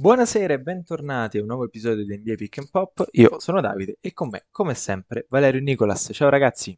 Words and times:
Buonasera 0.00 0.54
e 0.54 0.58
bentornati 0.58 1.36
a 1.36 1.42
un 1.42 1.46
nuovo 1.48 1.66
episodio 1.66 2.06
di 2.06 2.16
NBA 2.16 2.34
Pick 2.36 2.56
and 2.56 2.70
Pop. 2.70 3.06
Io 3.10 3.38
sono 3.38 3.60
Davide 3.60 3.98
e 4.00 4.14
con 4.14 4.30
me, 4.30 4.46
come 4.50 4.72
sempre, 4.72 5.26
Valerio 5.28 5.60
Nicolas. 5.60 6.08
Ciao 6.14 6.30
ragazzi. 6.30 6.74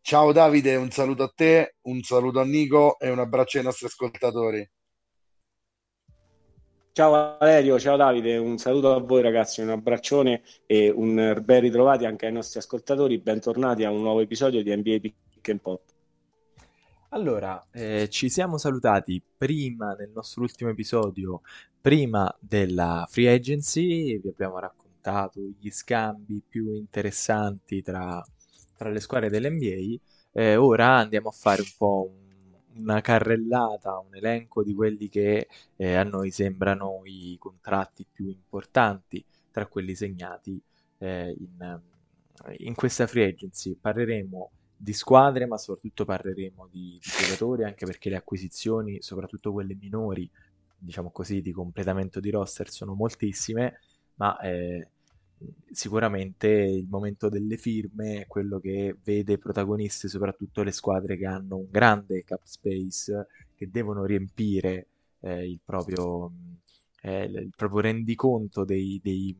Ciao 0.00 0.30
Davide, 0.30 0.76
un 0.76 0.92
saluto 0.92 1.24
a 1.24 1.32
te, 1.34 1.74
un 1.88 2.00
saluto 2.02 2.38
a 2.38 2.44
Nico 2.44 3.00
e 3.00 3.10
un 3.10 3.18
abbraccio 3.18 3.58
ai 3.58 3.64
nostri 3.64 3.86
ascoltatori. 3.86 4.70
Ciao 6.92 7.36
Valerio, 7.40 7.80
ciao 7.80 7.96
Davide, 7.96 8.36
un 8.36 8.58
saluto 8.58 8.94
a 8.94 9.00
voi 9.00 9.20
ragazzi, 9.20 9.60
un 9.62 9.70
abbraccione 9.70 10.42
e 10.66 10.90
un 10.90 11.42
ben 11.42 11.60
ritrovati 11.62 12.04
anche 12.04 12.26
ai 12.26 12.32
nostri 12.32 12.60
ascoltatori. 12.60 13.18
Bentornati 13.18 13.82
a 13.82 13.90
un 13.90 14.02
nuovo 14.02 14.20
episodio 14.20 14.62
di 14.62 14.72
NBA 14.72 14.98
Pick 15.00 15.48
and 15.48 15.60
Pop. 15.60 15.80
Allora, 17.10 17.66
eh, 17.72 18.08
ci 18.10 18.28
siamo 18.28 18.58
salutati 18.58 19.22
prima 19.36 19.94
nel 19.94 20.10
nostro 20.10 20.42
ultimo 20.42 20.68
episodio, 20.68 21.40
prima 21.80 22.34
della 22.38 23.06
free 23.08 23.32
agency, 23.32 24.18
vi 24.18 24.28
abbiamo 24.28 24.58
raccontato 24.58 25.40
gli 25.40 25.70
scambi 25.70 26.42
più 26.46 26.74
interessanti 26.74 27.80
tra, 27.80 28.22
tra 28.76 28.90
le 28.90 29.00
squadre 29.00 29.30
dell'NBA. 29.30 29.98
Eh, 30.32 30.56
ora 30.56 30.96
andiamo 30.96 31.28
a 31.30 31.32
fare 31.32 31.62
un 31.62 31.70
po' 31.78 32.10
un, 32.10 32.82
una 32.82 33.00
carrellata, 33.00 33.98
un 33.98 34.14
elenco 34.14 34.62
di 34.62 34.74
quelli 34.74 35.08
che 35.08 35.48
eh, 35.76 35.94
a 35.94 36.04
noi 36.04 36.30
sembrano 36.30 37.00
i 37.04 37.36
contratti 37.38 38.04
più 38.10 38.26
importanti 38.28 39.24
tra 39.50 39.66
quelli 39.66 39.94
segnati 39.94 40.60
eh, 40.98 41.34
in, 41.38 41.80
in 42.58 42.74
questa 42.74 43.06
free 43.06 43.28
agency. 43.28 43.74
Parleremo 43.80 44.50
di 44.80 44.92
squadre, 44.92 45.46
ma 45.46 45.58
soprattutto 45.58 46.04
parleremo 46.04 46.68
di, 46.70 47.00
di 47.02 47.10
giocatori, 47.24 47.64
anche 47.64 47.84
perché 47.84 48.08
le 48.08 48.16
acquisizioni, 48.16 49.02
soprattutto 49.02 49.52
quelle 49.52 49.74
minori, 49.74 50.30
diciamo 50.78 51.10
così, 51.10 51.42
di 51.42 51.50
completamento 51.52 52.20
di 52.20 52.30
roster 52.30 52.70
sono 52.70 52.94
moltissime, 52.94 53.80
ma 54.14 54.38
eh, 54.38 54.88
sicuramente 55.72 56.48
il 56.48 56.86
momento 56.88 57.28
delle 57.28 57.56
firme 57.56 58.22
è 58.22 58.26
quello 58.26 58.60
che 58.60 58.96
vede 59.02 59.38
protagoniste 59.38 60.08
soprattutto 60.08 60.62
le 60.62 60.72
squadre 60.72 61.16
che 61.16 61.26
hanno 61.26 61.56
un 61.56 61.66
grande 61.70 62.22
cap 62.22 62.42
space, 62.44 63.26
che 63.56 63.68
devono 63.68 64.04
riempire 64.04 64.86
eh, 65.20 65.44
il, 65.44 65.60
proprio, 65.64 66.30
eh, 67.02 67.24
il 67.24 67.52
proprio 67.56 67.80
rendiconto 67.80 68.64
dei, 68.64 69.00
dei 69.02 69.36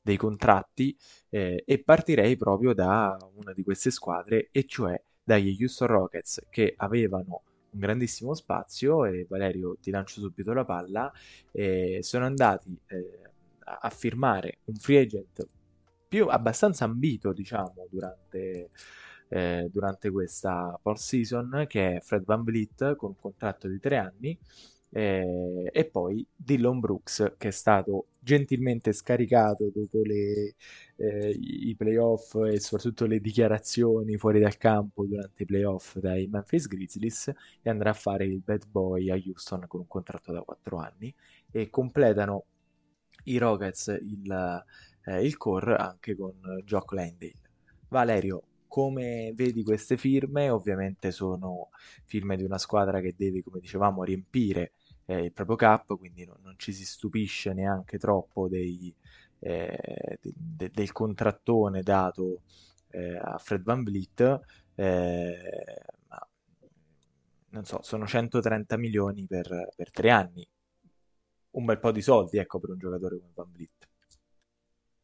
dei 0.00 0.16
contratti 0.16 0.96
eh, 1.28 1.62
e 1.66 1.82
partirei 1.82 2.36
proprio 2.36 2.72
da 2.72 3.16
una 3.34 3.52
di 3.52 3.62
queste 3.62 3.90
squadre 3.90 4.48
e 4.50 4.64
cioè 4.66 5.00
dagli 5.22 5.56
Houston 5.60 5.88
Rockets 5.88 6.46
che 6.50 6.74
avevano 6.76 7.42
un 7.70 7.78
grandissimo 7.80 8.34
spazio 8.34 9.04
e 9.04 9.26
Valerio 9.28 9.76
ti 9.80 9.90
lancio 9.90 10.20
subito 10.20 10.52
la 10.52 10.64
palla 10.64 11.10
eh, 11.52 12.00
sono 12.02 12.26
andati 12.26 12.76
eh, 12.86 13.20
a 13.64 13.90
firmare 13.90 14.58
un 14.64 14.74
free 14.74 15.00
agent 15.00 15.48
più 16.08 16.26
abbastanza 16.28 16.84
ambito 16.84 17.32
diciamo 17.32 17.86
durante, 17.88 18.70
eh, 19.28 19.68
durante 19.72 20.10
questa 20.10 20.78
post 20.82 21.04
season 21.04 21.64
che 21.66 21.96
è 21.96 22.00
Fred 22.00 22.24
Van 22.24 22.42
Vliet 22.42 22.96
con 22.96 23.10
un 23.10 23.16
contratto 23.18 23.68
di 23.68 23.78
tre 23.78 23.96
anni 23.96 24.38
eh, 24.94 25.70
e 25.72 25.84
poi 25.86 26.26
Dillon 26.34 26.78
Brooks 26.78 27.34
che 27.38 27.48
è 27.48 27.50
stato 27.50 28.08
gentilmente 28.18 28.92
scaricato 28.92 29.70
dopo 29.74 30.02
le, 30.02 30.54
eh, 30.96 31.30
i 31.30 31.74
playoff 31.76 32.34
e 32.44 32.60
soprattutto 32.60 33.06
le 33.06 33.18
dichiarazioni 33.20 34.16
fuori 34.18 34.38
dal 34.38 34.56
campo 34.58 35.04
durante 35.06 35.44
i 35.44 35.46
playoff 35.46 35.96
dai 35.98 36.26
Memphis 36.26 36.66
Grizzlies 36.66 37.32
e 37.62 37.70
andrà 37.70 37.90
a 37.90 37.94
fare 37.94 38.24
il 38.26 38.40
bad 38.40 38.66
boy 38.68 39.10
a 39.10 39.14
Houston 39.14 39.64
con 39.66 39.80
un 39.80 39.86
contratto 39.86 40.30
da 40.32 40.42
4 40.42 40.76
anni 40.76 41.12
e 41.50 41.70
completano 41.70 42.44
i 43.24 43.38
Rockets 43.38 43.98
il, 44.02 44.64
eh, 45.04 45.24
il 45.24 45.36
core 45.36 45.76
anche 45.76 46.16
con 46.16 46.34
Jock 46.64 46.92
Landale. 46.92 47.34
Valerio, 47.88 48.42
come 48.66 49.32
vedi 49.34 49.62
queste 49.62 49.96
firme? 49.96 50.48
Ovviamente 50.48 51.10
sono 51.10 51.68
firme 52.04 52.36
di 52.36 52.44
una 52.44 52.58
squadra 52.58 53.00
che 53.00 53.14
deve, 53.16 53.42
come 53.42 53.60
dicevamo, 53.60 54.02
riempire 54.02 54.72
eh, 55.06 55.24
il 55.24 55.32
proprio 55.32 55.56
cap, 55.56 55.96
quindi 55.96 56.24
no, 56.24 56.38
non 56.42 56.54
ci 56.58 56.72
si 56.72 56.84
stupisce 56.84 57.52
neanche 57.52 57.98
troppo 57.98 58.48
dei, 58.48 58.94
eh, 59.40 60.18
de, 60.20 60.32
de, 60.34 60.70
del 60.72 60.92
contrattone 60.92 61.82
dato 61.82 62.42
eh, 62.90 63.16
a 63.16 63.38
Fred 63.38 63.62
Van 63.62 63.82
Vliet, 63.82 64.40
eh, 64.74 65.36
non 67.50 67.64
so, 67.64 67.80
sono 67.82 68.06
130 68.06 68.76
milioni 68.76 69.26
per, 69.26 69.68
per 69.76 69.90
tre 69.90 70.10
anni, 70.10 70.46
un 71.50 71.64
bel 71.64 71.78
po' 71.78 71.92
di 71.92 72.00
soldi, 72.00 72.38
ecco, 72.38 72.58
per 72.58 72.70
un 72.70 72.78
giocatore 72.78 73.18
come 73.18 73.32
Van 73.34 73.52
Vliet. 73.52 73.88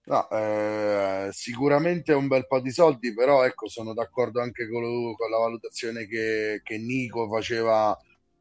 No, 0.09 0.27
eh, 0.31 1.29
sicuramente 1.33 2.15
un 2.15 2.29
bel 2.29 2.47
po' 2.47 2.61
di 2.61 2.71
soldi, 2.71 3.13
però 3.13 3.45
ecco, 3.45 3.69
sono 3.69 3.93
d'accordo 3.93 4.41
anche 4.41 4.67
con, 4.67 4.83
con 5.15 5.31
la 5.31 5.37
valutazione 5.37 6.07
che, 6.07 6.63
che 6.65 6.79
Nico 6.79 7.29
faceva 7.29 7.95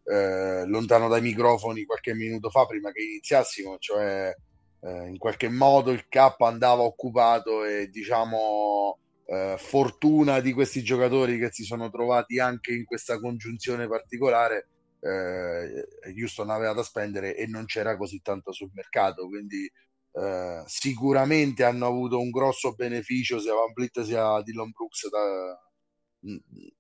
eh, 0.10 0.66
lontano 0.66 1.10
dai 1.10 1.22
microfoni 1.22 1.84
qualche 1.84 2.14
minuto 2.14 2.50
fa 2.50 2.66
prima 2.66 2.92
che 2.92 3.04
iniziassimo, 3.04 3.78
cioè 3.78 4.34
eh, 4.82 5.08
in 5.08 5.18
qualche 5.18 5.50
modo 5.50 5.92
il 5.92 6.08
cap 6.08 6.40
andava 6.42 6.84
occupato 6.84 7.66
e 7.66 7.90
diciamo 7.90 8.98
eh, 9.26 9.56
fortuna 9.58 10.40
di 10.40 10.54
questi 10.54 10.82
giocatori 10.82 11.38
che 11.38 11.52
si 11.52 11.64
sono 11.64 11.90
trovati 11.90 12.40
anche 12.40 12.74
in 12.74 12.86
questa 12.86 13.20
congiunzione 13.20 13.88
particolare. 13.88 14.70
Eh, 15.00 15.88
Houston 16.18 16.50
aveva 16.50 16.74
da 16.74 16.84
spendere 16.84 17.36
e 17.36 17.46
non 17.46 17.66
c'era 17.66 17.98
così 17.98 18.22
tanto 18.22 18.52
sul 18.52 18.72
mercato, 18.74 19.28
quindi 19.28 19.70
eh, 20.14 20.64
sicuramente 20.66 21.64
hanno 21.64 21.86
avuto 21.86 22.20
un 22.20 22.30
grosso 22.30 22.74
beneficio 22.74 23.40
sia 23.40 23.54
Van 23.54 23.74
Vliet 23.74 24.02
sia 24.02 24.42
Dylan 24.42 24.72
Brooks 24.72 25.10
da, 25.10 25.60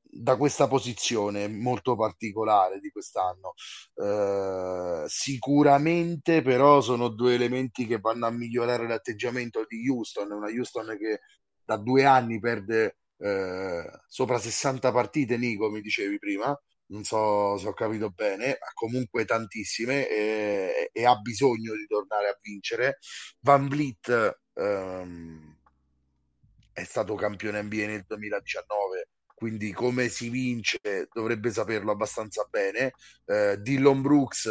da 0.09 0.35
questa 0.38 0.68
posizione 0.68 1.47
molto 1.47 1.95
particolare 1.95 2.79
di 2.79 2.90
quest'anno. 2.90 3.53
Eh, 3.95 5.06
sicuramente 5.07 6.41
però 6.41 6.81
sono 6.81 7.09
due 7.09 7.34
elementi 7.35 7.85
che 7.85 8.00
vanno 8.00 8.25
a 8.25 8.31
migliorare 8.31 8.88
l'atteggiamento 8.88 9.66
di 9.67 9.88
Houston, 9.90 10.31
una 10.31 10.47
Houston 10.50 10.97
che 10.97 11.22
da 11.63 11.78
due 11.78 12.06
anni 12.06 12.40
perde 12.40 12.97
eh, 13.19 13.90
sopra 14.07 14.38
60 14.38 14.91
partite, 14.91 15.38
Nico 15.38 15.69
mi 15.69 15.81
dicevi 15.81 16.17
prima, 16.19 16.57
non 16.88 17.03
so 17.03 17.57
se 17.57 17.67
ho 17.67 17.73
capito 17.73 18.09
bene, 18.12 18.57
ma 18.59 18.67
comunque 18.73 19.25
tantissime 19.25 20.07
e, 20.07 20.90
e 20.94 21.06
ha 21.06 21.16
bisogno 21.16 21.73
di 21.73 21.85
tornare 21.88 22.29
a 22.29 22.38
vincere. 22.41 23.00
Van 23.41 23.67
Vliet 23.67 24.40
ehm, 24.53 25.57
è 26.73 26.84
stato 26.84 27.16
campione 27.16 27.62
NBA 27.62 27.85
nel 27.88 28.03
2019 28.07 29.09
quindi 29.37 29.71
come 29.71 30.09
si 30.09 30.29
vince 30.29 31.09
dovrebbe 31.13 31.51
saperlo 31.51 31.91
abbastanza 31.91 32.47
bene. 32.49 32.93
Eh, 33.23 33.57
Dillon 33.61 34.01
Brooks 34.01 34.49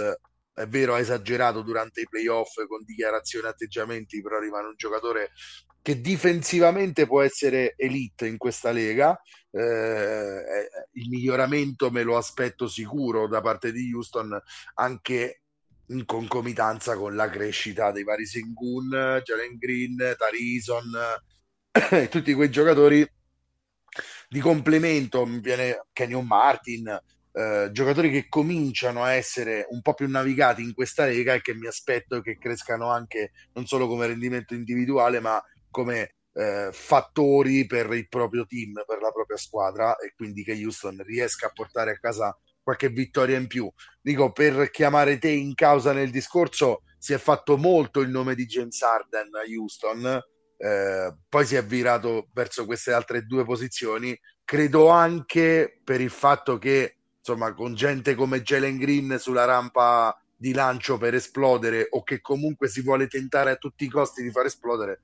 è 0.55 0.65
vero, 0.69 0.95
ha 0.95 1.01
esagerato 1.01 1.63
durante 1.63 2.03
i 2.03 2.09
playoff 2.09 2.65
con 2.69 2.85
dichiarazioni 2.85 3.47
e 3.47 3.49
atteggiamenti, 3.49 4.23
però 4.23 4.39
rimane 4.39 4.69
un 4.69 4.77
giocatore 4.77 5.33
che 5.83 6.01
difensivamente 6.01 7.05
può 7.05 7.21
essere 7.23 7.75
elite 7.77 8.29
in 8.29 8.37
questa 8.37 8.71
lega. 8.71 9.21
Eh, 9.51 10.69
il 10.93 11.09
miglioramento 11.09 11.91
me 11.91 12.05
lo 12.05 12.17
aspetto 12.17 12.69
sicuro 12.69 13.27
da 13.27 13.41
parte 13.41 13.73
di 13.73 13.93
Houston, 13.93 14.41
anche 14.75 15.41
in 15.87 16.05
concomitanza 16.05 16.97
con 16.97 17.17
la 17.17 17.29
crescita 17.29 17.91
dei 17.91 18.05
vari 18.05 18.25
Sengun, 18.25 19.21
Jalen 19.25 19.57
Green, 19.59 20.15
Tarison 20.17 20.93
tutti 22.09 22.35
quei 22.35 22.51
giocatori 22.51 23.07
di 24.29 24.41
complemento 24.41 25.25
mi 25.27 25.41
viene 25.41 25.87
Kenyon 25.93 26.27
Martin, 26.27 27.01
eh, 27.33 27.69
giocatori 27.71 28.11
che 28.11 28.29
cominciano 28.29 29.03
a 29.03 29.13
essere 29.13 29.67
un 29.71 29.83
po' 29.83 29.95
più 29.95 30.09
navigati 30.09 30.63
in 30.63 30.73
questa 30.73 31.05
lega 31.05 31.35
e 31.35 31.43
che 31.43 31.55
mi 31.55 31.67
aspetto 31.67 32.21
che 32.21 32.39
crescano 32.39 32.91
anche 32.91 33.33
non 33.53 33.67
solo 33.67 33.87
come 33.87 34.07
rendimento 34.07 34.55
individuale, 34.55 35.21
ma 35.21 35.43
come 35.71 36.15
eh, 36.33 36.71
fattori 36.73 37.67
per 37.67 37.93
il 37.93 38.09
proprio 38.09 38.47
team, 38.47 38.83
per 38.87 39.01
la 39.01 39.11
propria 39.11 39.37
squadra 39.37 39.97
e 39.97 40.13
quindi 40.15 40.45
che 40.45 40.53
Houston 40.53 41.03
riesca 41.05 41.47
a 41.47 41.53
portare 41.53 41.93
a 41.93 41.99
casa 41.99 42.37
qualche 42.63 42.89
vittoria 42.89 43.39
in 43.39 43.47
più. 43.47 43.71
Dico, 44.01 44.33
per 44.33 44.71
chiamare 44.71 45.19
te 45.19 45.31
in 45.31 45.55
causa 45.55 45.93
nel 45.93 46.11
discorso, 46.11 46.83
si 46.99 47.13
è 47.13 47.19
fatto 47.19 47.57
molto 47.57 48.01
il 48.01 48.09
nome 48.09 48.35
di 48.35 48.47
James 48.47 48.81
Harden 48.83 49.29
a 49.35 49.43
Houston, 49.47 50.21
eh, 50.57 51.15
poi 51.29 51.47
si 51.47 51.55
è 51.57 51.65
virato 51.65 52.29
verso 52.33 52.65
queste 52.65 52.93
altre 52.93 53.27
due 53.27 53.45
posizioni. 53.45 54.19
Credo 54.45 54.89
anche 54.89 55.81
per 55.83 56.01
il 56.01 56.11
fatto 56.11 56.59
che, 56.59 56.97
insomma, 57.19 57.53
con 57.55 57.75
gente 57.75 58.15
come 58.15 58.43
Jalen 58.43 58.79
Green 58.79 59.17
sulla 59.19 59.45
rampa 59.45 60.19
di 60.37 60.53
lancio 60.53 60.99
per 60.99 61.15
esplodere 61.15 61.87
o 61.91 62.03
che 62.03 62.21
comunque 62.21 62.69
si 62.69 62.83
vuole 62.83 63.07
tentare 63.07 63.51
a 63.51 63.57
tutti 63.57 63.85
i 63.85 63.91
costi 63.91 64.23
di 64.23 64.31
far 64.31 64.47
esplodere, 64.47 65.01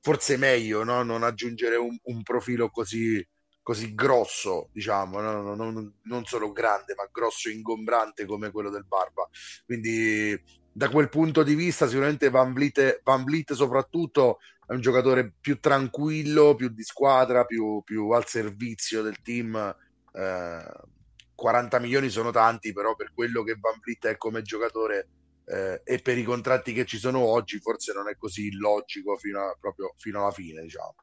forse 0.00 0.34
è 0.34 0.36
meglio 0.36 0.82
no? 0.82 1.02
non 1.02 1.22
aggiungere 1.22 1.76
un, 1.76 1.96
un 2.04 2.22
profilo 2.22 2.70
così, 2.70 3.24
così 3.62 3.94
grosso, 3.94 4.68
diciamo, 4.72 5.20
no? 5.20 5.54
non, 5.54 5.94
non, 6.02 6.24
solo 6.24 6.52
grande, 6.52 6.94
ma 6.96 7.08
grosso 7.10 7.48
e 7.48 7.52
ingombrante 7.52 8.26
come 8.26 8.50
quello 8.50 8.70
del 8.70 8.84
Barba. 8.84 9.28
Quindi 9.64 10.38
da 10.76 10.88
quel 10.88 11.08
punto 11.08 11.44
di 11.44 11.54
vista 11.54 11.86
sicuramente 11.86 12.30
Van 12.30 12.52
Vliet, 12.52 13.00
Van 13.04 13.22
Vliet 13.22 13.52
soprattutto 13.52 14.40
è 14.66 14.72
un 14.72 14.80
giocatore 14.80 15.32
più 15.40 15.60
tranquillo, 15.60 16.54
più 16.54 16.68
di 16.68 16.82
squadra, 16.82 17.44
più, 17.44 17.82
più 17.84 18.10
al 18.10 18.26
servizio 18.26 19.02
del 19.02 19.20
team. 19.22 19.76
Eh, 20.12 20.72
40 21.34 21.78
milioni 21.80 22.08
sono 22.08 22.30
tanti, 22.30 22.72
però 22.72 22.94
per 22.94 23.12
quello 23.12 23.42
che 23.42 23.56
Van 23.60 23.78
Vliet 23.80 24.06
è 24.06 24.16
come 24.16 24.42
giocatore 24.42 25.08
eh, 25.46 25.82
e 25.84 25.98
per 25.98 26.16
i 26.16 26.22
contratti 26.22 26.72
che 26.72 26.86
ci 26.86 26.98
sono 26.98 27.18
oggi 27.20 27.58
forse 27.58 27.92
non 27.92 28.08
è 28.08 28.16
così 28.16 28.52
logico 28.52 29.16
fino, 29.16 29.40
a, 29.40 29.56
proprio, 29.58 29.94
fino 29.96 30.20
alla 30.20 30.30
fine, 30.30 30.62
diciamo. 30.62 30.94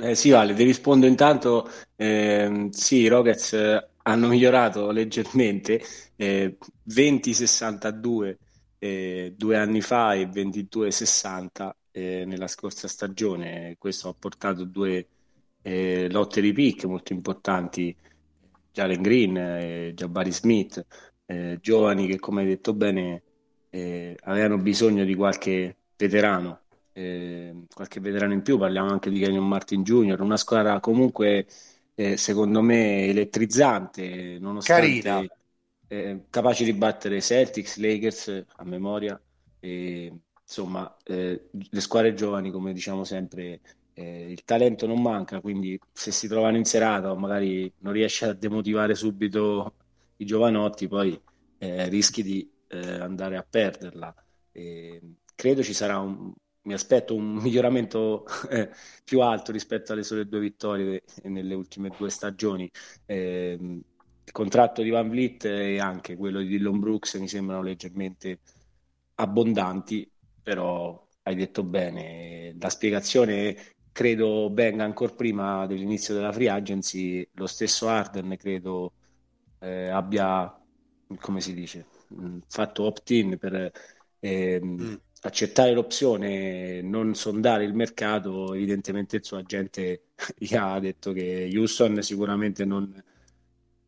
Eh, 0.00 0.14
sì, 0.14 0.30
Vale, 0.30 0.54
ti 0.54 0.62
rispondo 0.62 1.06
intanto. 1.06 1.68
Eh, 1.96 2.68
sì, 2.70 2.96
i 2.96 3.08
Rockets 3.08 3.52
eh, 3.54 3.88
hanno 4.02 4.28
migliorato 4.28 4.92
leggermente, 4.92 5.82
eh, 6.14 6.56
20-62 6.88 8.36
eh, 8.78 9.34
due 9.36 9.56
anni 9.56 9.80
fa 9.80 10.14
e 10.14 10.28
22-60 10.28 11.70
eh, 11.90 12.24
nella 12.26 12.46
scorsa 12.46 12.88
stagione. 12.88 13.76
Questo 13.78 14.08
ha 14.08 14.14
portato 14.18 14.64
due 14.64 15.06
eh, 15.62 16.08
lotte 16.10 16.40
di 16.40 16.52
pick 16.52 16.84
molto 16.84 17.12
importanti, 17.12 17.94
Jalen 18.72 19.02
Green 19.02 19.36
e 19.36 19.92
Jabari 19.94 20.32
Smith, 20.32 20.84
giovani 21.60 22.06
che, 22.06 22.18
come 22.18 22.40
hai 22.42 22.46
detto 22.46 22.72
bene, 22.72 23.22
avevano 23.70 24.56
bisogno 24.58 25.04
di 25.04 25.14
qualche 25.14 25.76
veterano 25.96 26.60
qualche 26.92 28.00
veterano 28.00 28.32
in 28.32 28.42
più, 28.42 28.56
parliamo 28.56 28.90
anche 28.90 29.10
di 29.10 29.20
Kenyon 29.20 29.46
Martin 29.46 29.82
Jr., 29.82 30.20
una 30.20 30.36
squadra 30.36 30.80
comunque 30.80 31.46
secondo 32.14 32.62
me 32.62 33.06
elettrizzante, 33.06 34.38
nonostante 34.40 35.37
eh, 35.88 36.24
capace 36.30 36.64
di 36.64 36.72
battere 36.72 37.20
Celtics, 37.20 37.78
Lakers 37.78 38.44
a 38.56 38.64
memoria, 38.64 39.20
e, 39.60 40.12
insomma 40.42 40.96
eh, 41.04 41.48
le 41.50 41.80
squadre 41.80 42.14
giovani 42.14 42.50
come 42.50 42.72
diciamo 42.72 43.04
sempre 43.04 43.60
eh, 43.94 44.30
il 44.30 44.44
talento 44.44 44.86
non 44.86 45.02
manca, 45.02 45.40
quindi 45.40 45.78
se 45.92 46.12
si 46.12 46.28
trovano 46.28 46.56
in 46.56 46.64
serata 46.64 47.10
o 47.10 47.16
magari 47.16 47.70
non 47.78 47.92
riesce 47.92 48.26
a 48.26 48.32
demotivare 48.32 48.94
subito 48.94 49.74
i 50.16 50.24
giovanotti, 50.24 50.88
poi 50.88 51.20
eh, 51.58 51.88
rischi 51.88 52.22
di 52.22 52.48
andare 52.70 53.36
a 53.38 53.46
perderla. 53.48 54.14
E 54.52 55.00
credo 55.34 55.62
ci 55.62 55.72
sarà 55.72 55.98
un, 55.98 56.32
mi 56.68 56.74
aspetto 56.74 57.14
un 57.14 57.34
miglioramento 57.42 58.26
eh, 58.50 58.70
più 59.02 59.20
alto 59.20 59.50
rispetto 59.50 59.92
alle 59.92 60.02
sole 60.02 60.26
due 60.26 60.40
vittorie 60.40 61.02
nelle 61.24 61.54
ultime 61.54 61.90
due 61.96 62.10
stagioni. 62.10 62.70
Eh, 63.06 63.80
il 64.28 64.32
contratto 64.32 64.82
di 64.82 64.90
Van 64.90 65.08
Vliet 65.08 65.46
e 65.46 65.80
anche 65.80 66.14
quello 66.14 66.40
di 66.40 66.48
Dillon 66.48 66.78
Brooks 66.78 67.14
mi 67.14 67.28
sembrano 67.28 67.62
leggermente 67.62 68.40
abbondanti, 69.14 70.08
però 70.42 71.06
hai 71.22 71.34
detto 71.34 71.62
bene, 71.64 72.54
la 72.60 72.68
spiegazione 72.68 73.56
credo 73.90 74.50
venga 74.52 74.84
ancora 74.84 75.14
prima 75.14 75.66
dell'inizio 75.66 76.14
della 76.14 76.30
free 76.30 76.50
agency, 76.50 77.26
lo 77.32 77.46
stesso 77.46 77.88
Arden 77.88 78.36
credo 78.38 78.92
eh, 79.60 79.88
abbia, 79.88 80.54
come 81.20 81.40
si 81.40 81.54
dice, 81.54 81.86
fatto 82.46 82.84
opt-in 82.84 83.38
per... 83.38 83.72
Eh, 84.20 84.60
mm. 84.62 84.94
accettare 85.22 85.72
l'opzione, 85.72 86.82
non 86.82 87.14
sondare 87.14 87.64
il 87.64 87.72
mercato, 87.74 88.52
evidentemente 88.54 89.16
il 89.16 89.24
suo 89.24 89.38
agente 89.38 90.02
gli 90.36 90.54
ha 90.54 90.78
detto 90.80 91.12
che 91.12 91.48
Houston 91.52 92.02
sicuramente 92.02 92.64
non, 92.64 92.92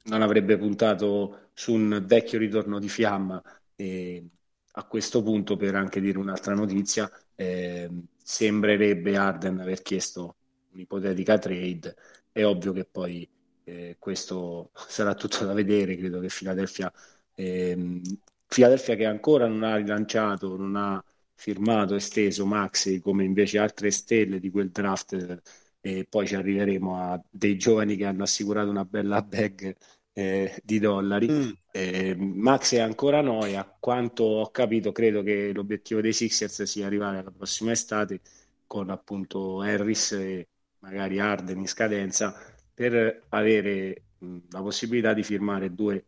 non 0.05 0.23
avrebbe 0.23 0.57
puntato 0.57 1.51
su 1.53 1.75
un 1.75 2.03
vecchio 2.07 2.39
ritorno 2.39 2.79
di 2.79 2.89
fiamma. 2.89 3.43
E 3.77 4.25
a 4.73 4.85
questo 4.85 5.23
punto, 5.23 5.57
per 5.57 5.75
anche 5.75 6.01
dire 6.01 6.19
un'altra 6.19 6.55
notizia, 6.55 7.11
eh, 7.35 7.89
sembrerebbe 8.23 9.17
Arden 9.17 9.61
aver 9.61 9.83
chiesto 9.83 10.37
un'ipotetica 10.73 11.39
trade. 11.39 11.97
È 12.33 12.45
ovvio 12.45 12.73
che 12.73 12.85
poi 12.85 13.29
eh, 13.65 13.97
questo 13.99 14.71
sarà 14.89 15.15
tutto 15.15 15.45
da 15.45 15.53
vedere. 15.53 15.97
Credo 15.97 16.21
che 16.21 16.29
Philadelphia, 16.29 16.93
eh, 17.35 18.01
Philadelphia 18.47 18.97
che 18.97 19.05
ancora 19.07 19.47
non 19.47 19.63
ha 19.63 19.77
rilanciato, 19.77 20.57
non 20.57 20.77
ha 20.77 21.03
firmato, 21.35 21.95
esteso 21.95 22.45
Maxi 22.47 23.01
come 23.01 23.25
invece 23.25 23.59
altre 23.59 23.91
stelle 23.91 24.39
di 24.39 24.51
quel 24.51 24.71
draft 24.71 25.41
e 25.81 26.07
poi 26.09 26.27
ci 26.27 26.35
arriveremo 26.35 26.97
a 26.97 27.23
dei 27.29 27.57
giovani 27.57 27.97
che 27.97 28.05
hanno 28.05 28.23
assicurato 28.23 28.71
una 28.71 28.85
bella 28.85 29.23
bag 29.23 29.77
eh, 30.13 30.61
di 30.65 30.79
dollari. 30.79 31.29
Mm. 31.31 31.51
Eh, 31.73 32.17
Max 32.17 32.75
è 32.75 32.81
ancora 32.81 33.21
noi, 33.21 33.57
a 33.57 33.65
quanto 33.79 34.25
ho 34.25 34.51
capito 34.51 34.93
credo 34.93 35.23
che 35.23 35.53
l'obiettivo 35.53 36.01
dei 36.01 36.13
Sixers 36.13 36.63
sia 36.65 36.87
arrivare 36.87 37.19
alla 37.19 37.31
prossima 37.31 37.73
estate 37.73 38.21
con 38.67 38.91
appunto 38.91 39.61
Harris 39.61 40.13
e 40.13 40.49
magari 40.81 41.19
Arden 41.21 41.59
in 41.59 41.69
scadenza 41.69 42.35
per 42.75 43.25
avere 43.31 44.03
mh, 44.19 44.39
la 44.51 44.63
possibilità 44.63 45.13
di 45.13 45.23
firmare 45.23 45.75
due 45.75 46.05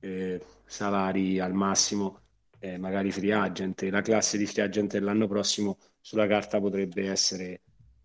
eh, 0.00 0.40
salari 0.66 1.38
al 1.38 1.52
massimo 1.54 2.20
eh, 2.62 2.78
magari 2.78 3.10
free 3.10 3.32
agent, 3.32 3.82
la 3.82 4.02
classe 4.02 4.38
di 4.38 4.46
free 4.46 4.64
agent 4.64 4.92
dell'anno 4.92 5.26
prossimo 5.26 5.78
sulla 6.00 6.28
carta 6.28 6.60
potrebbe 6.60 7.10
essere, 7.10 7.62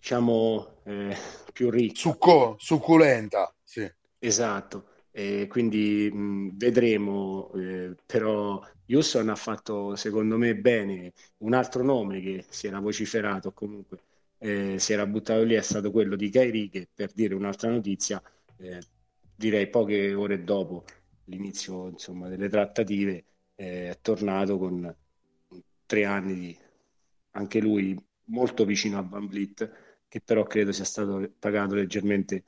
diciamo, 0.08 0.80
eh, 0.86 1.16
più 1.52 1.70
ricca. 1.70 2.00
Succo, 2.00 2.56
succulenta, 2.58 3.54
sì. 3.64 3.90
Esatto, 4.20 4.88
e 5.12 5.48
quindi 5.50 6.10
mh, 6.12 6.56
vedremo, 6.56 7.52
eh, 7.56 7.94
però 8.06 8.62
Houston 8.88 9.30
ha 9.30 9.36
fatto 9.36 9.96
secondo 9.98 10.38
me 10.38 10.56
bene, 10.56 11.12
un 11.40 11.54
altro 11.54 11.84
nome 11.84 12.22
che 12.22 12.46
si 12.50 12.68
era 12.68 12.80
vociferato 12.80 13.52
comunque, 13.52 14.00
eh, 14.40 14.80
si 14.80 14.94
era 14.94 15.06
buttato 15.06 15.44
lì 15.44 15.56
è 15.56 15.62
stato 15.62 15.92
quello 15.92 16.16
di 16.16 16.30
Kairi 16.30 16.70
che 16.70 16.88
per 16.94 17.12
dire 17.12 17.36
un'altra 17.36 17.70
notizia, 17.70 18.22
eh, 18.58 18.80
direi 19.36 19.70
poche 19.70 20.14
ore 20.14 20.44
dopo 20.44 20.86
l'inizio 21.26 21.90
insomma, 21.90 22.30
delle 22.30 22.48
trattative, 22.50 23.26
è 23.56 23.98
tornato 24.02 24.58
con 24.58 24.96
tre 25.86 26.06
anni 26.06 26.36
di 26.36 26.58
anche 27.32 27.60
lui 27.60 27.96
molto 28.26 28.66
vicino 28.66 28.98
a 28.98 29.02
Van 29.02 29.28
Vliet, 29.28 29.87
che 30.08 30.22
però 30.22 30.44
credo 30.44 30.72
sia 30.72 30.86
stato 30.86 31.30
pagato 31.40 31.76
leggermente 31.76 32.44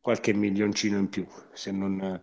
qualche 0.00 0.32
milioncino 0.32 0.98
in 0.98 1.08
più. 1.08 1.26
Se 1.52 1.70
non 1.70 2.20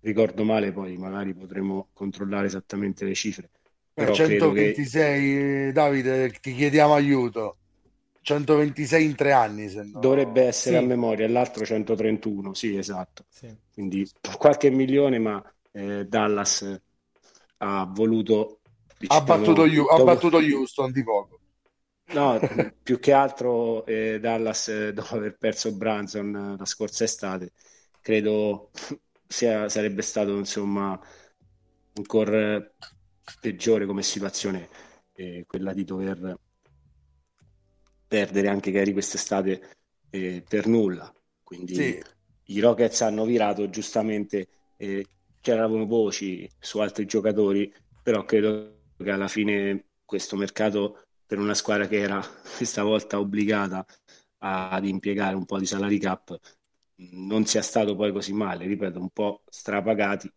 ricordo 0.00 0.44
male, 0.44 0.72
poi 0.72 0.96
magari 0.96 1.34
potremo 1.34 1.88
controllare 1.92 2.46
esattamente 2.46 3.04
le 3.04 3.14
cifre. 3.14 3.50
Per 3.92 4.10
126, 4.10 5.66
che... 5.66 5.72
Davide, 5.72 6.30
ti 6.40 6.54
chiediamo 6.54 6.94
aiuto. 6.94 7.58
126 8.20 9.04
in 9.04 9.14
tre 9.14 9.32
anni. 9.32 9.68
Se 9.68 9.82
no... 9.82 10.00
Dovrebbe 10.00 10.42
essere 10.44 10.78
sì. 10.78 10.82
a 10.82 10.86
memoria, 10.86 11.28
l'altro 11.28 11.64
131, 11.64 12.54
sì, 12.54 12.76
esatto. 12.76 13.24
Sì. 13.28 13.54
Quindi 13.72 14.08
qualche 14.38 14.70
milione, 14.70 15.18
ma 15.18 15.54
eh, 15.72 16.06
Dallas 16.06 16.80
ha 17.58 17.90
voluto... 17.92 18.60
Ha 19.06 19.20
battuto, 19.20 19.66
dopo... 19.66 19.88
ha 19.88 20.02
battuto 20.02 20.38
Houston 20.38 20.90
di 20.90 21.02
poco. 21.02 21.40
No, 22.06 22.38
più 22.82 22.98
che 23.00 23.12
altro 23.12 23.84
eh, 23.86 24.20
Dallas, 24.20 24.68
eh, 24.68 24.92
dopo 24.94 25.16
aver 25.16 25.36
perso 25.36 25.74
Branson 25.74 26.34
eh, 26.34 26.56
la 26.58 26.64
scorsa 26.64 27.04
estate, 27.04 27.52
credo 28.00 28.70
sia, 29.26 29.68
sarebbe 29.68 30.02
stato 30.02 30.36
insomma 30.36 30.98
ancora 31.96 32.62
peggiore 33.40 33.86
come 33.86 34.02
situazione 34.02 34.68
eh, 35.14 35.44
quella 35.46 35.72
di 35.72 35.84
dover 35.84 36.38
perdere 38.06 38.48
anche 38.48 38.70
Gary 38.70 38.92
quest'estate 38.92 39.76
eh, 40.10 40.44
per 40.46 40.66
nulla. 40.66 41.12
Quindi 41.42 41.74
sì. 41.74 42.02
i 42.44 42.60
Rockets 42.60 43.00
hanno 43.02 43.24
virato 43.24 43.68
giustamente 43.70 44.48
eh, 44.76 45.04
c'erano 45.40 45.86
voci 45.86 46.48
su 46.58 46.78
altri 46.78 47.06
giocatori, 47.06 47.72
però 48.02 48.24
credo 48.24 48.82
che 48.96 49.10
alla 49.10 49.28
fine 49.28 49.86
questo 50.04 50.36
mercato 50.36 51.04
per 51.26 51.38
una 51.38 51.54
squadra 51.54 51.86
che 51.86 51.98
era 51.98 52.20
questa 52.56 52.82
volta 52.82 53.18
obbligata 53.18 53.84
ad 54.38 54.84
impiegare 54.86 55.34
un 55.36 55.46
po' 55.46 55.58
di 55.58 55.66
salary 55.66 55.98
cap 55.98 56.38
non 56.96 57.44
sia 57.46 57.62
stato 57.62 57.96
poi 57.96 58.12
così 58.12 58.32
male, 58.32 58.66
ripeto, 58.66 58.98
un 59.00 59.10
po' 59.10 59.42
strapagati, 59.48 60.30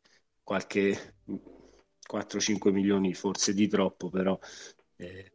qualche 0.44 1.16
4-5 2.08 2.72
milioni 2.72 3.14
forse 3.14 3.54
di 3.54 3.68
troppo, 3.68 4.10
però 4.10 4.38
eh, 4.96 5.32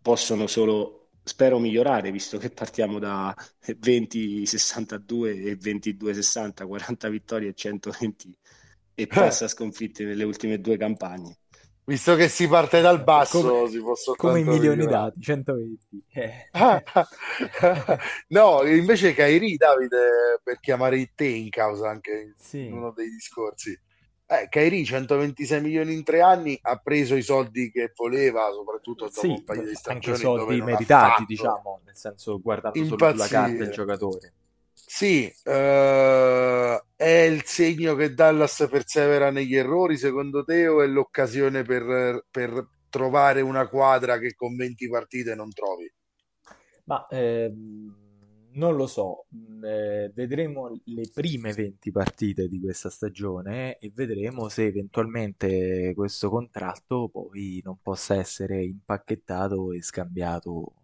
possono 0.00 0.46
solo, 0.46 1.10
spero 1.22 1.58
migliorare, 1.58 2.10
visto 2.10 2.38
che 2.38 2.50
partiamo 2.50 2.98
da 2.98 3.34
20-62 3.64 5.46
e 5.46 5.56
22-60, 5.56 6.66
40 6.66 7.08
vittorie 7.08 7.50
e 7.50 7.54
120 7.54 8.36
e 8.94 9.06
passa 9.06 9.46
sconfitte 9.46 10.04
nelle 10.04 10.24
ultime 10.24 10.60
due 10.60 10.76
campagne. 10.76 11.38
Visto 11.86 12.16
che 12.16 12.28
si 12.28 12.48
parte 12.48 12.80
dal 12.80 13.04
basso, 13.04 13.40
come, 13.42 13.68
si 13.68 13.78
può 13.78 13.94
come 14.16 14.40
i 14.40 14.42
milioni 14.42 14.78
migliorare. 14.78 15.12
dati, 15.12 15.20
120. 15.20 16.04
Eh. 16.14 16.50
no, 18.34 18.64
invece 18.64 19.14
Kairi, 19.14 19.56
Davide, 19.56 20.40
per 20.42 20.58
chiamare 20.58 21.12
te 21.14 21.26
in 21.26 21.48
causa 21.48 21.88
anche 21.88 22.34
sì. 22.38 22.66
in 22.66 22.72
uno 22.72 22.90
dei 22.90 23.08
discorsi. 23.08 23.78
Eh, 24.26 24.48
Kairi 24.48 24.84
126 24.84 25.60
milioni 25.60 25.94
in 25.94 26.02
tre 26.02 26.22
anni 26.22 26.58
ha 26.60 26.76
preso 26.78 27.14
i 27.14 27.22
soldi 27.22 27.70
che 27.70 27.92
voleva, 27.94 28.50
soprattutto 28.52 29.04
dopo 29.04 29.20
sì, 29.20 29.28
un 29.28 29.44
paio 29.44 29.62
di 29.62 29.74
stagioni. 29.76 30.04
Anche 30.06 30.14
soldi 30.16 30.62
meritati, 30.62 31.24
diciamo, 31.24 31.82
nel 31.84 31.96
senso 31.96 32.40
guardando 32.40 32.84
solo 32.84 33.10
sulla 33.10 33.28
carta 33.28 33.62
il 33.62 33.70
giocatore. 33.70 34.32
Sì, 34.78 35.24
uh, 35.44 35.50
è 35.50 37.26
il 37.28 37.42
segno 37.44 37.94
che 37.94 38.14
Dallas 38.14 38.66
persevera 38.70 39.30
negli 39.30 39.56
errori, 39.56 39.96
secondo 39.96 40.44
te, 40.44 40.68
o 40.68 40.82
è 40.82 40.86
l'occasione 40.86 41.62
per, 41.64 42.24
per 42.30 42.68
trovare 42.88 43.40
una 43.40 43.68
quadra 43.68 44.18
che 44.18 44.34
con 44.34 44.54
20 44.54 44.88
partite 44.88 45.34
non 45.34 45.50
trovi? 45.52 45.90
Ma 46.84 47.06
ehm, 47.08 47.94
non 48.52 48.76
lo 48.76 48.86
so, 48.86 49.26
mm, 49.34 49.64
eh, 49.64 50.12
vedremo 50.14 50.80
le 50.84 51.10
prime 51.12 51.52
20 51.52 51.90
partite 51.90 52.48
di 52.48 52.60
questa 52.60 52.90
stagione 52.90 53.78
e 53.78 53.90
vedremo 53.94 54.48
se 54.48 54.66
eventualmente 54.66 55.92
questo 55.94 56.30
contratto 56.30 57.08
poi 57.08 57.60
non 57.64 57.78
possa 57.82 58.14
essere 58.14 58.64
impacchettato 58.64 59.72
e 59.72 59.82
scambiato 59.82 60.74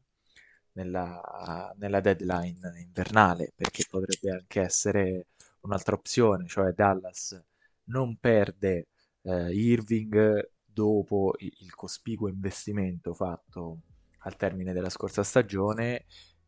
nella, 0.72 1.72
nella 1.76 2.00
deadline 2.00 2.72
invernale, 2.80 3.52
perché 3.54 3.84
potrebbe 3.88 4.30
anche 4.30 4.60
essere 4.60 5.26
un'altra 5.60 5.94
opzione, 5.94 6.46
cioè 6.46 6.72
Dallas 6.72 7.40
non 7.84 8.16
perde 8.18 8.88
eh, 9.22 9.52
Irving 9.52 10.50
dopo 10.64 11.34
il 11.38 11.74
cospicuo 11.74 12.28
investimento 12.28 13.12
fatto 13.14 13.80
al 14.24 14.36
termine 14.36 14.72
della 14.72 14.90
scorsa 14.90 15.22
stagione, 15.22 16.06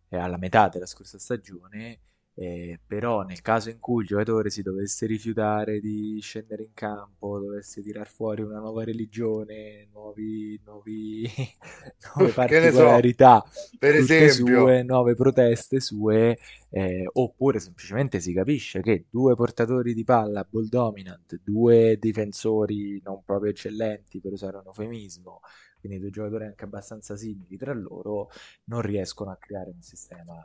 eh, 0.09 0.17
alla 0.17 0.39
metà 0.39 0.69
della 0.69 0.87
scorsa 0.87 1.19
stagione, 1.19 2.01
eh, 2.37 2.81
però 2.85 3.23
nel 3.23 3.41
caso 3.43 3.71
in 3.71 3.79
cui 3.79 4.03
il 4.03 4.09
giocatore 4.09 4.51
si 4.51 4.63
dovesse 4.63 5.07
rifiutare 5.07 5.79
di 5.79 6.19
scendere 6.21 6.65
in 6.65 6.73
campo, 6.75 7.39
dovesse 7.39 7.81
tirar 7.81 8.09
fuori 8.09 8.43
una 8.43 8.59
nuova 8.59 8.83
religione, 8.83 9.87
nuovi, 9.93 10.61
nuovi, 10.65 11.31
nuove 12.17 12.33
particolarità, 12.33 13.45
so, 13.49 13.77
per 13.79 13.95
esempio, 13.95 14.63
sue, 14.63 14.83
nuove 14.83 15.15
proteste 15.15 15.79
sue, 15.79 16.37
eh, 16.71 17.09
oppure 17.13 17.61
semplicemente 17.61 18.19
si 18.19 18.33
capisce 18.33 18.83
che 18.83 19.05
due 19.09 19.37
portatori 19.37 19.95
di 19.95 20.03
palla 20.03 20.45
ball 20.49 20.67
dominant, 20.67 21.39
due 21.45 21.97
difensori 22.01 23.01
non 23.05 23.23
proprio 23.25 23.53
eccellenti 23.53 24.21
per 24.21 24.33
usare 24.33 24.57
un 24.57 24.65
eufemismo, 24.67 25.41
quindi 25.79 26.01
due 26.01 26.11
giocatori 26.11 26.47
anche 26.47 26.65
abbastanza 26.65 27.17
simili 27.17 27.57
tra 27.57 27.73
loro, 27.73 28.29
non 28.65 28.81
riescono 28.81 29.31
a 29.31 29.37
creare 29.37 29.71
un 29.71 29.83
sistema 29.83 30.45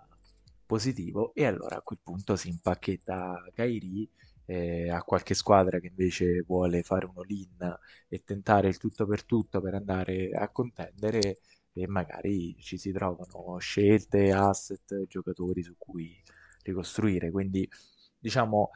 positivo 0.69 1.33
e 1.33 1.45
allora 1.47 1.77
a 1.77 1.81
quel 1.81 1.97
punto 2.03 2.35
si 2.35 2.49
impacchetta 2.49 3.49
Kairi 3.55 4.07
eh, 4.45 4.91
a 4.91 5.01
qualche 5.01 5.33
squadra 5.33 5.79
che 5.79 5.87
invece 5.87 6.43
vuole 6.45 6.83
fare 6.83 7.07
un 7.07 7.17
all-in 7.17 7.75
e 8.07 8.23
tentare 8.23 8.67
il 8.67 8.77
tutto 8.77 9.07
per 9.07 9.23
tutto 9.25 9.61
per 9.61 9.73
andare 9.73 10.29
a 10.29 10.47
contendere 10.49 11.39
e 11.73 11.87
magari 11.87 12.55
ci 12.59 12.77
si 12.77 12.91
trovano 12.91 13.57
scelte, 13.57 14.31
asset, 14.31 15.07
giocatori 15.07 15.63
su 15.63 15.73
cui 15.75 16.15
ricostruire. 16.63 17.31
Quindi 17.31 17.67
diciamo 18.19 18.69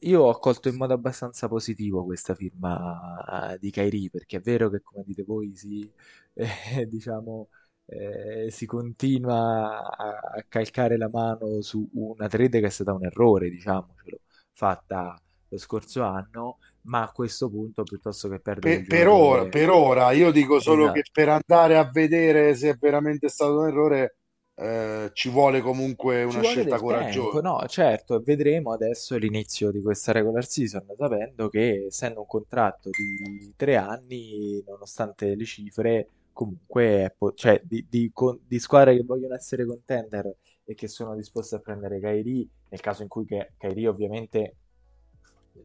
io 0.00 0.22
ho 0.22 0.30
accolto 0.30 0.68
in 0.68 0.76
modo 0.76 0.94
abbastanza 0.94 1.46
positivo 1.48 2.04
questa 2.04 2.34
firma 2.34 3.54
di 3.58 3.70
Kairi 3.70 4.08
perché 4.10 4.38
è 4.38 4.40
vero 4.40 4.70
che 4.70 4.80
come 4.82 5.02
dite 5.04 5.24
voi 5.24 5.54
si 5.56 5.90
eh, 6.34 6.86
diciamo 6.86 7.48
eh, 7.86 8.50
si 8.50 8.66
continua 8.66 9.84
a, 9.90 10.18
a, 10.36 10.44
calcare 10.48 10.96
la 10.96 11.08
mano 11.08 11.60
su 11.60 11.88
una 11.94 12.28
trade 12.28 12.60
che 12.60 12.66
è 12.66 12.70
stata 12.70 12.92
un 12.92 13.04
errore, 13.04 13.50
diciamocelo, 13.50 14.18
fatta 14.52 15.20
lo 15.48 15.58
scorso 15.58 16.02
anno, 16.02 16.58
ma 16.82 17.02
a 17.02 17.12
questo 17.12 17.48
punto 17.48 17.82
piuttosto 17.82 18.28
che 18.28 18.40
perdere 18.40 18.78
per, 18.78 18.86
per 18.86 19.08
ora, 19.08 19.46
per 19.46 19.70
ora, 19.70 20.10
io 20.12 20.30
dico 20.30 20.60
solo 20.60 20.84
esatto. 20.84 21.00
che 21.00 21.08
per 21.12 21.28
andare 21.28 21.76
a 21.76 21.88
vedere 21.90 22.54
se 22.54 22.70
è 22.70 22.76
veramente 22.78 23.28
stato 23.28 23.58
un 23.58 23.68
errore 23.68 24.16
eh, 24.56 25.10
ci 25.14 25.30
vuole 25.30 25.60
comunque 25.60 26.22
una 26.22 26.38
vuole 26.38 26.46
scelta 26.46 26.78
coraggiosa. 26.78 27.40
No, 27.40 27.64
certo, 27.66 28.20
vedremo 28.20 28.72
adesso 28.72 29.16
l'inizio 29.16 29.70
di 29.70 29.82
questa 29.82 30.12
regular 30.12 30.46
season, 30.46 30.84
sapendo 30.96 31.48
che 31.48 31.86
essendo 31.88 32.20
un 32.20 32.26
contratto 32.26 32.90
di 32.90 33.52
tre 33.56 33.76
anni, 33.76 34.62
nonostante 34.66 35.34
le 35.34 35.44
cifre, 35.44 36.08
comunque 36.34 37.16
cioè, 37.34 37.62
di, 37.64 37.86
di, 37.88 38.12
di, 38.46 38.58
squadre 38.58 38.96
che 38.96 39.04
vogliono 39.04 39.34
essere 39.34 39.64
contender 39.64 40.36
e 40.64 40.74
che 40.74 40.88
sono 40.88 41.14
disposte 41.14 41.54
a 41.54 41.60
prendere 41.60 42.00
Kairi 42.00 42.50
nel 42.68 42.80
caso 42.80 43.02
in 43.02 43.08
cui 43.08 43.24
Kairi 43.24 43.86
ovviamente 43.86 44.56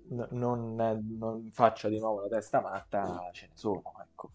n- 0.10 0.28
non, 0.30 0.76
non, 0.76 1.50
faccia 1.52 1.90
di 1.90 2.00
nuovo 2.00 2.22
la 2.22 2.28
testa 2.28 2.62
matta 2.62 3.30
ce 3.34 3.48
ne 3.48 3.54
sono 3.56 3.82
ecco. 4.02 4.32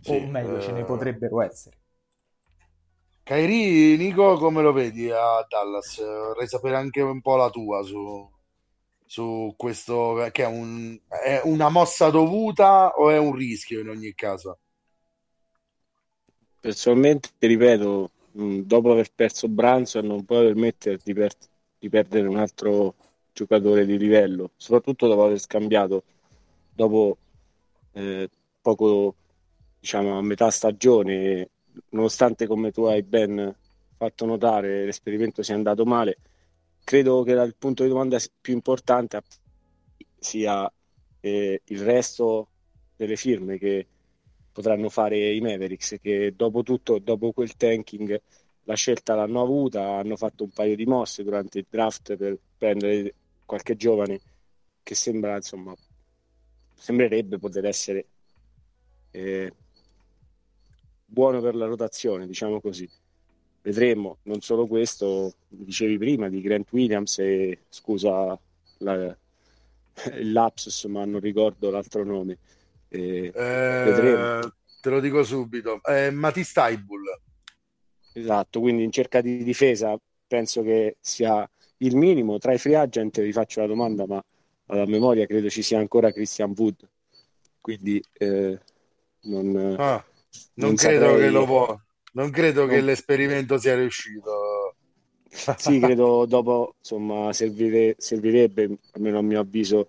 Sì, 0.00 0.16
o 0.16 0.26
meglio 0.26 0.56
eh... 0.56 0.60
ce 0.60 0.72
ne 0.72 0.80
eh. 0.80 0.84
potrebbero 0.84 1.42
essere 1.42 1.76
Kairi 3.22 3.96
Nico 3.96 4.36
come 4.38 4.62
lo 4.62 4.72
vedi 4.72 5.10
a 5.10 5.44
Dallas 5.46 6.02
vorrei 6.02 6.48
sapere 6.48 6.76
anche 6.76 7.02
un 7.02 7.20
po' 7.20 7.36
la 7.36 7.50
tua 7.50 7.82
su, 7.82 8.30
su 9.06 9.54
questo 9.56 10.28
che 10.32 10.44
è, 10.44 10.46
un, 10.46 10.98
è 11.08 11.40
una 11.44 11.68
mossa 11.68 12.10
dovuta 12.10 12.88
o 12.96 13.10
è 13.10 13.18
un 13.18 13.34
rischio 13.34 13.80
in 13.80 13.88
ogni 13.88 14.14
caso? 14.14 14.58
Personalmente, 16.60 17.30
ripeto, 17.38 18.10
dopo 18.32 18.92
aver 18.92 19.10
perso 19.14 19.48
Branson 19.48 20.06
non 20.06 20.24
puoi 20.24 20.46
permettere 20.46 20.98
di, 21.02 21.12
per- 21.12 21.36
di 21.78 21.88
perdere 21.88 22.26
un 22.26 22.36
altro 22.38 22.94
giocatore 23.32 23.84
di 23.84 23.98
livello, 23.98 24.52
soprattutto 24.56 25.06
dopo 25.06 25.24
aver 25.24 25.38
scambiato 25.38 26.04
dopo 26.74 27.18
eh, 27.92 28.28
poco, 28.60 29.14
diciamo, 29.78 30.18
a 30.18 30.22
metà 30.22 30.50
stagione, 30.50 31.50
nonostante 31.90 32.46
come 32.46 32.72
tu 32.72 32.84
hai 32.84 33.02
ben 33.02 33.54
fatto 33.96 34.26
notare 34.26 34.84
l'esperimento 34.84 35.42
sia 35.42 35.54
andato 35.54 35.84
male, 35.84 36.16
credo 36.84 37.22
che 37.22 37.34
dal 37.34 37.56
punto 37.56 37.82
di 37.82 37.88
domanda 37.88 38.18
più 38.40 38.52
importante 38.52 39.22
sia 40.18 40.70
eh, 41.20 41.62
il 41.64 41.82
resto 41.82 42.48
delle 42.94 43.16
firme 43.16 43.58
che 43.58 43.88
potranno 44.52 44.88
fare 44.90 45.32
i 45.32 45.40
Mavericks, 45.40 45.96
che 46.00 46.34
dopo 46.36 46.62
tutto, 46.62 46.98
dopo 46.98 47.32
quel 47.32 47.56
tanking, 47.56 48.20
la 48.64 48.74
scelta 48.74 49.14
l'hanno 49.14 49.42
avuta, 49.42 49.96
hanno 49.96 50.16
fatto 50.16 50.44
un 50.44 50.50
paio 50.50 50.76
di 50.76 50.86
mosse 50.86 51.24
durante 51.24 51.58
il 51.58 51.66
draft 51.68 52.16
per 52.16 52.38
prendere 52.56 53.14
qualche 53.44 53.76
giovane 53.76 54.20
che 54.82 54.94
sembra, 54.94 55.36
insomma, 55.36 55.74
sembrerebbe 56.74 57.38
poter 57.38 57.64
essere 57.64 58.06
eh, 59.10 59.52
buono 61.04 61.40
per 61.40 61.54
la 61.54 61.66
rotazione, 61.66 62.26
diciamo 62.26 62.60
così 62.60 62.88
vedremo. 63.64 64.18
Non 64.24 64.40
solo 64.40 64.66
questo, 64.66 65.32
dicevi 65.48 65.96
prima 65.98 66.28
di 66.28 66.40
Grant 66.40 66.70
Williams 66.70 67.18
e 67.18 67.60
scusa 67.68 68.38
la, 68.78 69.16
il 70.14 70.32
lapsus, 70.32 70.84
ma 70.84 71.04
non 71.04 71.20
ricordo 71.20 71.70
l'altro 71.70 72.04
nome. 72.04 72.38
Eh, 72.88 73.30
vedremo. 73.34 74.52
Te 74.80 74.90
lo 74.90 75.00
dico 75.00 75.24
subito, 75.24 75.80
eh, 75.84 76.10
Matisse 76.10 76.52
Taibul. 76.52 77.02
Esatto, 78.12 78.60
quindi 78.60 78.84
in 78.84 78.92
cerca 78.92 79.22
di 79.22 79.42
difesa 79.42 79.98
penso 80.26 80.62
che 80.62 80.98
sia 81.00 81.48
il 81.78 81.96
minimo. 81.96 82.38
Tra 82.38 82.52
i 82.52 82.58
free 82.58 82.76
agent 82.76 83.20
vi 83.22 83.32
faccio 83.32 83.60
la 83.60 83.66
domanda, 83.66 84.06
ma 84.06 84.22
alla 84.66 84.86
memoria 84.86 85.26
credo 85.26 85.48
ci 85.48 85.62
sia 85.62 85.78
ancora 85.78 86.12
Christian 86.12 86.52
Wood. 86.54 86.86
Quindi 87.62 88.02
eh, 88.12 88.60
non, 89.22 89.56
ah, 89.78 90.04
non, 90.54 90.68
non, 90.68 90.74
credo 90.74 91.06
saprei... 91.06 91.20
che 91.22 91.30
lo 91.30 91.44
può 91.46 91.80
non 92.14 92.30
credo 92.30 92.66
che 92.66 92.80
l'esperimento 92.80 93.58
sia 93.58 93.76
riuscito. 93.76 94.76
sì, 95.56 95.80
credo 95.80 96.26
dopo 96.26 96.76
insomma 96.78 97.32
servire, 97.32 97.94
servirebbe, 97.98 98.78
almeno 98.92 99.18
a 99.18 99.22
mio 99.22 99.40
avviso, 99.40 99.88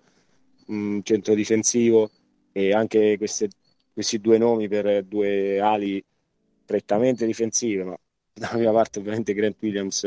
un 0.66 1.00
centro 1.02 1.34
difensivo 1.34 2.10
e 2.52 2.72
anche 2.72 3.16
queste, 3.16 3.48
questi 3.92 4.20
due 4.20 4.38
nomi 4.38 4.66
per 4.68 5.04
due 5.04 5.60
ali 5.60 6.04
prettamente 6.64 7.26
difensive, 7.26 7.84
ma 7.84 7.96
dalla 8.32 8.56
mia 8.56 8.72
parte 8.72 8.98
ovviamente 8.98 9.32
Grant 9.32 9.56
Williams 9.60 10.04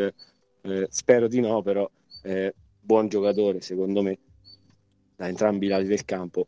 eh, 0.62 0.88
spero 0.90 1.28
di 1.28 1.40
no, 1.40 1.62
però 1.62 1.90
eh, 2.24 2.54
buon 2.82 3.08
giocatore 3.08 3.62
secondo 3.62 4.02
me 4.02 4.18
da 5.16 5.28
entrambi 5.28 5.68
i 5.68 5.70
lati 5.70 5.86
del 5.86 6.04
campo 6.04 6.48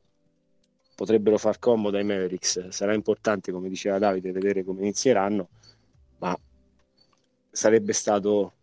potrebbero 1.02 1.40
far 1.40 1.58
comodo 1.58 1.98
ai 1.98 2.04
Mavericks. 2.04 2.68
Sarà 2.68 2.94
importante, 2.94 3.52
come 3.52 3.70
diceva 3.70 3.98
Davide, 3.98 4.32
vedere 4.32 4.64
come 4.64 4.82
inizieranno, 4.82 5.50
ma 6.20 6.38
sarebbe 7.50 7.92
stato 7.92 8.54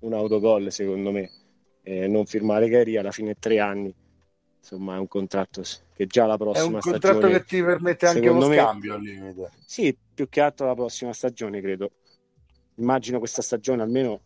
un 0.00 0.12
autogol 0.12 0.70
secondo 0.70 1.10
me. 1.10 1.28
Eh, 1.82 2.06
non 2.06 2.26
firmare 2.26 2.68
Gary 2.68 2.96
alla 2.96 3.10
fine 3.10 3.34
tre 3.40 3.58
anni 3.58 3.92
insomma 4.58 4.96
è 4.96 4.98
un 4.98 5.08
contratto 5.08 5.62
che 5.94 6.06
già 6.06 6.26
la 6.26 6.36
prossima 6.36 6.80
stagione... 6.80 6.82
È 6.82 6.86
un 6.86 6.92
contratto 6.92 7.18
stagione, 7.18 7.38
che 7.38 7.44
ti 7.44 7.62
permette 7.62 8.06
anche 8.06 8.28
uno 8.28 8.48
me, 8.48 8.56
scambio 8.56 8.94
al 8.94 9.00
limite. 9.00 9.50
Sì, 9.64 9.96
più 10.14 10.28
che 10.28 10.40
altro 10.40 10.66
la 10.66 10.74
prossima 10.74 11.12
stagione 11.12 11.60
credo. 11.60 11.90
Immagino 12.76 13.18
questa 13.18 13.42
stagione 13.42 13.82
almeno 13.82 14.20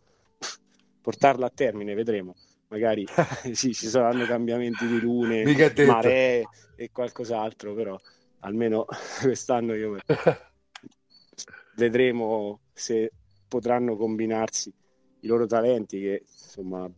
portarla 1.01 1.47
a 1.47 1.51
termine, 1.51 1.95
vedremo. 1.95 2.35
Magari 2.73 3.05
sì, 3.53 3.71
ci 3.71 3.85
saranno 3.85 4.25
cambiamenti 4.25 4.87
di 4.87 4.99
lune, 4.99 5.43
maree 5.85 6.43
e 6.75 6.89
qualcos'altro, 6.91 7.75
però 7.75 7.99
almeno 8.39 8.87
quest'anno 9.21 9.75
io 9.75 9.97
vedremo 11.75 12.61
se 12.73 13.11
potranno 13.47 13.95
combinarsi 13.95 14.73
i 15.19 15.27
loro 15.27 15.45
talenti 15.45 16.01
che 16.01 16.23
insomma 16.27 16.91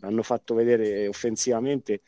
hanno 0.00 0.22
fatto 0.22 0.54
vedere 0.54 1.08
offensivamente 1.08 2.02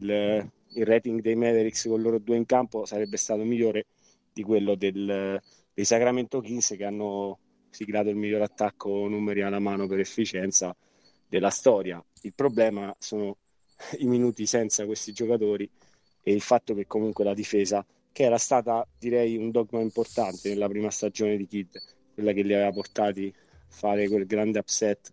il, 0.00 0.50
il 0.74 0.84
rating 0.84 1.22
dei 1.22 1.34
Mavericks 1.34 1.86
con 1.86 2.02
loro 2.02 2.18
due 2.18 2.36
in 2.36 2.44
campo 2.44 2.84
sarebbe 2.84 3.16
stato 3.16 3.42
migliore 3.42 3.86
di 4.30 4.42
quello 4.42 4.74
del, 4.74 5.40
dei 5.72 5.84
Sacramento 5.86 6.40
Kings 6.40 6.74
che 6.76 6.84
hanno 6.84 7.38
siglato 7.70 8.10
il 8.10 8.16
miglior 8.16 8.42
attacco 8.42 9.08
numeri 9.08 9.40
alla 9.40 9.58
mano 9.58 9.86
per 9.86 10.00
efficienza 10.00 10.76
della 11.28 11.50
storia. 11.50 12.02
Il 12.22 12.32
problema 12.34 12.94
sono 12.98 13.36
i 13.98 14.06
minuti 14.06 14.46
senza 14.46 14.84
questi 14.86 15.12
giocatori 15.12 15.68
e 16.22 16.32
il 16.32 16.40
fatto 16.40 16.74
che 16.74 16.86
comunque 16.86 17.24
la 17.24 17.34
difesa, 17.34 17.84
che 18.12 18.22
era 18.24 18.38
stata 18.38 18.86
direi 18.98 19.36
un 19.36 19.50
dogma 19.50 19.80
importante 19.80 20.48
nella 20.48 20.68
prima 20.68 20.90
stagione 20.90 21.36
di 21.36 21.46
Kid, 21.46 21.80
quella 22.14 22.32
che 22.32 22.42
li 22.42 22.54
aveva 22.54 22.72
portati 22.72 23.32
a 23.34 23.64
fare 23.68 24.08
quel 24.08 24.26
grande 24.26 24.58
upset 24.58 25.12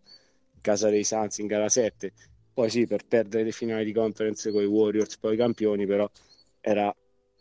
in 0.53 0.61
casa 0.61 0.89
dei 0.89 1.03
Suns 1.03 1.37
in 1.37 1.47
gara 1.47 1.69
7, 1.69 2.11
poi 2.53 2.69
sì 2.69 2.87
per 2.87 3.05
perdere 3.05 3.43
le 3.43 3.51
finali 3.51 3.85
di 3.85 3.93
conference 3.93 4.51
con 4.51 4.63
i 4.63 4.65
Warriors, 4.65 5.17
poi 5.17 5.35
i 5.35 5.37
campioni, 5.37 5.85
però 5.85 6.09
era 6.61 6.93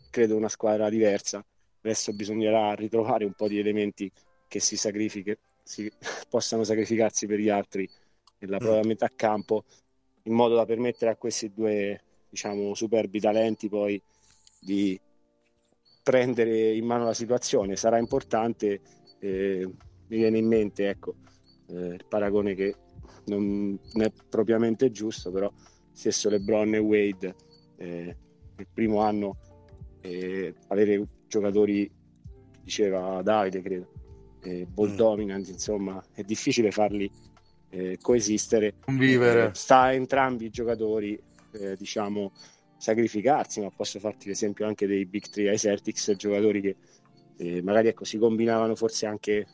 credo 0.09 0.35
una 0.35 0.49
squadra 0.49 0.89
diversa. 0.89 1.43
Adesso 1.81 2.13
bisognerà 2.13 2.73
ritrovare 2.73 3.25
un 3.25 3.33
po' 3.33 3.47
di 3.47 3.59
elementi 3.59 4.11
che 4.47 4.59
si, 4.59 4.77
sacrifichi, 4.77 5.35
si 5.63 5.91
possano 6.29 6.63
sacrificarsi 6.63 7.27
per 7.27 7.39
gli 7.39 7.49
altri 7.49 7.89
nella 8.45 8.59
mm. 8.59 8.87
metà 8.87 9.09
campo 9.15 9.65
in 10.23 10.33
modo 10.33 10.55
da 10.55 10.65
permettere 10.65 11.11
a 11.11 11.15
questi 11.15 11.51
due 11.53 12.01
diciamo 12.29 12.73
superbi 12.73 13.19
talenti 13.19 13.69
poi 13.69 14.01
di 14.59 14.99
prendere 16.03 16.73
in 16.73 16.85
mano 16.85 17.05
la 17.05 17.13
situazione 17.13 17.75
sarà 17.75 17.97
importante 17.97 18.81
eh, 19.19 19.65
mi 19.65 20.17
viene 20.17 20.37
in 20.37 20.47
mente 20.47 20.89
ecco 20.89 21.15
eh, 21.67 21.93
il 21.95 22.05
paragone 22.07 22.53
che 22.53 22.75
non, 23.25 23.79
è 23.93 24.11
propriamente 24.29 24.91
giusto 24.91 25.31
però 25.31 25.51
stesso 25.91 26.29
LeBron 26.29 26.75
e 26.75 26.77
Wade 26.77 27.35
eh, 27.77 28.17
il 28.57 28.67
primo 28.71 28.99
anno 29.01 29.37
eh, 30.01 30.53
avere 30.67 31.07
giocatori 31.27 31.89
diceva 32.61 33.21
Davide 33.21 33.61
credo 33.61 33.91
eh, 34.41 34.65
ball 34.65 34.91
mm. 34.91 34.95
dominant 34.95 35.47
insomma 35.47 36.03
è 36.13 36.23
difficile 36.23 36.71
farli 36.71 37.09
eh, 37.75 37.97
coesistere. 38.01 38.75
Convivere. 38.85 39.49
Eh, 39.49 39.53
sta 39.53 39.81
a 39.81 39.93
entrambi 39.93 40.45
i 40.45 40.49
giocatori, 40.49 41.19
eh, 41.51 41.75
diciamo, 41.75 42.31
sacrificarsi, 42.77 43.59
ma 43.59 43.69
posso 43.69 43.99
farti 43.99 44.27
l'esempio 44.27 44.65
anche 44.65 44.87
dei 44.87 45.05
Big 45.05 45.27
Three 45.27 45.49
ai 45.49 45.57
Celtics, 45.57 46.13
giocatori 46.15 46.61
che 46.61 46.75
eh, 47.37 47.61
magari 47.61 47.89
ecco, 47.89 48.05
si 48.05 48.17
combinavano 48.17 48.75
forse 48.75 49.05
anche 49.05 49.47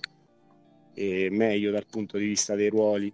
eh, 0.93 1.29
meglio 1.31 1.71
dal 1.71 1.85
punto 1.89 2.17
di 2.17 2.27
vista 2.27 2.53
dei 2.53 2.69
ruoli 2.69 3.11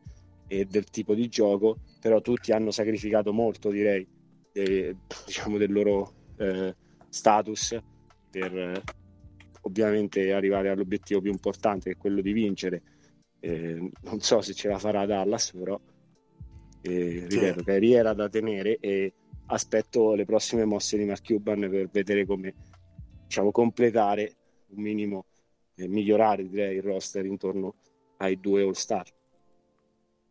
e 0.47 0.65
del 0.65 0.85
tipo 0.85 1.13
di 1.13 1.29
gioco, 1.29 1.77
però 2.01 2.19
tutti 2.21 2.51
hanno 2.51 2.71
sacrificato 2.71 3.31
molto, 3.31 3.69
direi, 3.69 4.05
eh, 4.51 4.95
diciamo, 5.25 5.57
del 5.57 5.71
loro 5.71 6.13
status 7.09 7.75
per 8.29 8.83
ovviamente 9.61 10.31
arrivare 10.33 10.69
all'obiettivo 10.69 11.19
più 11.19 11.31
importante 11.31 11.89
che 11.89 11.95
è 11.95 11.99
quello 11.99 12.21
di 12.21 12.31
vincere 12.31 12.83
eh, 13.47 13.91
non 14.01 14.19
so 14.19 14.41
se 14.41 14.53
ce 14.53 14.67
la 14.67 14.77
farà 14.77 15.05
Dallas, 15.05 15.53
però 15.53 15.79
eh, 16.81 17.25
ripeto, 17.29 17.63
sì. 17.63 17.91
era 17.93 18.13
da 18.13 18.27
tenere 18.27 18.77
e 18.79 19.13
aspetto 19.47 20.13
le 20.15 20.25
prossime 20.25 20.65
mosse 20.65 20.97
di 20.97 21.05
Mark 21.05 21.25
Cuban 21.25 21.61
per 21.69 21.89
vedere 21.89 22.25
come 22.25 22.53
diciamo, 23.25 23.51
completare 23.51 24.35
un 24.69 24.81
minimo 24.81 25.25
e 25.75 25.87
migliorare 25.87 26.49
direi 26.49 26.75
il 26.75 26.83
roster 26.83 27.25
intorno 27.25 27.75
ai 28.17 28.37
due 28.39 28.63
All 28.63 28.71
Star. 28.71 29.05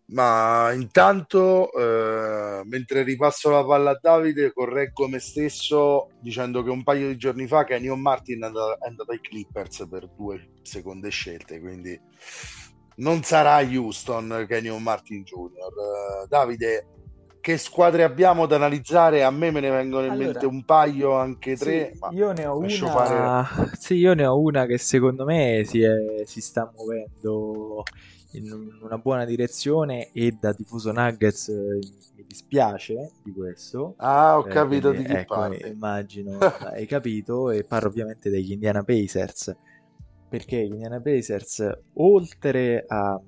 Ma 0.09 0.73
intanto, 0.73 1.73
eh, 1.73 2.63
mentre 2.65 3.03
ripasso 3.03 3.51
la 3.51 3.65
palla 3.65 3.91
a 3.91 3.99
Davide, 4.01 4.53
correggo 4.53 5.09
me 5.09 5.19
stesso 5.19 6.11
dicendo 6.21 6.63
che 6.63 6.71
un 6.71 6.85
paio 6.85 7.09
di 7.09 7.17
giorni 7.17 7.47
fa 7.49 7.65
Kenyon 7.65 8.01
Martin 8.01 8.43
è 8.43 8.47
andato, 8.47 8.79
è 8.79 8.87
andato 8.87 9.11
ai 9.11 9.21
Clippers 9.21 9.87
per 9.89 10.07
due 10.09 10.51
seconde 10.63 11.09
scelte, 11.09 11.59
quindi 11.59 11.99
non 12.97 13.23
sarà 13.23 13.59
Houston 13.63 14.47
Kenyon 14.49 14.83
Martin 14.83 15.23
Jr. 15.23 15.37
Uh, 15.37 16.25
eh, 16.25 16.27
Davide, 16.29 16.87
che 17.41 17.59
squadre 17.59 18.03
abbiamo 18.03 18.47
da 18.47 18.57
analizzare? 18.57 19.23
A 19.23 19.31
me 19.31 19.51
me 19.51 19.61
ne 19.61 19.71
vengono 19.71 20.07
in 20.07 20.13
allora, 20.13 20.31
mente 20.31 20.47
un 20.47 20.65
paio, 20.65 21.13
anche 21.13 21.57
tre. 21.57 21.93
Sì, 21.93 22.17
io 22.17 22.33
ne 22.33 22.47
ho 22.47 22.59
una. 22.59 23.45
Fare... 23.45 23.71
Sì, 23.79 23.95
io 23.95 24.15
ne 24.15 24.27
ho 24.27 24.39
una 24.39 24.67
che 24.67 24.79
secondo 24.79 25.25
me 25.25 25.63
si, 25.65 25.83
è, 25.83 26.25
si 26.25 26.41
sta 26.41 26.71
muovendo 26.75 27.85
in 28.33 28.53
una 28.83 28.99
buona 28.99 29.25
direzione 29.25 30.11
e 30.13 30.37
da 30.39 30.53
tifoso 30.53 30.93
Nuggets 30.93 31.49
eh, 31.49 31.79
mi 32.17 32.25
dispiace 32.27 33.13
di 33.23 33.33
questo. 33.33 33.95
Ah, 33.99 34.39
ho 34.39 34.47
eh, 34.47 34.51
capito 34.51 34.89
quindi, 34.89 35.07
di 35.07 35.15
chi 35.15 35.21
ecco, 35.21 35.35
parli. 35.35 35.69
Immagino 35.69 36.39
hai 36.73 36.87
capito 36.87 37.51
e 37.51 37.65
parlo 37.65 37.89
ovviamente 37.89 38.29
degli 38.29 38.53
Indiana 38.53 38.83
Pacers 38.83 39.55
perché 40.29 40.67
gli 40.67 40.73
Indiana 40.73 41.01
Pacers, 41.01 41.79
oltre 41.95 42.85
a, 42.87 43.21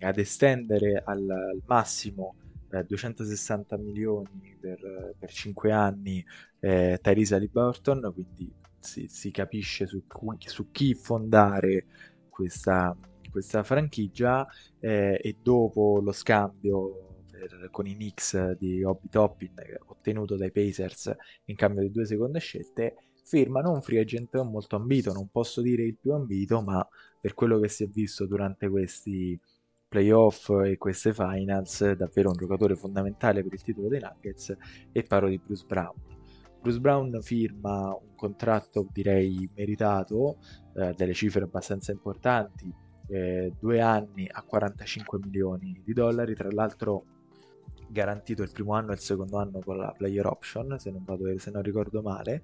ad 0.00 0.18
estendere 0.18 1.02
al, 1.04 1.28
al 1.28 1.62
massimo 1.66 2.34
eh, 2.70 2.84
260 2.84 3.76
milioni 3.78 4.56
per, 4.60 5.14
per 5.18 5.30
5 5.30 5.72
anni 5.72 6.24
eh, 6.60 6.98
Tyrese 7.00 7.34
Halliburton, 7.34 8.12
quindi 8.12 8.52
si, 8.78 9.06
si 9.08 9.30
capisce 9.30 9.86
su, 9.86 10.02
su, 10.38 10.70
chi 10.70 10.94
fondare 10.94 11.86
questa, 12.28 12.96
questa 13.30 13.62
franchigia 13.62 14.46
eh, 14.80 15.20
e 15.22 15.36
dopo 15.42 16.00
lo 16.00 16.12
scambio 16.12 17.22
per, 17.30 17.68
con 17.70 17.86
i 17.86 17.94
Knicks 17.94 18.52
di 18.52 18.82
Hobby 18.82 19.08
Toppin 19.08 19.52
ottenuto 19.86 20.36
dai 20.36 20.50
Pacers 20.50 21.14
in 21.46 21.56
cambio 21.56 21.82
di 21.82 21.90
due 21.90 22.06
seconde 22.06 22.38
scelte 22.38 22.96
firmano 23.28 23.72
un 23.72 23.82
free 23.82 24.00
agent 24.00 24.40
molto 24.40 24.76
ambito, 24.76 25.12
non 25.12 25.28
posso 25.30 25.60
dire 25.60 25.82
il 25.82 25.96
più 26.00 26.14
ambito, 26.14 26.62
ma 26.62 26.86
per 27.20 27.34
quello 27.34 27.58
che 27.60 27.68
si 27.68 27.84
è 27.84 27.86
visto 27.86 28.24
durante 28.24 28.70
questi 28.70 29.38
playoff 29.86 30.48
e 30.64 30.78
queste 30.78 31.12
finals, 31.12 31.92
davvero 31.92 32.30
un 32.30 32.36
giocatore 32.36 32.74
fondamentale 32.74 33.42
per 33.42 33.52
il 33.52 33.62
titolo 33.62 33.88
dei 33.88 34.00
Nuggets 34.00 34.56
e 34.92 35.02
parlo 35.02 35.28
di 35.28 35.38
Bruce 35.38 35.64
Brown. 35.66 35.94
Bruce 36.58 36.80
Brown 36.80 37.18
firma 37.20 37.94
un 37.94 38.14
contratto 38.16 38.86
direi 38.90 39.48
meritato, 39.54 40.38
eh, 40.74 40.94
delle 40.96 41.12
cifre 41.12 41.44
abbastanza 41.44 41.92
importanti, 41.92 42.72
eh, 43.08 43.52
due 43.60 43.80
anni 43.82 44.26
a 44.30 44.42
45 44.42 45.18
milioni 45.22 45.82
di 45.84 45.92
dollari, 45.92 46.34
tra 46.34 46.50
l'altro 46.50 47.04
garantito 47.88 48.42
il 48.42 48.50
primo 48.52 48.74
anno 48.74 48.90
e 48.90 48.94
il 48.94 49.00
secondo 49.00 49.38
anno 49.38 49.60
con 49.60 49.76
la 49.76 49.92
player 49.96 50.26
option, 50.26 50.78
se 50.78 50.90
non, 50.90 51.04
vado, 51.04 51.38
se 51.38 51.50
non 51.50 51.62
ricordo 51.62 52.02
male, 52.02 52.42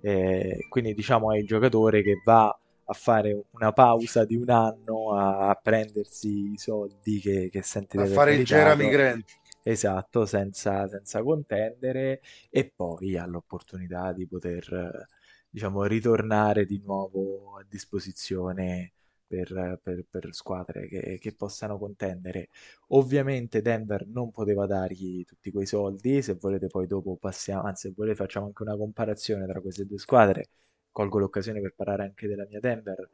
eh, 0.00 0.66
quindi 0.68 0.94
diciamo 0.94 1.32
è 1.32 1.38
il 1.38 1.46
giocatore 1.46 2.02
che 2.02 2.20
va 2.24 2.56
a 2.88 2.92
fare 2.92 3.46
una 3.50 3.72
pausa 3.72 4.24
di 4.24 4.36
un 4.36 4.48
anno 4.48 5.12
a, 5.14 5.48
a 5.48 5.54
prendersi 5.54 6.52
i 6.52 6.58
soldi 6.58 7.18
che, 7.20 7.48
che 7.50 7.62
sente 7.62 8.00
a 8.00 8.06
fare 8.06 8.34
il 8.34 8.44
Jeremy 8.44 8.88
Grant. 8.88 9.24
Esatto 9.62 10.26
senza, 10.26 10.86
senza 10.86 11.22
contendere. 11.22 12.20
E 12.48 12.72
poi 12.74 13.16
ha 13.16 13.26
l'opportunità 13.26 14.12
di 14.12 14.26
poter 14.28 15.08
diciamo 15.50 15.84
ritornare 15.84 16.66
di 16.66 16.80
nuovo 16.84 17.56
a 17.58 17.64
disposizione 17.68 18.92
per, 19.26 19.80
per, 19.82 20.04
per 20.08 20.28
squadre 20.34 20.86
che, 20.88 21.18
che, 21.20 21.34
possano 21.34 21.78
contendere. 21.78 22.48
Ovviamente 22.88 23.62
Denver 23.62 24.06
non 24.06 24.30
poteva 24.30 24.66
dargli 24.66 25.24
tutti 25.24 25.50
quei 25.50 25.66
soldi, 25.66 26.22
se 26.22 26.34
volete 26.34 26.68
poi 26.68 26.86
dopo 26.86 27.16
passiamo, 27.16 27.62
anzi 27.62 27.88
se 27.88 27.94
volete 27.96 28.16
facciamo 28.16 28.46
anche 28.46 28.62
una 28.62 28.76
comparazione 28.76 29.46
tra 29.46 29.60
queste 29.60 29.84
due 29.86 29.98
squadre, 29.98 30.48
colgo 30.90 31.18
l'occasione 31.18 31.60
per 31.60 31.74
parlare 31.74 32.04
anche 32.04 32.26
della 32.28 32.46
mia 32.46 32.60
Denver. 32.60 33.10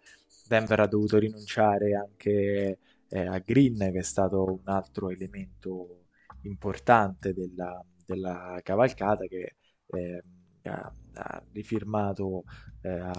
Denver 0.46 0.80
ha 0.80 0.86
dovuto 0.86 1.18
rinunciare 1.18 1.94
anche 1.94 2.78
eh, 3.08 3.26
a 3.26 3.38
Green, 3.38 3.78
che 3.78 3.98
è 3.98 4.02
stato 4.02 4.44
un 4.44 4.60
altro 4.64 5.10
elemento 5.10 6.04
importante 6.42 7.32
della, 7.32 7.82
della 8.04 8.60
cavalcata 8.62 9.26
che 9.26 9.56
eh, 9.86 10.22
ha, 10.64 10.94
ha, 11.14 11.42
rifirmato 11.52 12.44
eh, 12.82 13.10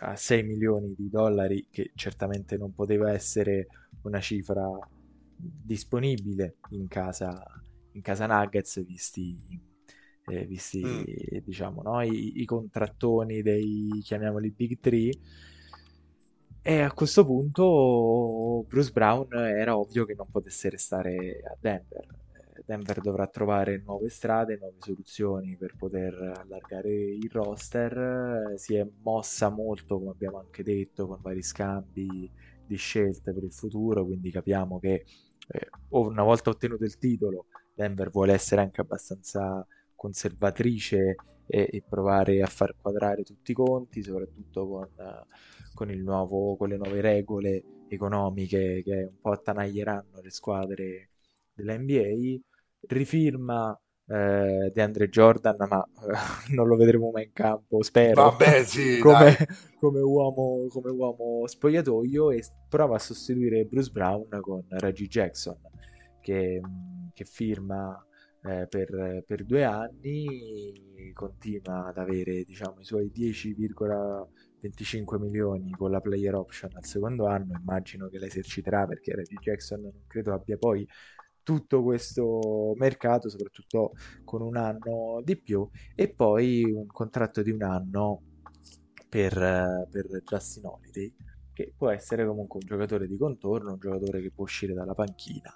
a 0.00 0.16
6 0.16 0.42
milioni 0.42 0.94
di 0.96 1.08
dollari, 1.08 1.66
che 1.70 1.92
certamente 1.94 2.56
non 2.56 2.74
poteva 2.74 3.12
essere 3.12 3.66
una 4.02 4.20
cifra 4.20 4.68
disponibile 5.36 6.56
in 6.70 6.88
casa, 6.88 7.42
in 7.92 8.02
casa 8.02 8.26
Nuggets, 8.26 8.84
visti 8.84 9.70
eh, 10.26 10.46
visti 10.46 10.82
mm. 10.84 11.38
diciamo 11.44 11.82
no? 11.82 12.00
I, 12.02 12.40
i, 12.40 12.44
contrattoni 12.44 13.42
dei 13.42 14.00
chiamiamoli 14.02 14.50
Big 14.50 14.78
Three. 14.80 15.10
E 16.64 16.80
a 16.80 16.92
questo 16.92 17.26
punto 17.26 18.64
Bruce 18.68 18.92
Brown 18.92 19.26
era 19.34 19.76
ovvio 19.76 20.04
che 20.04 20.14
non 20.14 20.30
potesse 20.30 20.70
restare 20.70 21.42
a 21.44 21.56
Denver. 21.60 22.06
Denver 22.64 23.00
dovrà 23.00 23.26
trovare 23.26 23.82
nuove 23.84 24.08
strade, 24.08 24.56
nuove 24.58 24.76
soluzioni 24.78 25.56
per 25.56 25.74
poter 25.76 26.14
allargare 26.36 26.90
il 26.90 27.30
roster. 27.30 28.54
Si 28.56 28.74
è 28.74 28.86
mossa 29.02 29.48
molto, 29.48 29.98
come 29.98 30.10
abbiamo 30.10 30.38
anche 30.38 30.62
detto, 30.62 31.06
con 31.06 31.20
vari 31.20 31.42
scambi 31.42 32.30
di 32.66 32.76
scelte 32.76 33.32
per 33.32 33.42
il 33.42 33.52
futuro, 33.52 34.04
quindi 34.04 34.30
capiamo 34.30 34.78
che 34.78 35.04
eh, 35.48 35.68
una 35.90 36.22
volta 36.22 36.50
ottenuto 36.50 36.84
il 36.84 36.98
titolo, 36.98 37.46
Denver 37.74 38.10
vuole 38.10 38.32
essere 38.32 38.60
anche 38.60 38.80
abbastanza 38.80 39.66
conservatrice 39.94 41.16
e, 41.46 41.68
e 41.70 41.82
provare 41.88 42.42
a 42.42 42.46
far 42.46 42.74
quadrare 42.80 43.22
tutti 43.24 43.50
i 43.50 43.54
conti, 43.54 44.02
soprattutto 44.02 44.66
con, 44.66 44.88
con, 45.74 45.88
nuovo, 45.88 46.56
con 46.56 46.68
le 46.68 46.76
nuove 46.76 47.00
regole 47.00 47.64
economiche 47.88 48.82
che 48.82 49.08
un 49.10 49.20
po' 49.20 49.32
attanaglieranno 49.32 50.20
le 50.22 50.30
squadre 50.30 51.11
della 51.54 51.76
NBA. 51.76 52.40
Rifirma 52.88 53.78
eh, 54.06 54.70
di 54.72 54.80
Andre 54.80 55.08
Jordan, 55.08 55.56
ma 55.68 55.84
eh, 55.84 56.50
non 56.54 56.66
lo 56.66 56.76
vedremo 56.76 57.10
mai 57.10 57.24
in 57.24 57.32
campo, 57.32 57.82
spero, 57.82 58.30
Vabbè, 58.30 58.64
sì, 58.64 58.98
come, 59.00 59.36
come, 59.78 60.00
uomo, 60.00 60.66
come, 60.68 60.90
uomo, 60.90 61.46
spogliatoio 61.46 62.30
e 62.30 62.42
prova 62.68 62.96
a 62.96 62.98
sostituire 62.98 63.64
Bruce 63.64 63.90
Brown 63.90 64.28
con 64.40 64.64
Reggie 64.68 65.06
Jackson, 65.06 65.56
che, 66.20 66.60
che 67.14 67.24
firma 67.24 68.04
eh, 68.44 68.66
per, 68.68 69.24
per, 69.26 69.44
due 69.44 69.64
anni, 69.64 71.12
continua 71.14 71.86
ad 71.86 71.98
avere 71.98 72.44
diciamo, 72.44 72.80
i 72.80 72.84
suoi 72.84 73.10
10,25 73.14 75.20
milioni 75.20 75.70
con 75.70 75.90
la 75.90 76.00
player 76.00 76.34
option 76.34 76.70
al 76.74 76.84
secondo 76.84 77.26
anno, 77.26 77.56
immagino 77.58 78.08
che 78.08 78.18
la 78.18 78.26
eserciterà 78.26 78.86
perché 78.86 79.14
Reggie 79.14 79.38
Jackson 79.40 79.80
non 79.80 79.92
credo 80.06 80.34
abbia 80.34 80.58
poi 80.58 80.86
tutto 81.42 81.82
questo 81.82 82.72
mercato, 82.76 83.28
soprattutto 83.28 83.92
con 84.24 84.42
un 84.42 84.56
anno 84.56 85.20
di 85.24 85.36
più, 85.36 85.68
e 85.94 86.12
poi 86.12 86.64
un 86.64 86.86
contratto 86.86 87.42
di 87.42 87.50
un 87.50 87.62
anno 87.62 88.22
per, 89.08 89.86
per 89.90 90.22
Justin 90.24 90.66
Holiday, 90.66 91.14
che 91.52 91.72
può 91.76 91.90
essere 91.90 92.26
comunque 92.26 92.60
un 92.62 92.66
giocatore 92.66 93.06
di 93.06 93.16
contorno, 93.16 93.72
un 93.72 93.78
giocatore 93.78 94.22
che 94.22 94.30
può 94.30 94.44
uscire 94.44 94.72
dalla 94.72 94.94
panchina 94.94 95.54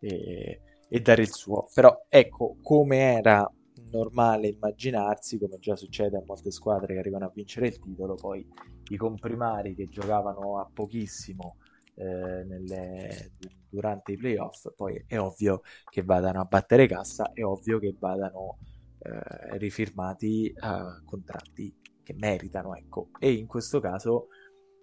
e, 0.00 0.60
e 0.88 1.00
dare 1.00 1.22
il 1.22 1.32
suo. 1.32 1.68
Però 1.72 2.06
ecco, 2.08 2.56
come 2.62 2.98
era 2.98 3.48
normale 3.90 4.48
immaginarsi, 4.48 5.38
come 5.38 5.58
già 5.58 5.76
succede 5.76 6.16
a 6.16 6.22
molte 6.24 6.50
squadre 6.50 6.94
che 6.94 7.00
arrivano 7.00 7.26
a 7.26 7.32
vincere 7.32 7.68
il 7.68 7.78
titolo, 7.78 8.14
poi 8.14 8.46
i 8.90 8.96
comprimari 8.96 9.74
che 9.74 9.88
giocavano 9.88 10.58
a 10.58 10.68
pochissimo 10.72 11.56
eh, 11.58 11.59
nelle, 12.04 13.32
durante 13.68 14.12
i 14.12 14.16
playoff, 14.16 14.72
poi 14.74 15.02
è 15.06 15.18
ovvio 15.18 15.62
che 15.88 16.02
vadano 16.02 16.40
a 16.40 16.44
battere 16.44 16.86
cassa, 16.86 17.32
è 17.32 17.44
ovvio 17.44 17.78
che 17.78 17.94
vadano 17.98 18.58
eh, 18.98 19.58
rifirmati 19.58 20.52
a 20.58 21.00
contratti 21.04 21.74
che 22.02 22.14
meritano, 22.18 22.74
ecco. 22.74 23.10
E 23.18 23.32
in 23.32 23.46
questo 23.46 23.80
caso 23.80 24.28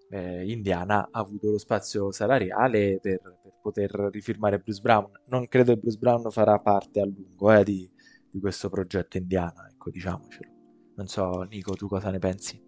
eh, 0.10 0.50
Indiana 0.50 1.10
ha 1.12 1.20
avuto 1.20 1.52
lo 1.52 1.58
spazio 1.58 2.12
salariale 2.12 3.00
per, 3.02 3.20
per, 3.42 3.54
poter 3.62 3.92
rifirmare 4.12 4.60
Bruce 4.60 4.82
Brown. 4.82 5.12
Non 5.28 5.48
credo 5.48 5.74
che 5.74 5.80
Bruce 5.80 5.98
Brown 5.98 6.32
farà 6.32 6.60
parte 6.60 7.02
a 7.02 7.06
lungo 7.06 7.52
eh, 7.52 7.64
di, 7.64 7.90
di 8.30 8.40
questo 8.40 8.70
progetto 8.70 9.18
Indiana, 9.18 9.68
ecco, 9.70 9.90
diciamocelo. 9.90 10.52
Non 10.96 11.08
so, 11.08 11.42
Nico, 11.44 11.74
tu 11.76 11.88
cosa 11.88 12.10
ne 12.10 12.20
pensi? 12.20 12.67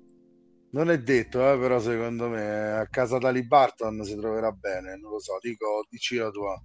Non 0.71 0.91
è 0.91 0.99
detto, 0.99 1.39
eh, 1.51 1.57
però 1.57 1.79
secondo 1.79 2.27
me 2.29 2.77
a 2.77 2.87
casa 2.87 3.17
Tali 3.17 3.45
Barton 3.45 4.03
si 4.03 4.15
troverà 4.15 4.51
bene, 4.51 4.97
non 4.97 5.11
lo 5.11 5.19
so, 5.19 5.37
dico, 5.41 5.85
dici 5.89 6.17
la 6.17 6.29
tua. 6.29 6.61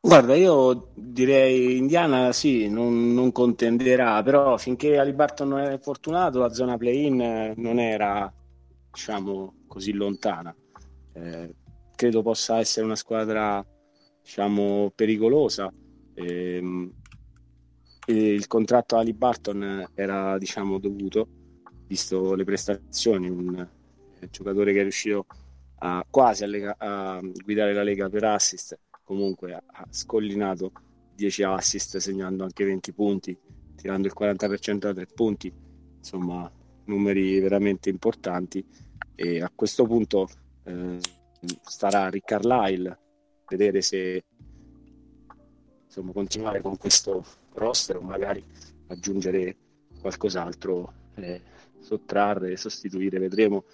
Guarda, 0.00 0.34
io 0.36 0.92
direi 0.94 1.76
Indiana 1.76 2.32
sì, 2.32 2.68
non, 2.68 3.14
non 3.14 3.32
contenderà, 3.32 4.22
però 4.22 4.56
finché 4.56 4.98
Alibarton 4.98 5.48
non 5.48 5.60
è 5.60 5.78
fortunato 5.80 6.38
la 6.38 6.52
zona 6.52 6.76
play-in 6.76 7.54
non 7.56 7.78
era, 7.78 8.32
diciamo, 8.92 9.64
così 9.66 9.92
lontana. 9.92 10.54
Eh, 11.14 11.54
credo 11.96 12.22
possa 12.22 12.58
essere 12.58 12.86
una 12.86 12.94
squadra, 12.94 13.64
diciamo, 14.22 14.92
pericolosa. 14.94 15.72
Eh, 16.14 16.90
il 18.06 18.46
contratto 18.46 18.96
a 18.96 19.00
Alibarton 19.00 19.90
era, 19.94 20.38
diciamo, 20.38 20.78
dovuto 20.78 21.28
visto 21.88 22.34
le 22.34 22.44
prestazioni, 22.44 23.28
un 23.28 23.66
eh, 24.20 24.28
giocatore 24.30 24.72
che 24.72 24.80
è 24.80 24.82
riuscito 24.82 25.26
a, 25.78 26.04
quasi 26.08 26.44
a, 26.44 26.46
lega, 26.46 26.76
a 26.78 27.20
guidare 27.20 27.72
la 27.72 27.82
Lega 27.82 28.08
per 28.08 28.24
assist, 28.24 28.78
comunque 29.02 29.54
ha 29.54 29.86
scollinato 29.90 30.70
10 31.14 31.42
assist 31.44 31.96
segnando 31.96 32.44
anche 32.44 32.64
20 32.64 32.92
punti, 32.92 33.36
tirando 33.74 34.06
il 34.06 34.14
40% 34.18 34.78
da 34.78 34.92
3 34.92 35.06
punti, 35.06 35.52
insomma 35.96 36.50
numeri 36.84 37.40
veramente 37.40 37.88
importanti. 37.88 38.64
E 39.14 39.42
a 39.42 39.50
questo 39.52 39.84
punto 39.84 40.28
eh, 40.64 40.98
starà 41.62 42.08
Rick 42.08 42.26
Carlisle 42.26 42.98
vedere 43.48 43.80
se 43.80 44.24
insomma, 45.86 46.12
continuare 46.12 46.60
con 46.60 46.76
questo 46.76 47.24
roster 47.54 47.96
o 47.96 48.00
magari 48.02 48.44
aggiungere 48.88 49.56
qualcos'altro 50.00 50.92
eh, 51.16 51.42
sottrarre, 51.88 52.56
sostituire, 52.56 53.18
vedremo. 53.18 53.64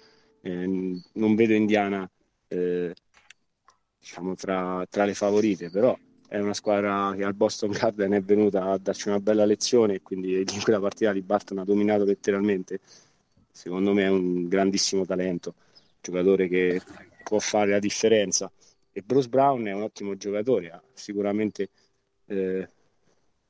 Eh, 0.41 1.01
non 1.13 1.35
vedo 1.35 1.53
Indiana 1.53 2.09
eh, 2.47 2.93
diciamo 3.99 4.35
tra, 4.35 4.85
tra, 4.89 5.05
le 5.05 5.13
favorite, 5.13 5.69
però 5.69 5.97
è 6.27 6.39
una 6.39 6.53
squadra 6.53 7.13
che 7.15 7.23
al 7.23 7.33
Boston 7.33 7.71
Garden 7.71 8.13
è 8.13 8.21
venuta 8.21 8.71
a 8.71 8.77
darci 8.77 9.09
una 9.09 9.19
bella 9.19 9.45
lezione 9.45 9.95
e 9.95 10.01
quindi 10.01 10.39
in 10.39 10.61
quella 10.63 10.79
partita 10.79 11.11
di 11.11 11.21
Barton 11.21 11.59
ha 11.59 11.65
dominato 11.65 12.05
letteralmente. 12.05 12.79
Secondo 13.51 13.93
me 13.93 14.03
è 14.03 14.09
un 14.09 14.47
grandissimo 14.47 15.05
talento, 15.05 15.55
giocatore 16.01 16.47
che 16.47 16.81
può 17.23 17.39
fare 17.39 17.71
la 17.71 17.79
differenza. 17.79 18.51
E 18.91 19.01
Bruce 19.01 19.27
Brown 19.27 19.65
è 19.65 19.73
un 19.73 19.81
ottimo 19.81 20.15
giocatore, 20.15 20.81
sicuramente 20.93 21.69
eh, 22.27 22.69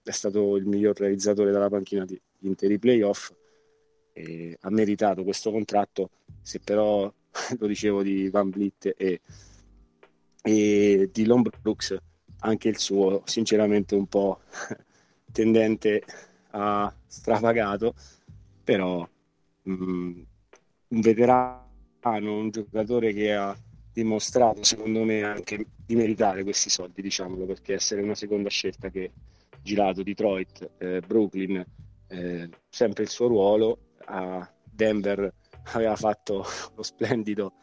è 0.04 0.12
stato 0.12 0.56
il 0.56 0.66
miglior 0.66 0.98
realizzatore 0.98 1.52
della 1.52 1.70
panchina 1.70 2.06
di 2.06 2.20
interi 2.40 2.80
playoff 2.80 3.32
eh, 4.16 4.58
ha 4.62 4.70
meritato 4.70 5.24
questo 5.24 5.52
contratto, 5.52 6.10
se 6.42 6.60
però 6.60 7.12
lo 7.60 7.68
dicevo 7.68 8.02
di 8.02 8.30
Van 8.30 8.50
Vliet 8.50 8.94
e, 8.98 9.20
e 10.42 11.10
di 11.12 11.26
Lon 11.26 11.42
Brooks, 11.42 11.98
anche 12.40 12.70
il 12.70 12.78
suo 12.78 13.24
sinceramente 13.26 13.96
un 13.96 14.08
po' 14.08 14.40
tendente 15.32 16.04
a 16.52 16.94
strapagato, 17.06 17.94
però 18.64 19.08
mh, 19.64 19.74
mm, 19.74 20.22
un 20.88 21.02
veterano, 21.02 22.38
un 22.38 22.50
giocatore 22.52 23.12
che 23.12 23.34
ha 23.34 23.56
dimostrato 23.92 24.64
secondo 24.64 25.04
me 25.04 25.24
anche 25.24 25.66
di 25.86 25.96
meritare 25.96 26.44
questi 26.44 26.70
soldi, 26.70 27.02
diciamolo, 27.02 27.46
perché 27.46 27.74
essere 27.74 28.02
una 28.02 28.16
seconda 28.16 28.50
scelta 28.50 28.90
che 28.90 29.12
girato 29.62 30.04
Detroit, 30.04 30.72
eh, 30.78 31.02
Brooklyn, 31.06 31.66
eh, 32.08 32.50
sempre 32.70 33.04
il 33.04 33.10
suo 33.10 33.28
ruolo 33.28 33.80
a 34.06 34.50
Denver 34.64 35.34
aveva 35.74 35.96
fatto 35.96 36.46
lo 36.76 36.84
splendido 36.84 37.54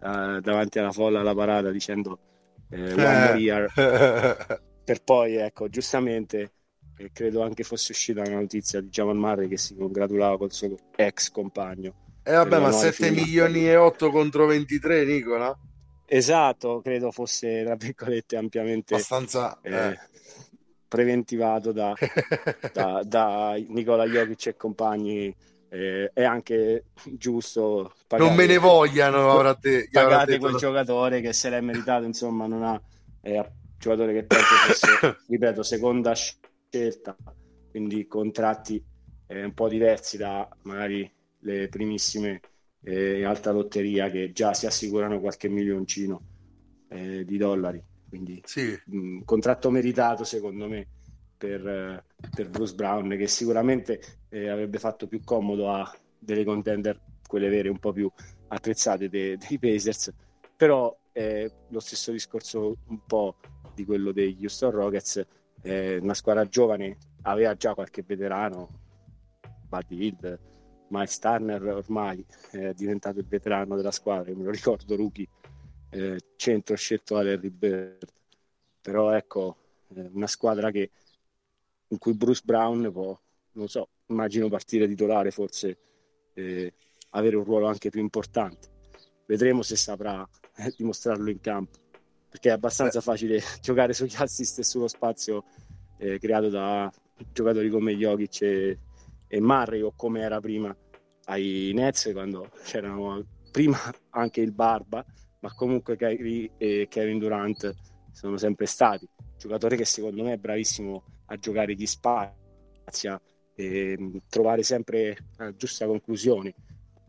uh, 0.00 0.40
davanti 0.40 0.78
alla 0.78 0.92
folla 0.92 1.20
alla 1.20 1.34
parata 1.34 1.70
dicendo 1.70 2.18
eh, 2.70 2.92
one 2.92 3.26
more 3.26 3.38
year. 3.38 3.72
Per 4.86 5.02
poi 5.02 5.36
ecco 5.36 5.68
giustamente 5.68 6.52
eh, 6.96 7.10
credo 7.12 7.42
anche 7.42 7.64
fosse 7.64 7.92
uscita 7.92 8.20
una 8.20 8.40
notizia 8.40 8.80
di 8.80 8.88
Jamal 8.88 9.16
Murray 9.16 9.48
che 9.48 9.56
si 9.56 9.74
congratulava 9.74 10.38
col 10.38 10.52
suo 10.52 10.76
ex 10.94 11.30
compagno. 11.30 12.04
E 12.22 12.32
eh 12.32 12.34
vabbè 12.34 12.58
ma 12.58 12.72
7 12.72 13.10
milioni 13.10 13.68
e 13.68 13.76
8 13.76 14.10
contro 14.10 14.46
23 14.46 15.04
Nicola 15.04 15.56
esatto 16.06 16.80
credo 16.82 17.10
fosse 17.10 17.64
tra 17.64 17.74
virgolette 17.74 18.36
ampiamente 18.36 18.94
abbastanza 18.94 19.58
eh, 19.60 19.72
eh. 19.72 19.98
preventivato 20.86 21.72
da, 21.72 21.94
da, 22.72 23.02
da 23.04 23.54
Nicola 23.68 24.06
Jokic 24.06 24.46
e 24.46 24.56
compagni 24.56 25.34
eh, 25.68 26.10
è 26.12 26.24
anche 26.24 26.86
giusto 27.12 27.92
pagare, 28.06 28.28
non 28.28 28.36
me 28.36 28.46
ne 28.46 28.58
vogliano 28.58 29.30
avrà 29.32 29.54
te, 29.54 29.88
pagate 29.90 30.38
quel 30.38 30.56
giocatore 30.56 31.20
che 31.20 31.32
se 31.32 31.50
l'è 31.50 31.60
meritato 31.60 32.04
insomma 32.04 32.46
non 32.46 32.62
ha 32.62 32.80
è 33.20 33.36
un 33.36 33.48
giocatore 33.78 34.12
che 34.12 34.24
penso 34.24 34.44
fosse 34.44 35.16
ripeto 35.28 35.62
seconda 35.62 36.14
scelta 36.14 37.16
quindi 37.70 38.06
contratti 38.06 38.82
eh, 39.26 39.44
un 39.44 39.54
po' 39.54 39.68
diversi 39.68 40.16
da 40.16 40.48
magari 40.62 41.10
le 41.40 41.68
primissime 41.68 42.40
eh, 42.82 43.24
alta 43.24 43.50
lotteria 43.50 44.10
che 44.10 44.32
già 44.32 44.54
si 44.54 44.66
assicurano 44.66 45.20
qualche 45.20 45.48
milioncino 45.48 46.22
eh, 46.88 47.24
di 47.24 47.36
dollari 47.36 47.82
quindi 48.08 48.40
sì. 48.44 48.78
mh, 48.84 49.24
contratto 49.24 49.70
meritato 49.70 50.22
secondo 50.24 50.68
me 50.68 50.86
per, 51.36 52.04
per 52.34 52.48
Bruce 52.48 52.74
Brown, 52.74 53.10
che 53.16 53.26
sicuramente 53.26 54.00
eh, 54.28 54.48
avrebbe 54.48 54.78
fatto 54.78 55.06
più 55.06 55.22
comodo 55.22 55.70
a 55.70 55.90
delle 56.18 56.44
contender, 56.44 57.00
quelle 57.26 57.48
vere 57.48 57.68
un 57.68 57.78
po' 57.78 57.92
più 57.92 58.10
attrezzate 58.48 59.08
dei, 59.08 59.36
dei 59.36 59.58
Pacers, 59.58 60.12
però 60.56 60.96
è 61.12 61.50
lo 61.68 61.80
stesso 61.80 62.12
discorso 62.12 62.76
un 62.88 63.04
po' 63.06 63.36
di 63.74 63.84
quello 63.84 64.12
degli 64.12 64.42
Houston 64.42 64.70
Rockets, 64.70 65.24
eh, 65.62 65.96
una 65.96 66.14
squadra 66.14 66.46
giovane, 66.46 66.96
aveva 67.22 67.54
già 67.54 67.74
qualche 67.74 68.02
veterano, 68.02 68.68
Buddy 69.68 70.06
Hill, 70.06 70.38
Miles 70.88 71.18
Turner 71.18 71.62
ormai 71.64 72.24
è 72.52 72.72
diventato 72.72 73.18
il 73.18 73.26
veterano 73.26 73.76
della 73.76 73.90
squadra, 73.90 74.32
me 74.34 74.44
lo 74.44 74.50
ricordo 74.50 74.94
rookie, 74.94 75.28
eh, 75.90 76.18
centro 76.36 76.76
scelto 76.76 77.14
da 77.14 77.22
Larry 77.22 77.50
Bird, 77.50 78.08
però 78.80 79.10
ecco, 79.10 79.56
eh, 79.94 80.08
una 80.12 80.28
squadra 80.28 80.70
che 80.70 80.90
in 81.88 81.98
cui 81.98 82.14
Bruce 82.14 82.42
Brown 82.44 82.90
può, 82.92 83.18
non 83.52 83.68
so, 83.68 83.88
immagino 84.06 84.48
partire 84.48 84.88
titolare, 84.88 85.30
forse 85.30 85.78
eh, 86.34 86.72
avere 87.10 87.36
un 87.36 87.44
ruolo 87.44 87.66
anche 87.66 87.90
più 87.90 88.00
importante. 88.00 88.74
Vedremo 89.26 89.62
se 89.62 89.76
saprà 89.76 90.26
eh, 90.56 90.72
dimostrarlo 90.76 91.30
in 91.30 91.40
campo, 91.40 91.78
perché 92.28 92.48
è 92.50 92.52
abbastanza 92.52 92.98
Beh. 92.98 93.04
facile 93.04 93.42
giocare 93.60 93.92
sugli 93.92 94.14
assist 94.16 94.58
e 94.58 94.64
sullo 94.64 94.88
spazio 94.88 95.44
eh, 95.98 96.18
creato 96.18 96.48
da 96.48 96.92
giocatori 97.32 97.70
come 97.70 97.96
Jokic 97.96 98.42
e, 98.42 98.78
e 99.26 99.40
Murray 99.40 99.80
o 99.80 99.92
come 99.96 100.20
era 100.20 100.40
prima 100.40 100.76
ai 101.28 101.72
Nets 101.74 102.10
quando 102.12 102.50
c'erano 102.62 103.24
prima 103.50 103.78
anche 104.10 104.42
il 104.42 104.52
Barba, 104.52 105.04
ma 105.40 105.54
comunque 105.54 105.96
Kyrie 105.96 106.50
e 106.58 106.86
Kevin 106.88 107.18
Durant 107.18 107.74
sono 108.12 108.36
sempre 108.36 108.66
stati 108.66 109.08
giocatore 109.36 109.76
che 109.76 109.84
secondo 109.84 110.22
me 110.22 110.32
è 110.32 110.38
bravissimo 110.38 111.04
a 111.26 111.36
giocare 111.36 111.74
chi 111.74 111.86
spazia 111.86 113.20
e 113.54 113.96
mm, 113.98 114.16
trovare 114.28 114.62
sempre 114.62 115.16
la 115.36 115.54
giusta 115.54 115.86
conclusione 115.86 116.54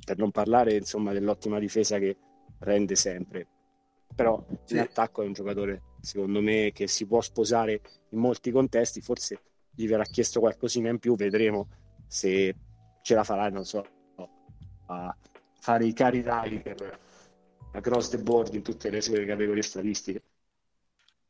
per 0.04 0.18
non 0.18 0.32
parlare 0.32 0.76
insomma 0.76 1.12
dell'ottima 1.12 1.60
difesa 1.60 2.00
che 2.00 2.18
rende 2.60 2.96
sempre 2.96 3.48
però 4.16 4.44
sì. 4.64 4.76
in 4.76 4.80
attacco 4.80 5.22
è 5.22 5.26
un 5.26 5.34
giocatore 5.34 5.82
secondo 6.02 6.42
me 6.42 6.72
che 6.74 6.88
si 6.88 7.06
può 7.06 7.22
sposare 7.22 7.82
in 8.10 8.20
molti 8.20 8.52
contesti 8.52 9.02
forse 9.02 9.42
gli 9.72 9.88
verrà 9.88 10.06
chiesto 10.06 10.40
qualcosina 10.40 10.90
in 10.90 11.00
più 11.00 11.16
vedremo 11.16 11.68
se 12.08 12.56
ce 13.02 13.16
la 13.16 13.24
farà 13.24 13.50
non 13.50 13.66
so 13.66 13.86
a 14.88 15.16
fare 15.60 15.86
i 15.86 15.94
cari 15.94 16.24
rider 16.26 17.00
across 17.74 18.10
the 18.10 18.18
board 18.18 18.54
in 18.54 18.62
tutte 18.62 18.90
le 18.90 19.02
sue 19.02 19.26
categorie 19.26 19.62
statistiche 19.62 20.24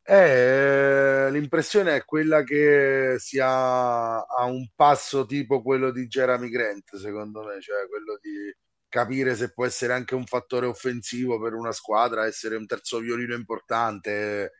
eh, 0.09 1.29
l'impressione 1.31 1.95
è 1.97 2.05
quella 2.05 2.41
che 2.43 3.15
sia 3.19 4.25
a 4.25 4.45
un 4.45 4.69
passo 4.73 5.25
tipo 5.25 5.61
quello 5.61 5.91
di 5.91 6.07
Jeremy 6.07 6.47
Grant, 6.49 6.95
secondo 6.95 7.43
me, 7.43 7.59
cioè 7.59 7.87
quello 7.89 8.17
di 8.21 8.55
capire 8.87 9.35
se 9.35 9.51
può 9.51 9.65
essere 9.65 9.91
anche 9.91 10.15
un 10.15 10.25
fattore 10.25 10.65
offensivo 10.65 11.41
per 11.41 11.53
una 11.53 11.73
squadra, 11.73 12.25
essere 12.25 12.55
un 12.55 12.65
terzo 12.65 12.99
violino 12.99 13.35
importante, 13.35 14.53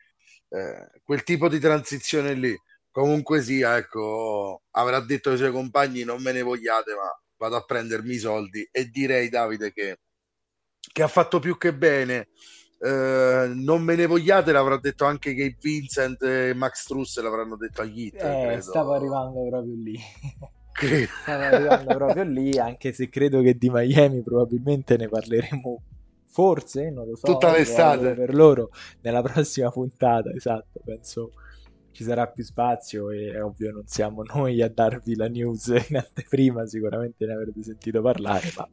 eh, 0.50 0.90
quel 1.02 1.22
tipo 1.22 1.48
di 1.48 1.58
transizione 1.58 2.34
lì. 2.34 2.54
Comunque 2.90 3.40
sia, 3.42 3.78
ecco, 3.78 4.64
avrà 4.72 5.00
detto 5.00 5.30
ai 5.30 5.38
suoi 5.38 5.52
compagni 5.52 6.04
non 6.04 6.20
me 6.22 6.32
ne 6.32 6.42
vogliate, 6.42 6.94
ma 6.94 7.10
vado 7.38 7.56
a 7.56 7.64
prendermi 7.64 8.14
i 8.14 8.18
soldi 8.18 8.68
e 8.70 8.86
direi 8.90 9.30
Davide 9.30 9.72
che, 9.72 10.00
che 10.92 11.02
ha 11.02 11.08
fatto 11.08 11.38
più 11.38 11.56
che 11.56 11.72
bene 11.74 12.28
eh, 12.80 13.50
non 13.54 13.82
me 13.82 13.96
ne 13.96 14.06
vogliate 14.06 14.52
l'avrà 14.52 14.78
detto 14.78 15.04
anche 15.04 15.34
Gabe 15.34 15.56
Vincent 15.60 16.22
e 16.22 16.54
Max 16.54 16.86
Truss 16.86 17.20
l'avranno 17.20 17.56
detto 17.56 17.82
agli 17.82 18.06
hit 18.06 18.22
eh, 18.22 18.58
stavo 18.60 18.92
arrivando 18.92 19.46
proprio 19.48 19.74
lì. 19.74 19.98
Stavo 21.22 21.42
arrivando 21.42 21.94
proprio 21.96 22.22
lì 22.22 22.56
anche 22.56 22.92
se 22.92 23.08
credo 23.08 23.42
che 23.42 23.54
di 23.54 23.68
Miami 23.68 24.22
probabilmente 24.22 24.96
ne 24.96 25.08
parleremo 25.08 25.82
forse 26.26 26.90
non 26.90 27.08
lo 27.08 27.16
so 27.16 27.26
tutta 27.26 27.50
l'estate. 27.50 28.14
per 28.14 28.32
loro 28.32 28.70
nella 29.00 29.22
prossima 29.22 29.70
puntata 29.70 30.30
esatto 30.30 30.80
penso 30.84 31.32
ci 31.90 32.04
sarà 32.04 32.26
più 32.28 32.44
spazio 32.44 33.10
e 33.10 33.32
è 33.32 33.42
ovvio 33.42 33.72
non 33.72 33.86
siamo 33.86 34.22
noi 34.34 34.62
a 34.62 34.68
darvi 34.68 35.16
la 35.16 35.28
news 35.28 35.66
in 35.88 35.96
anteprima, 35.96 36.66
sicuramente 36.66 37.26
ne 37.26 37.32
avrete 37.34 37.62
sentito 37.62 38.00
parlare, 38.02 38.50
ma 38.56 38.68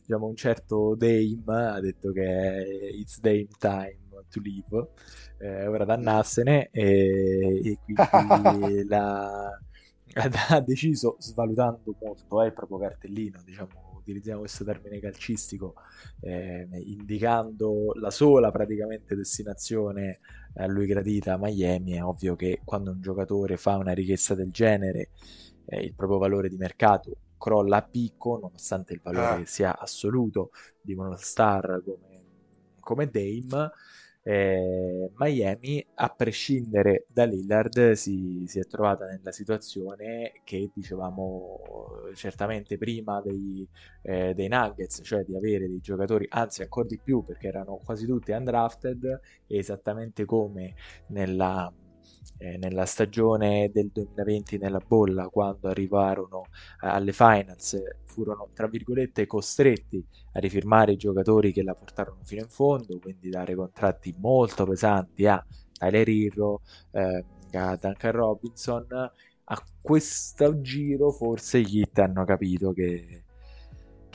diciamo 0.00 0.26
un 0.26 0.36
certo 0.36 0.94
Dame 0.94 1.68
ha 1.68 1.80
detto 1.80 2.12
che 2.12 2.90
it's 2.94 3.20
Dame 3.20 3.48
time 3.58 3.98
to 4.28 4.40
leave, 4.40 4.88
eh, 5.38 5.60
è 5.60 5.68
ora 5.68 5.92
andarsene 5.92 6.70
e, 6.70 7.60
e 7.62 7.78
quindi 7.84 8.84
la, 8.88 9.50
ha 10.48 10.60
deciso, 10.60 11.16
svalutando 11.18 11.94
molto 12.00 12.42
eh, 12.42 12.46
il 12.46 12.52
proprio 12.52 12.78
cartellino, 12.78 13.42
diciamo 13.44 13.84
utilizziamo 14.06 14.40
questo 14.40 14.64
termine 14.64 15.00
calcistico, 15.00 15.74
eh, 16.20 16.68
indicando 16.84 17.92
la 17.96 18.10
sola 18.10 18.52
praticamente 18.52 19.16
destinazione 19.16 20.20
a 20.56 20.66
lui 20.66 20.86
gradita 20.86 21.36
Miami, 21.38 21.92
è 21.92 22.02
ovvio 22.02 22.36
che 22.36 22.60
quando 22.64 22.90
un 22.90 23.00
giocatore 23.00 23.56
fa 23.56 23.76
una 23.76 23.92
richiesta 23.92 24.34
del 24.34 24.50
genere, 24.50 25.10
eh, 25.66 25.80
il 25.80 25.94
proprio 25.94 26.18
valore 26.18 26.48
di 26.48 26.56
mercato 26.56 27.16
crolla 27.38 27.78
a 27.78 27.82
picco, 27.82 28.38
nonostante 28.38 28.94
il 28.94 29.00
valore 29.02 29.42
ah. 29.42 29.46
sia 29.46 29.78
assoluto 29.78 30.50
di 30.80 30.94
uno 30.94 31.16
star 31.16 31.82
come, 31.84 32.24
come 32.80 33.10
Dame 33.10 33.70
eh, 34.28 35.12
Miami, 35.18 35.86
a 35.94 36.08
prescindere 36.08 37.06
da 37.08 37.22
Lillard, 37.24 37.92
si, 37.92 38.42
si, 38.48 38.58
è 38.58 38.66
trovata 38.66 39.06
nella 39.06 39.30
situazione 39.30 40.40
che 40.42 40.68
dicevamo 40.74 41.60
certamente 42.14 42.76
prima 42.76 43.20
dei, 43.20 43.64
eh, 44.02 44.34
dei, 44.34 44.48
Nuggets, 44.48 45.02
cioè 45.04 45.22
di 45.22 45.36
avere 45.36 45.68
dei 45.68 45.78
giocatori, 45.80 46.26
anzi 46.28 46.62
ancora 46.62 46.88
di 46.88 46.98
più 46.98 47.22
perché 47.24 47.46
erano 47.46 47.80
quasi 47.84 48.04
tutti 48.04 48.32
undrafted, 48.32 49.20
esattamente 49.46 50.24
come 50.24 50.74
nella 51.08 51.72
eh, 52.38 52.56
nella 52.58 52.86
stagione 52.86 53.70
del 53.72 53.90
2020 53.92 54.58
nella 54.58 54.80
bolla, 54.86 55.28
quando 55.28 55.68
arrivarono 55.68 56.46
eh, 56.82 56.88
alle 56.88 57.12
finals, 57.12 57.78
furono 58.04 58.48
tra 58.52 58.66
virgolette 58.66 59.26
costretti 59.26 60.04
a 60.32 60.38
rifirmare 60.38 60.92
i 60.92 60.96
giocatori 60.96 61.52
che 61.52 61.62
la 61.62 61.74
portarono 61.74 62.20
fino 62.24 62.42
in 62.42 62.48
fondo, 62.48 62.98
quindi 62.98 63.28
dare 63.28 63.54
contratti 63.54 64.14
molto 64.18 64.64
pesanti 64.64 65.26
a 65.26 65.44
Tyler 65.72 66.08
Hero, 66.08 66.60
eh, 66.92 67.24
a 67.52 67.76
Duncan 67.76 68.12
Robinson. 68.12 68.86
A 69.48 69.64
questo 69.80 70.60
giro 70.60 71.10
forse 71.12 71.60
gli 71.60 71.78
Heat 71.78 71.98
hanno 71.98 72.24
capito 72.24 72.72
che 72.72 73.22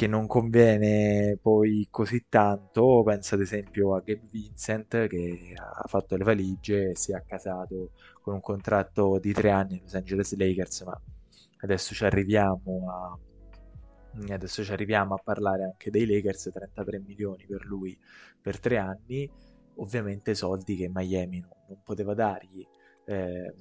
che 0.01 0.07
non 0.07 0.25
conviene 0.25 1.37
poi 1.39 1.87
così 1.91 2.25
tanto. 2.27 3.03
Penso 3.03 3.35
ad 3.35 3.41
esempio 3.41 3.93
a 3.95 3.99
Gabe 3.99 4.27
Vincent 4.31 5.07
che 5.07 5.53
ha 5.55 5.87
fatto 5.87 6.15
le 6.17 6.23
valigie 6.23 6.89
e 6.89 6.95
si 6.95 7.11
è 7.11 7.15
accasato 7.15 7.91
con 8.21 8.35
un 8.35 8.41
contratto 8.41 9.19
di 9.19 9.33
tre 9.33 9.49
anni 9.49 9.79
Los 9.81 9.95
Angeles 9.95 10.35
Lakers, 10.35 10.81
ma 10.81 11.01
adesso 11.61 11.93
ci 11.93 12.05
arriviamo 12.05 12.91
a 12.91 13.17
adesso 14.29 14.63
ci 14.63 14.71
arriviamo 14.71 15.13
a 15.13 15.21
parlare 15.23 15.63
anche 15.63 15.89
dei 15.89 16.05
Lakers, 16.05 16.51
33 16.53 16.99
milioni 16.99 17.45
per 17.45 17.65
lui 17.65 17.97
per 18.41 18.59
tre 18.59 18.77
anni, 18.77 19.29
ovviamente 19.75 20.35
soldi 20.35 20.75
che 20.75 20.89
Miami 20.91 21.39
non, 21.39 21.51
non 21.67 21.81
poteva 21.83 22.13
dargli. 22.13 22.65
Eh, 23.03 23.53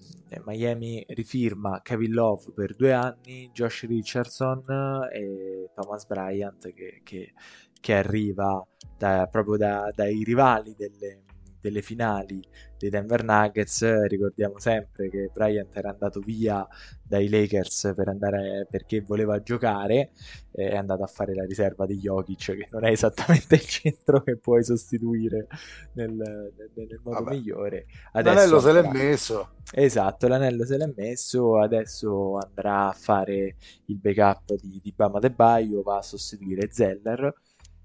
Miami 0.44 1.04
rifirma 1.08 1.80
Kevin 1.82 2.12
Love 2.12 2.52
per 2.52 2.74
due 2.76 2.92
anni, 2.92 3.50
Josh 3.52 3.86
Richardson 3.86 4.64
e 5.12 5.70
Thomas 5.74 6.06
Bryant 6.06 6.72
che, 6.72 7.00
che, 7.02 7.32
che 7.80 7.94
arriva 7.94 8.64
da, 8.96 9.26
proprio 9.30 9.56
da, 9.56 9.90
dai 9.94 10.22
rivali 10.24 10.74
delle, 10.76 11.22
delle 11.60 11.82
finali 11.82 12.42
dei 12.78 12.88
Denver 12.88 13.22
Nuggets, 13.22 14.06
ricordiamo 14.06 14.58
sempre 14.58 15.10
che 15.10 15.30
Bryant 15.32 15.76
era 15.76 15.90
andato 15.90 16.20
via 16.20 16.66
dai 17.02 17.28
Lakers 17.28 17.92
per 17.94 18.08
andare, 18.08 18.66
perché 18.70 19.02
voleva 19.02 19.42
giocare, 19.42 20.12
è 20.50 20.74
andato 20.76 21.02
a 21.02 21.06
fare 21.06 21.34
la 21.34 21.44
riserva 21.44 21.84
di 21.84 21.98
Jokic, 21.98 22.56
che 22.56 22.68
non 22.70 22.84
è 22.84 22.90
esattamente 22.90 23.56
il 23.56 23.66
centro 23.66 24.22
che 24.22 24.38
puoi 24.38 24.64
sostituire 24.64 25.46
nel, 25.92 26.12
nel, 26.12 26.70
nel 26.74 27.00
modo 27.02 27.22
Vabbè. 27.22 27.36
migliore. 27.36 27.86
Adesso 28.12 28.34
l'anello 28.34 28.60
se 28.60 28.72
l'è 28.72 28.88
messo. 28.90 29.50
Esatto, 29.72 30.26
l'anello 30.26 30.64
se 30.64 30.76
l'è 30.78 30.92
messo, 30.96 31.60
adesso 31.60 32.38
andrà 32.38 32.88
a 32.88 32.92
fare 32.92 33.56
il 33.86 33.98
backup 33.98 34.54
di, 34.54 34.80
di 34.82 34.92
Bama 34.96 35.18
De 35.18 35.30
Baio, 35.30 35.82
va 35.82 35.98
a 35.98 36.02
sostituire 36.02 36.72
Zeller, 36.72 37.20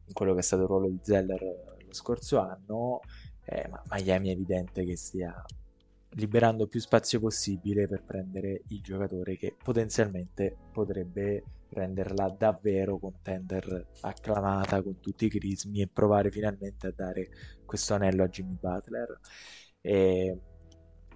in 0.08 0.14
quello 0.14 0.34
che 0.34 0.40
è 0.40 0.44
stato 0.44 0.62
il 0.62 0.70
ruolo 0.70 0.88
di 0.88 1.00
Zeller 1.02 1.74
lo 1.86 1.94
scorso 1.94 2.40
anno 2.40 3.02
eh, 3.46 3.68
ma 3.70 3.82
Miami 3.90 4.30
è 4.30 4.32
evidente 4.32 4.84
che 4.84 4.96
stia 4.96 5.44
liberando 6.16 6.68
più 6.68 6.80
spazio 6.80 7.20
possibile 7.20 7.88
per 7.88 8.04
prendere 8.04 8.64
il 8.70 8.82
giocatore 8.82 9.38
che 9.38 9.56
potenzialmente 9.62 10.56
potrebbe 10.72 11.44
renderla 11.70 12.30
davvero 12.30 12.98
contender 12.98 13.88
acclamata 14.02 14.82
con 14.82 15.00
tutti 15.00 15.26
i 15.26 15.30
crismi 15.30 15.82
e 15.82 15.90
provare 15.92 16.32
finalmente 16.32 16.88
a 16.88 16.94
dare 16.96 17.30
questo 17.66 17.96
anello 17.96 18.24
a 18.24 18.28
Jimmy 18.28 18.58
Butler. 18.60 19.20
E 19.82 20.40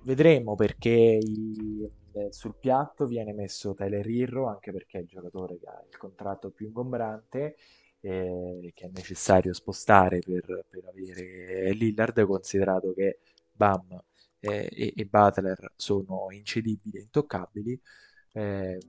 vedremo 0.04 0.56
perché 0.56 1.20
i, 1.22 1.90
sul 2.30 2.56
piatto 2.60 3.06
viene 3.06 3.34
messo 3.34 3.74
Tyler 3.74 4.06
Hirro, 4.06 4.48
anche 4.48 4.72
perché 4.72 4.98
è 4.98 5.02
il 5.02 5.08
giocatore 5.08 5.58
che 5.60 5.68
ha 5.68 5.82
il 5.90 5.98
contratto 5.98 6.52
più 6.52 6.68
ingombrante, 6.68 7.56
eh, 8.02 8.72
che 8.74 8.86
è 8.86 8.90
necessario 8.94 9.54
spostare 9.54 10.20
per, 10.20 10.66
per 10.70 10.84
avere 10.86 11.72
Lillard, 11.74 12.26
considerato 12.26 12.94
che 12.94 13.20
Bam 13.52 14.02
eh, 14.40 14.70
e, 14.72 14.94
e, 14.96 15.06
Butler 15.06 15.74
sono 15.76 16.28
incedibili 16.32 16.98
e 16.98 17.02
intoccabili. 17.02 17.80
Eh, 18.34 18.80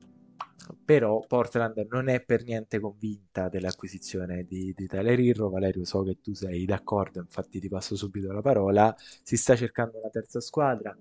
però 0.85 1.25
Portland 1.27 1.87
non 1.91 2.09
è 2.09 2.23
per 2.23 2.45
niente 2.45 2.79
convinta 2.79 3.49
dell'acquisizione 3.49 4.45
di, 4.45 4.73
di 4.77 4.87
Tyler 4.87 5.19
Hirro. 5.19 5.51
Valerio, 5.51 5.85
so 5.85 6.03
che 6.03 6.21
tu 6.21 6.33
sei 6.35 6.65
d'accordo, 6.65 7.21
infatti 7.21 7.59
ti 7.61 7.69
passo 7.69 7.97
subito 7.97 8.31
la 8.33 8.41
parola. 8.41 8.95
Si 9.23 9.37
sta 9.37 9.57
cercando 9.57 9.99
una 9.99 10.11
terza 10.11 10.41
squadra. 10.41 10.97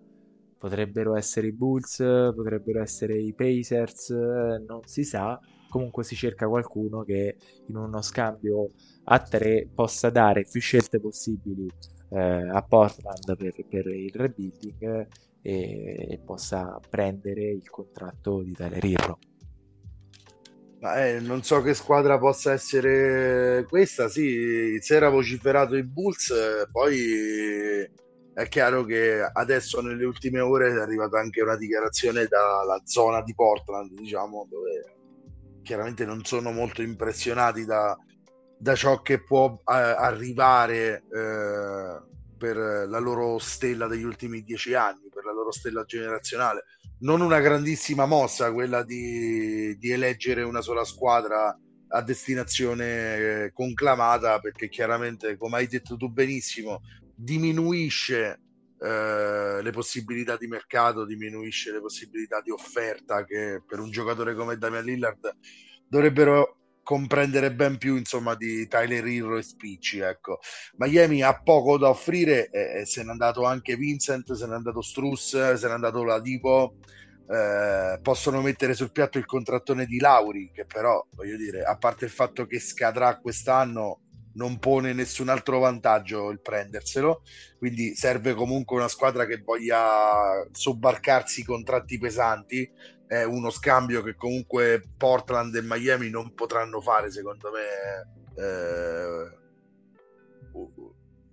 Potrebbero 0.58 1.16
essere 1.16 1.48
i 1.48 1.54
Bulls, 1.54 1.98
potrebbero 1.98 2.82
essere 2.82 3.18
i 3.18 3.34
Pacers, 3.34 4.10
non 4.10 4.82
si 4.86 5.04
sa. 5.04 5.40
Comunque 5.70 6.04
si 6.04 6.16
cerca 6.16 6.48
qualcuno 6.48 7.04
che 7.04 7.38
in 7.68 7.76
uno 7.76 8.02
scambio 8.02 8.72
a 9.06 9.20
tre 9.20 9.70
possa 9.74 10.10
dare 10.10 10.46
più 10.50 10.60
scelte 10.60 11.00
possibili 11.00 11.68
eh, 12.10 12.50
a 12.50 12.62
Portland 12.64 13.36
per, 13.38 13.54
per 13.68 13.88
il 13.88 14.12
rebuilding 14.14 15.08
e, 15.42 16.08
e, 16.12 16.20
possa 16.26 16.80
prendere 16.90 17.52
il 17.52 17.70
contratto 17.70 18.42
di 18.42 18.52
Tyler 18.52 18.84
Hirro. 18.84 19.20
Eh, 20.82 21.20
non 21.20 21.44
so 21.44 21.62
che 21.62 21.74
squadra 21.74 22.18
possa 22.18 22.54
essere 22.54 23.66
questa, 23.68 24.08
sì, 24.08 24.78
si 24.80 24.94
era 24.94 25.10
vociferato 25.10 25.76
i 25.76 25.84
Bulls, 25.84 26.34
poi 26.72 27.86
è 28.34 28.48
chiaro 28.48 28.86
che 28.86 29.20
adesso 29.22 29.82
nelle 29.82 30.06
ultime 30.06 30.40
ore 30.40 30.70
è 30.70 30.80
arrivata 30.80 31.20
anche 31.20 31.42
una 31.42 31.58
dichiarazione 31.58 32.26
dalla 32.28 32.82
zona 32.86 33.22
di 33.22 33.36
Portland, 33.36 33.92
diciamo, 33.92 34.48
dove 34.50 34.69
chiaramente 35.62 36.06
non 36.06 36.24
sono 36.24 36.52
molto 36.52 36.82
impressionati 36.82 37.66
da, 37.66 37.98
da 38.58 38.76
ciò 38.76 39.02
che 39.02 39.24
può 39.24 39.54
eh, 39.54 39.74
arrivare 39.74 41.04
eh, 41.12 42.02
per 42.38 42.58
la 42.58 43.00
loro 43.00 43.38
stella 43.40 43.88
degli 43.88 44.04
ultimi 44.04 44.44
dieci 44.44 44.74
anni, 44.74 45.10
per 45.14 45.26
la 45.26 45.34
loro 45.34 45.52
stella 45.52 45.84
generazionale. 45.84 46.64
Non 47.00 47.22
una 47.22 47.40
grandissima 47.40 48.06
mossa 48.06 48.52
quella 48.52 48.84
di, 48.84 49.78
di 49.78 49.92
eleggere 49.92 50.44
una 50.44 50.62
sola 50.62 50.84
squadra 50.84 51.58
a 51.92 52.02
destinazione 52.02 53.46
eh, 53.46 53.52
conclamata 53.54 54.40
perché 54.40 54.70
chiaramente 54.70 55.38
come 55.38 55.58
hai 55.58 55.68
detto 55.68 55.98
tu 55.98 56.10
benissimo 56.10 56.82
diminuisce 57.16 58.40
eh, 58.82 59.62
le 59.62 59.72
possibilità 59.72 60.38
di 60.38 60.48
mercato 60.48 61.06
diminuisce 61.06 61.72
le 61.72 61.82
possibilità 61.82 62.42
di 62.42 62.50
offerta 62.50 63.26
che 63.26 63.62
per 63.66 63.80
un 63.80 63.92
giocatore 63.92 64.36
come 64.36 64.58
Damian 64.58 64.86
Lillard 64.86 65.36
dovrebbero 65.88 66.56
comprendere 66.82 67.54
ben 67.54 67.78
più 67.78 67.98
insomma 67.98 68.36
di 68.36 68.68
Tyler 68.68 69.06
Hero 69.06 69.38
e 69.38 69.44
Spicci 69.44 70.00
ecco. 70.00 70.40
Miami 70.78 71.22
ha 71.22 71.40
poco 71.42 71.78
da 71.78 71.90
offrire 71.90 72.50
e, 72.50 72.86
se 72.86 73.04
n'è 73.04 73.12
andato 73.12 73.44
anche 73.44 73.76
Vincent 73.76 74.32
se 74.32 74.48
n'è 74.48 74.54
andato 74.54 74.82
Struss 74.82 75.54
se 75.54 75.68
n'è 75.68 75.74
andato 75.74 76.04
Ladipo 76.04 76.78
eh, 77.30 78.00
possono 78.02 78.42
mettere 78.42 78.74
sul 78.74 78.92
piatto 78.92 79.18
il 79.18 79.26
contrattone 79.26 79.86
di 79.86 80.00
Lauri 80.00 80.52
che 80.54 80.66
però 80.66 81.06
voglio 81.16 81.36
dire 81.36 81.64
a 81.64 81.78
parte 81.78 82.06
il 82.06 82.12
fatto 82.12 82.46
che 82.48 82.60
scadrà 82.60 83.20
quest'anno 83.20 84.00
non 84.34 84.60
pone 84.60 84.94
nessun 84.94 85.30
altro 85.30 85.60
vantaggio 85.60 86.30
il 86.30 86.42
prenderselo. 86.42 87.24
Quindi 87.58 87.96
serve 87.96 88.34
comunque 88.34 88.78
una 88.78 88.88
squadra 88.88 89.26
che 89.26 89.42
voglia 89.42 90.48
sobbarcarsi 90.52 91.44
contratti 91.44 91.98
pesanti. 91.98 92.70
È 93.08 93.24
uno 93.24 93.50
scambio 93.50 94.04
che 94.04 94.16
comunque 94.16 94.84
Portland 94.98 95.56
e 95.56 95.62
Miami 95.64 96.10
non 96.10 96.34
potranno 96.34 96.80
fare 96.80 97.10
secondo 97.12 97.50
me 97.52 98.18
eh, 98.36 99.38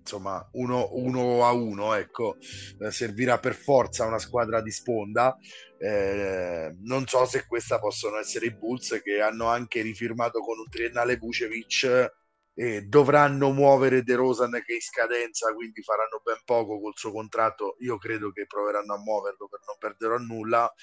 insomma 0.07 0.47
uno, 0.53 0.89
uno, 0.93 1.45
a 1.45 1.51
uno 1.51 1.93
ecco. 1.93 2.37
Eh, 2.79 2.91
servirà 2.91 3.39
per 3.39 3.53
forza 3.53 4.05
una 4.05 4.19
squadra 4.19 4.61
di 4.61 4.71
sponda. 4.71 5.37
Eh, 5.77 6.75
non 6.81 7.05
so 7.05 7.25
se 7.25 7.45
questa 7.45 7.77
possono 7.77 8.17
essere 8.17 8.47
i 8.47 8.55
Bulls 8.55 8.99
che 9.03 9.21
hanno 9.21 9.47
anche 9.47 9.81
rifirmato 9.81 10.39
con 10.39 10.57
un 10.57 10.69
triennale 10.69 11.17
Vucevic 11.17 12.25
e 12.59 12.81
dovranno 12.81 13.51
muovere 13.51 14.01
De 14.01 14.15
Rosan 14.15 14.49
che 14.51 14.71
è 14.71 14.73
in 14.73 14.81
scadenza 14.81 15.53
quindi 15.53 15.83
faranno 15.83 16.21
ben 16.23 16.41
poco 16.43 16.79
col 16.79 16.95
suo 16.95 17.11
contratto 17.11 17.75
io 17.81 17.99
credo 17.99 18.31
che 18.31 18.47
proveranno 18.47 18.95
a 18.95 18.97
muoverlo 18.97 19.47
per 19.47 19.59
non 19.67 19.75
perdere 19.77 20.15
a 20.15 20.17
nulla 20.17 20.73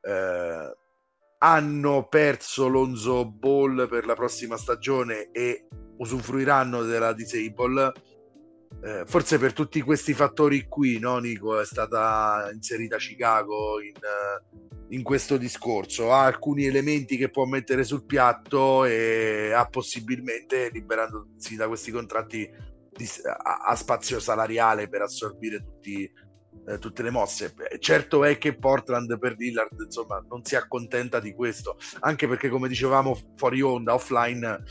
eh, 0.00 0.76
hanno 1.40 2.08
perso 2.08 2.66
Lonzo 2.66 3.30
Ball 3.30 3.88
per 3.88 4.06
la 4.06 4.14
prossima 4.14 4.56
stagione 4.56 5.30
e 5.30 5.68
usufruiranno 5.98 6.82
della 6.82 7.12
disable. 7.12 7.92
Eh, 8.80 9.04
forse 9.06 9.38
per 9.38 9.52
tutti 9.52 9.80
questi 9.80 10.14
fattori 10.14 10.66
qui, 10.68 10.98
no, 10.98 11.18
Nico, 11.18 11.60
è 11.60 11.64
stata 11.64 12.48
inserita 12.52 12.96
Chicago 12.96 13.80
in, 13.80 13.92
in, 14.90 15.02
questo 15.02 15.36
discorso. 15.36 16.12
Ha 16.12 16.24
alcuni 16.24 16.64
elementi 16.64 17.16
che 17.16 17.30
può 17.30 17.44
mettere 17.44 17.82
sul 17.82 18.04
piatto 18.04 18.84
e 18.84 19.52
ha 19.52 19.66
possibilmente, 19.66 20.70
liberandosi 20.72 21.56
da 21.56 21.66
questi 21.66 21.90
contratti, 21.90 22.48
ha 23.42 23.74
spazio 23.74 24.20
salariale 24.20 24.88
per 24.88 25.02
assorbire 25.02 25.58
tutti 25.62 26.10
eh, 26.68 26.78
tutte 26.78 27.02
le 27.02 27.10
mosse. 27.10 27.54
Certo 27.78 28.24
è 28.24 28.38
che 28.38 28.56
Portland 28.56 29.18
per 29.18 29.34
Lillard 29.36 29.80
insomma 29.80 30.22
non 30.28 30.44
si 30.44 30.54
accontenta 30.54 31.18
di 31.18 31.32
questo, 31.32 31.78
anche 32.00 32.28
perché 32.28 32.48
come 32.48 32.68
dicevamo 32.68 33.16
fuori 33.36 33.60
onda, 33.62 33.94
offline, 33.94 34.62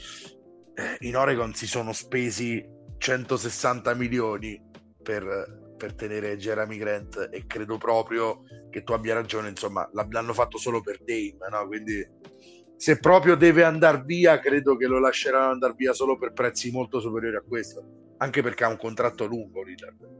eh, 0.76 0.98
in 1.08 1.18
Oregon 1.18 1.54
si 1.54 1.66
sono 1.66 1.94
spesi 1.94 2.64
160 2.98 3.94
milioni 3.94 4.62
per, 5.02 5.76
per 5.78 5.94
tenere 5.94 6.38
Jeremy 6.38 6.78
Grant 6.78 7.30
e 7.32 7.46
credo 7.46 7.78
proprio 7.78 8.44
che 8.70 8.84
tu 8.84 8.94
abbia 8.94 9.14
ragione, 9.14 9.50
insomma 9.50 9.90
l'hanno 9.94 10.34
fatto 10.34 10.58
solo 10.58 10.82
per 10.82 11.00
Dame, 11.04 11.38
no? 11.50 11.68
quindi 11.68 12.06
se 12.76 13.00
proprio 13.00 13.36
deve 13.36 13.64
andare 13.64 14.04
via, 14.06 14.40
credo 14.40 14.76
che 14.76 14.86
lo 14.86 15.00
lasceranno 15.00 15.52
andare 15.52 15.74
via 15.76 15.94
solo 15.94 16.18
per 16.18 16.34
prezzi 16.34 16.72
molto 16.72 17.00
superiori 17.00 17.36
a 17.36 17.44
questo, 17.48 18.14
anche 18.18 18.42
perché 18.44 18.64
ha 18.64 18.70
un 18.70 18.78
contratto 18.78 19.26
lungo 19.26 19.64
Lillard. 19.64 20.16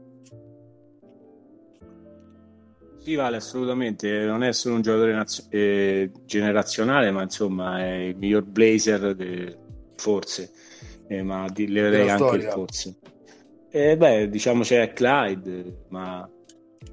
Sì, 2.98 3.14
vale 3.14 3.36
assolutamente. 3.36 4.24
Non 4.24 4.42
è 4.42 4.52
solo 4.52 4.74
un 4.74 4.82
giocatore 4.82 5.14
nazio- 5.14 5.44
eh, 5.50 6.10
generazionale, 6.26 7.10
ma 7.10 7.22
insomma 7.22 7.80
è 7.80 7.94
il 7.94 8.16
miglior 8.16 8.42
blazer, 8.42 9.14
de... 9.14 9.56
forse, 9.96 10.50
eh, 11.08 11.22
ma 11.22 11.46
leverei 11.54 12.08
anche 12.08 12.36
il 12.36 12.42
forse. 12.42 12.96
Eh, 13.70 13.96
beh, 13.96 14.28
diciamo 14.28 14.62
c'è 14.62 14.92
Clyde, 14.92 15.84
ma 15.88 16.28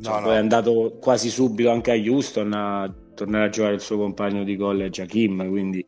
cioè, 0.01 0.19
no, 0.19 0.25
no. 0.25 0.33
è 0.33 0.37
andato 0.37 0.97
quasi 0.99 1.29
subito 1.29 1.69
anche 1.69 1.91
a 1.91 1.95
Houston 1.95 2.53
a 2.53 2.93
tornare 3.13 3.45
a 3.45 3.49
giocare 3.49 3.75
il 3.75 3.81
suo 3.81 3.97
compagno 3.97 4.43
di 4.43 4.57
college 4.57 5.01
Hakim, 5.03 5.47
quindi 5.47 5.85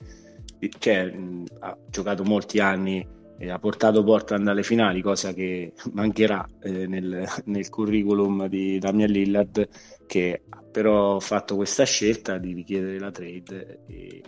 cioè, 0.80 1.14
ha 1.60 1.78
giocato 1.90 2.24
molti 2.24 2.60
anni 2.60 3.06
e 3.40 3.50
ha 3.52 3.60
portato 3.60 4.04
Portland 4.04 4.48
alle 4.48 4.64
finali, 4.64 5.02
cosa 5.02 5.34
che 5.34 5.74
mancherà 5.94 6.48
eh, 6.62 6.88
nel, 6.88 7.26
nel, 7.46 7.70
curriculum 7.70 8.48
di 8.48 8.80
Damian 8.80 9.10
Lillard, 9.10 9.68
che 10.06 10.44
ha 10.50 10.64
però 10.64 11.20
fatto 11.20 11.56
questa 11.56 11.84
scelta 11.84 12.38
di 12.38 12.54
richiedere 12.54 13.00
la 13.00 13.12
trade 13.12 13.80
e 13.88 14.22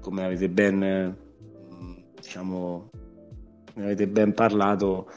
come 0.00 0.24
avete 0.24 0.48
ben, 0.48 1.16
diciamo, 2.20 2.90
avete 3.82 4.06
ben 4.08 4.32
parlato, 4.32 5.10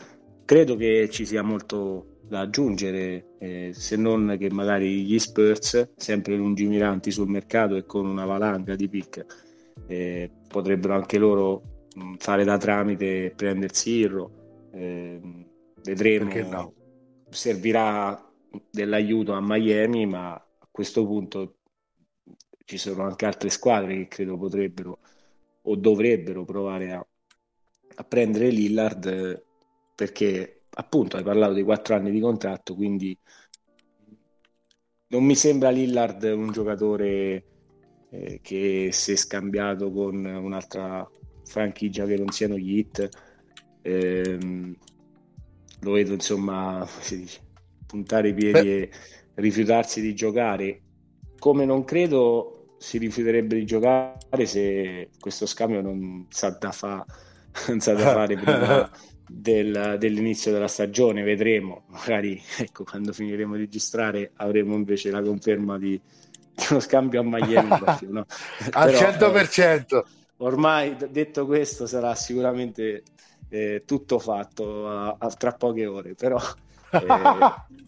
credo 0.46 0.76
che 0.76 1.10
ci 1.10 1.26
sia 1.26 1.42
molto 1.42 2.20
da 2.22 2.42
aggiungere, 2.42 3.36
eh, 3.40 3.72
se 3.74 3.96
non 3.96 4.36
che 4.40 4.50
magari 4.50 5.04
gli 5.04 5.20
Spurs, 5.20 5.92
sempre 5.96 6.36
lungimiranti 6.36 7.12
sul 7.12 7.28
mercato 7.28 7.76
e 7.76 7.86
con 7.86 8.06
una 8.06 8.26
valanga 8.26 8.76
di 8.76 8.88
pick, 8.88 9.26
eh, 9.88 10.30
potrebbero 10.48 10.94
anche 10.94 11.18
loro 11.18 11.88
fare 12.18 12.44
da 12.44 12.58
tramite 12.58 13.26
e 13.26 13.32
prendersi 13.32 13.92
Irro. 13.92 14.70
Eh, 14.72 15.20
vedremo. 15.84 16.50
No? 16.50 16.74
Servirà 17.30 18.32
dell'aiuto 18.70 19.34
a 19.34 19.42
Miami, 19.42 20.06
ma 20.06 20.34
a 20.34 20.68
questo 20.72 21.06
punto 21.06 21.58
ci 22.66 22.78
sono 22.78 23.04
anche 23.04 23.26
altre 23.26 23.50
squadre 23.50 23.96
che 23.98 24.08
credo 24.08 24.38
potrebbero 24.38 25.00
o 25.62 25.76
dovrebbero 25.76 26.46
provare 26.46 26.92
a, 26.92 27.06
a 27.96 28.04
prendere 28.04 28.50
Lillard 28.50 29.44
perché 29.96 30.64
appunto 30.70 31.18
hai 31.18 31.24
parlato 31.24 31.54
di 31.54 31.64
quattro 31.64 31.96
anni 31.96 32.12
di 32.12 32.20
contratto, 32.20 32.76
quindi 32.76 33.18
non 35.08 35.24
mi 35.24 35.36
sembra 35.36 35.70
Lillard 35.70 36.24
un 36.24 36.52
giocatore 36.52 37.46
eh, 38.10 38.40
che 38.42 38.90
si 38.92 39.12
è 39.12 39.16
scambiato 39.16 39.92
con 39.92 40.26
un'altra 40.26 41.08
franchigia 41.46 42.06
che 42.06 42.18
non 42.18 42.30
siano 42.30 42.58
gli 42.58 42.78
hit. 42.78 43.10
Ehm, 43.84 44.76
lo 45.82 45.92
vedo 45.92 46.14
insomma, 46.14 46.88
dice, 47.10 47.42
puntare 47.86 48.30
i 48.30 48.34
piedi 48.34 48.68
Beh. 48.68 48.82
e 48.82 48.92
rifiutarsi 49.36 50.02
di 50.02 50.16
giocare 50.16 50.82
come 51.44 51.66
non 51.66 51.84
credo 51.84 52.76
si 52.78 52.98
rifiuterebbe 52.98 53.56
di 53.56 53.66
giocare 53.66 54.46
se 54.46 55.10
questo 55.20 55.46
scambio 55.46 55.82
non 55.82 56.26
sa 56.30 56.52
da, 56.52 56.72
fa, 56.72 57.06
non 57.68 57.80
sa 57.80 57.94
da 57.94 58.12
fare 58.14 58.36
prima 58.36 58.90
del, 59.28 59.96
dell'inizio 60.00 60.52
della 60.52 60.68
stagione, 60.68 61.24
vedremo, 61.24 61.84
magari 61.88 62.42
ecco, 62.58 62.84
quando 62.84 63.14
finiremo 63.14 63.54
di 63.56 63.62
registrare 63.62 64.32
avremo 64.38 64.76
invece 64.76 65.12
la 65.12 65.22
conferma 65.22 65.78
di, 65.78 66.00
di 66.54 66.66
uno 66.70 66.80
scambio 66.80 67.22
a 67.22 67.24
Miami. 67.24 67.70
no? 68.10 68.26
Al 68.72 68.92
Però, 68.92 69.32
100%. 69.32 69.98
Eh, 69.98 70.04
ormai 70.38 70.96
detto 71.10 71.46
questo 71.46 71.86
sarà 71.86 72.16
sicuramente 72.16 73.04
eh, 73.50 73.84
tutto 73.86 74.20
fatto 74.20 74.88
a, 74.90 75.16
a, 75.18 75.30
tra 75.30 75.54
poche 75.54 75.86
ore, 75.86 76.16
però 76.16 76.40
eh, 76.92 77.08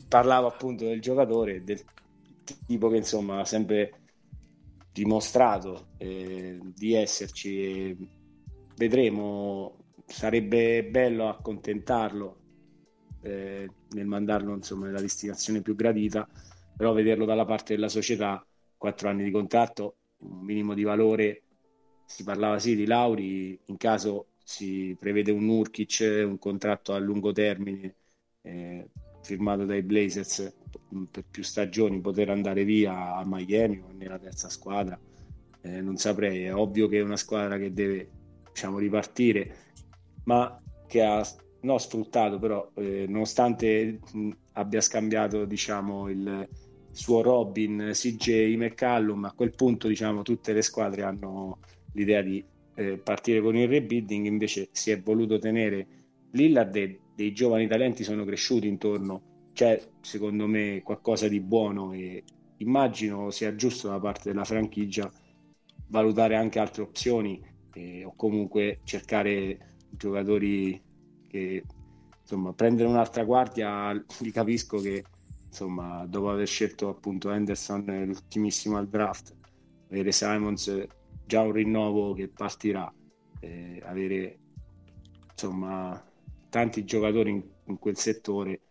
parlavo 0.08 0.48
appunto 0.48 0.86
del 0.86 1.02
giocatore, 1.02 1.64
del 1.64 1.82
tipo 2.66 2.90
che 2.90 2.98
insomma 2.98 3.40
ha 3.40 3.46
sempre 3.46 3.94
dimostrato 4.92 5.88
eh, 5.98 6.60
di 6.64 6.94
esserci 6.94 8.15
vedremo. 8.78 9.78
Sarebbe 10.06 10.84
bello 10.86 11.28
accontentarlo 11.30 12.38
eh, 13.22 13.68
nel 13.90 14.06
mandarlo 14.06 14.54
insomma 14.54 14.86
nella 14.86 15.02
destinazione 15.02 15.64
più 15.64 15.76
gradita 15.76 16.28
però 16.78 16.94
vederlo 16.94 17.26
dalla 17.26 17.46
parte 17.46 17.74
della 17.74 17.90
società 17.90 18.46
quattro 18.78 19.10
anni 19.10 19.24
di 19.24 19.32
contratto 19.32 19.96
un 20.18 20.42
minimo 20.42 20.74
di 20.74 20.84
valore. 20.84 21.42
Si 22.06 22.24
parlava 22.24 22.60
sì 22.60 22.76
di 22.76 22.86
Lauri 22.86 23.60
in 23.66 23.78
caso 23.78 24.28
si 24.44 24.96
prevede 25.00 25.32
un 25.32 25.46
Nurkic 25.46 26.24
un 26.26 26.38
contratto 26.38 26.94
a 26.94 27.00
lungo 27.00 27.32
termine 27.32 27.96
eh, 28.42 28.90
firmato 29.24 29.66
dai 29.66 29.82
Blazers 29.82 30.54
per 31.10 31.24
più 31.30 31.42
stagioni 31.42 32.00
poter 32.00 32.30
andare 32.30 32.64
via 32.64 33.16
a 33.16 33.24
Miami 33.26 33.80
o 33.80 33.92
nella 33.92 34.20
terza 34.20 34.50
squadra 34.50 35.00
eh, 35.66 35.82
non 35.82 35.98
saprei. 35.98 36.44
È 36.44 36.54
ovvio 36.54 36.88
che 36.88 37.00
è 37.00 37.02
una 37.02 37.18
squadra 37.18 37.58
che 37.58 37.74
deve 37.74 38.10
diciamo 38.56 38.78
ripartire 38.78 39.54
ma 40.24 40.62
che 40.88 41.04
ha 41.04 41.22
no, 41.62 41.78
sfruttato 41.78 42.40
però, 42.40 42.72
eh, 42.76 43.06
nonostante 43.08 44.00
mh, 44.14 44.30
abbia 44.54 44.80
scambiato 44.80 45.46
diciamo, 45.46 46.10
il 46.10 46.48
suo 46.92 47.22
Robin, 47.22 47.92
CJ, 47.92 48.56
McCallum, 48.56 49.26
a 49.26 49.34
quel 49.34 49.54
punto 49.54 49.88
diciamo, 49.88 50.22
tutte 50.22 50.54
le 50.54 50.62
squadre 50.62 51.04
hanno 51.04 51.60
l'idea 51.94 52.22
di 52.22 52.44
eh, 52.76 52.98
partire 52.98 53.42
con 53.42 53.58
il 53.58 53.68
rebuilding, 53.68 54.26
invece 54.26 54.70
si 54.72 54.92
è 54.92 55.02
voluto 55.02 55.38
tenere 55.38 55.88
Lillard 56.32 56.76
e 56.76 57.00
dei 57.14 57.34
giovani 57.34 57.68
talenti 57.68 58.04
sono 58.04 58.24
cresciuti 58.24 58.68
intorno, 58.68 59.50
c'è 59.54 59.82
secondo 60.02 60.48
me 60.48 60.82
qualcosa 60.84 61.28
di 61.28 61.40
buono 61.42 61.94
e 61.94 62.24
immagino 62.58 63.32
sia 63.32 63.56
giusto 63.56 63.90
da 63.90 64.00
parte 64.00 64.30
della 64.30 64.44
franchigia 64.46 65.10
valutare 65.88 66.36
anche 66.36 66.60
altre 66.60 66.82
opzioni 66.82 67.42
eh, 67.76 68.04
o 68.06 68.14
comunque 68.16 68.80
cercare 68.84 69.76
giocatori 69.90 70.82
che 71.28 71.64
insomma 72.22 72.54
prendere 72.54 72.88
un'altra 72.88 73.24
guardia 73.24 73.92
li 73.92 74.32
capisco 74.32 74.80
che 74.80 75.04
insomma 75.48 76.06
dopo 76.08 76.30
aver 76.32 76.48
scelto 76.48 76.90
appunto 76.90 77.32
Henderson 77.32 77.84
l'ultimissimo 78.06 78.78
al 78.78 78.88
draft 78.88 79.34
avere 79.90 80.12
Simons 80.12 80.88
già 81.26 81.42
un 81.42 81.52
rinnovo 81.52 82.14
che 82.14 82.28
partirà 82.28 82.92
eh, 83.40 83.82
avere 83.86 84.40
insomma 85.32 86.04
tanti 86.50 86.84
giocatori 86.86 87.32
in, 87.32 87.44
in 87.66 87.78
quel 87.78 87.98
settore 87.98 88.62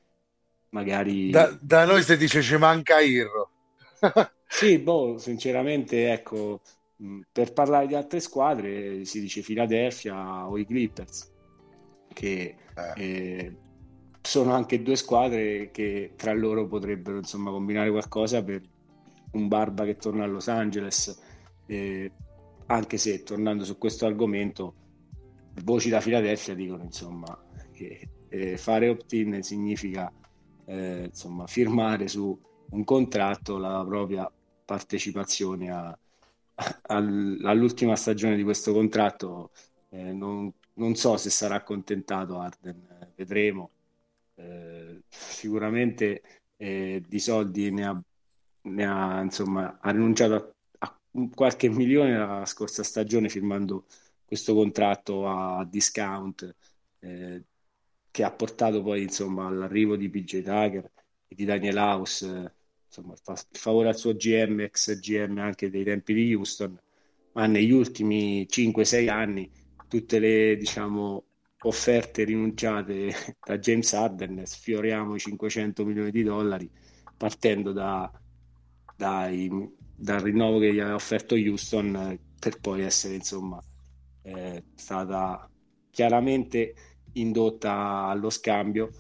magari 0.71 1.31
da, 1.31 1.57
da, 1.61 1.85
noi 1.85 2.03
si 2.03 2.17
dice 2.17 2.43
ci 2.43 2.57
manca 2.57 3.01
Irro 3.01 3.51
sì 4.49 4.79
boh 4.79 5.19
sinceramente 5.19 6.11
ecco 6.11 6.61
per 7.31 7.53
parlare 7.53 7.87
di 7.87 7.95
altre 7.95 8.21
squadre 8.21 9.05
si 9.05 9.21
dice 9.21 9.43
Philadelphia 9.43 10.49
o 10.49 10.57
i 10.57 10.65
Clippers 10.65 11.33
che 12.13 12.57
eh. 12.77 12.93
Eh, 12.97 13.57
sono 14.21 14.53
anche 14.53 14.83
due 14.83 14.97
squadre 14.97 15.71
che 15.71 16.13
tra 16.17 16.33
loro 16.33 16.67
potrebbero 16.67 17.19
insomma 17.19 17.51
combinare 17.51 17.91
qualcosa 17.91 18.43
per 18.43 18.63
un 19.33 19.49
Barba 19.49 19.85
che 19.85 19.97
torna 19.97 20.25
a 20.25 20.29
Los 20.29 20.49
Angeles 20.49 21.21
eh, 21.67 22.11
anche 22.67 22.97
se 22.97 23.23
tornando 23.23 23.65
su 23.65 23.77
questo 23.77 24.07
argomento 24.07 24.75
voci 25.63 25.91
da 25.91 26.01
Philadelphia 26.01 26.55
dicono 26.55 26.85
insomma 26.85 27.27
che 27.73 28.09
eh, 28.29 28.57
fare 28.57 28.89
opt-in 28.89 29.43
significa 29.43 30.11
eh, 30.67 31.05
insomma 31.07 31.47
firmare 31.47 32.09
su 32.09 32.39
un 32.71 32.85
contratto 32.85 33.59
la 33.59 33.85
propria 33.87 34.31
partecipazione 34.65 35.71
a, 35.71 35.99
all'ultima 36.87 37.97
stagione 37.97 38.37
di 38.37 38.43
questo 38.43 38.73
contratto 38.73 39.51
eh, 39.91 40.13
non, 40.13 40.53
non, 40.75 40.95
so 40.95 41.17
se 41.17 41.31
sarà 41.31 41.57
accontentato 41.57 42.39
Arden, 42.39 42.87
eh, 43.01 43.09
vedremo. 43.17 43.71
Eh, 44.37 45.03
sicuramente 45.09 46.23
eh, 46.57 47.03
di 47.07 47.19
soldi 47.21 47.71
ne 47.71 47.87
ha, 47.87 48.03
ne 48.63 48.87
ha, 48.87 49.21
insomma, 49.21 49.79
ha 49.81 49.91
rinunciato 49.91 50.35
a, 50.35 50.55
a, 50.79 50.99
qualche 51.35 51.69
milione 51.69 52.17
la 52.17 52.45
scorsa 52.47 52.83
stagione 52.83 53.29
firmando 53.29 53.87
questo 54.25 54.55
contratto 54.55 55.29
a 55.29 55.65
discount 55.65 56.55
eh, 57.01 57.43
che 58.11 58.25
ha 58.25 58.31
portato 58.31 58.83
poi 58.83 59.03
insomma, 59.03 59.47
all'arrivo 59.47 59.97
di 59.97 60.09
PJ 60.09 60.43
Tucker 60.43 60.91
e 61.29 61.35
di 61.35 61.45
Daniel 61.45 61.77
House 61.77 62.55
insomma, 62.95 63.15
fa 63.23 63.37
favore 63.51 63.89
al 63.89 63.97
suo 63.97 64.15
GM, 64.15 64.61
ex 64.61 64.99
GM 64.99 65.39
anche 65.39 65.71
dei 65.71 65.85
tempi 65.85 66.15
di 66.15 66.35
Houston, 66.35 66.79
ma 67.33 67.47
negli 67.47 67.73
ultimi 67.73 68.47
5-6 68.49 69.09
anni 69.09 69.51
tutte 69.89 70.19
le 70.19 70.57
diciamo, 70.57 71.25
offerte 71.63 72.25
rinunciate 72.25 73.13
da 73.45 73.59
James 73.59 73.93
Harden 73.93 74.45
sfioriamo 74.45 75.15
i 75.15 75.19
500 75.19 75.85
milioni 75.85 76.11
di 76.11 76.23
dollari 76.23 76.71
partendo 77.17 77.73
da, 77.73 78.11
dai, 78.97 79.51
dal 79.97 80.21
rinnovo 80.21 80.59
che 80.59 80.73
gli 80.73 80.81
aveva 80.81 80.95
offerto 80.95 81.35
Houston 81.35 82.19
per 82.39 82.61
poi 82.61 82.83
essere 82.83 83.15
insomma 83.15 83.63
eh, 84.23 84.65
stata 84.75 85.49
chiaramente 85.91 86.75
indotta 87.13 88.07
allo 88.07 88.31
scambio 88.31 88.91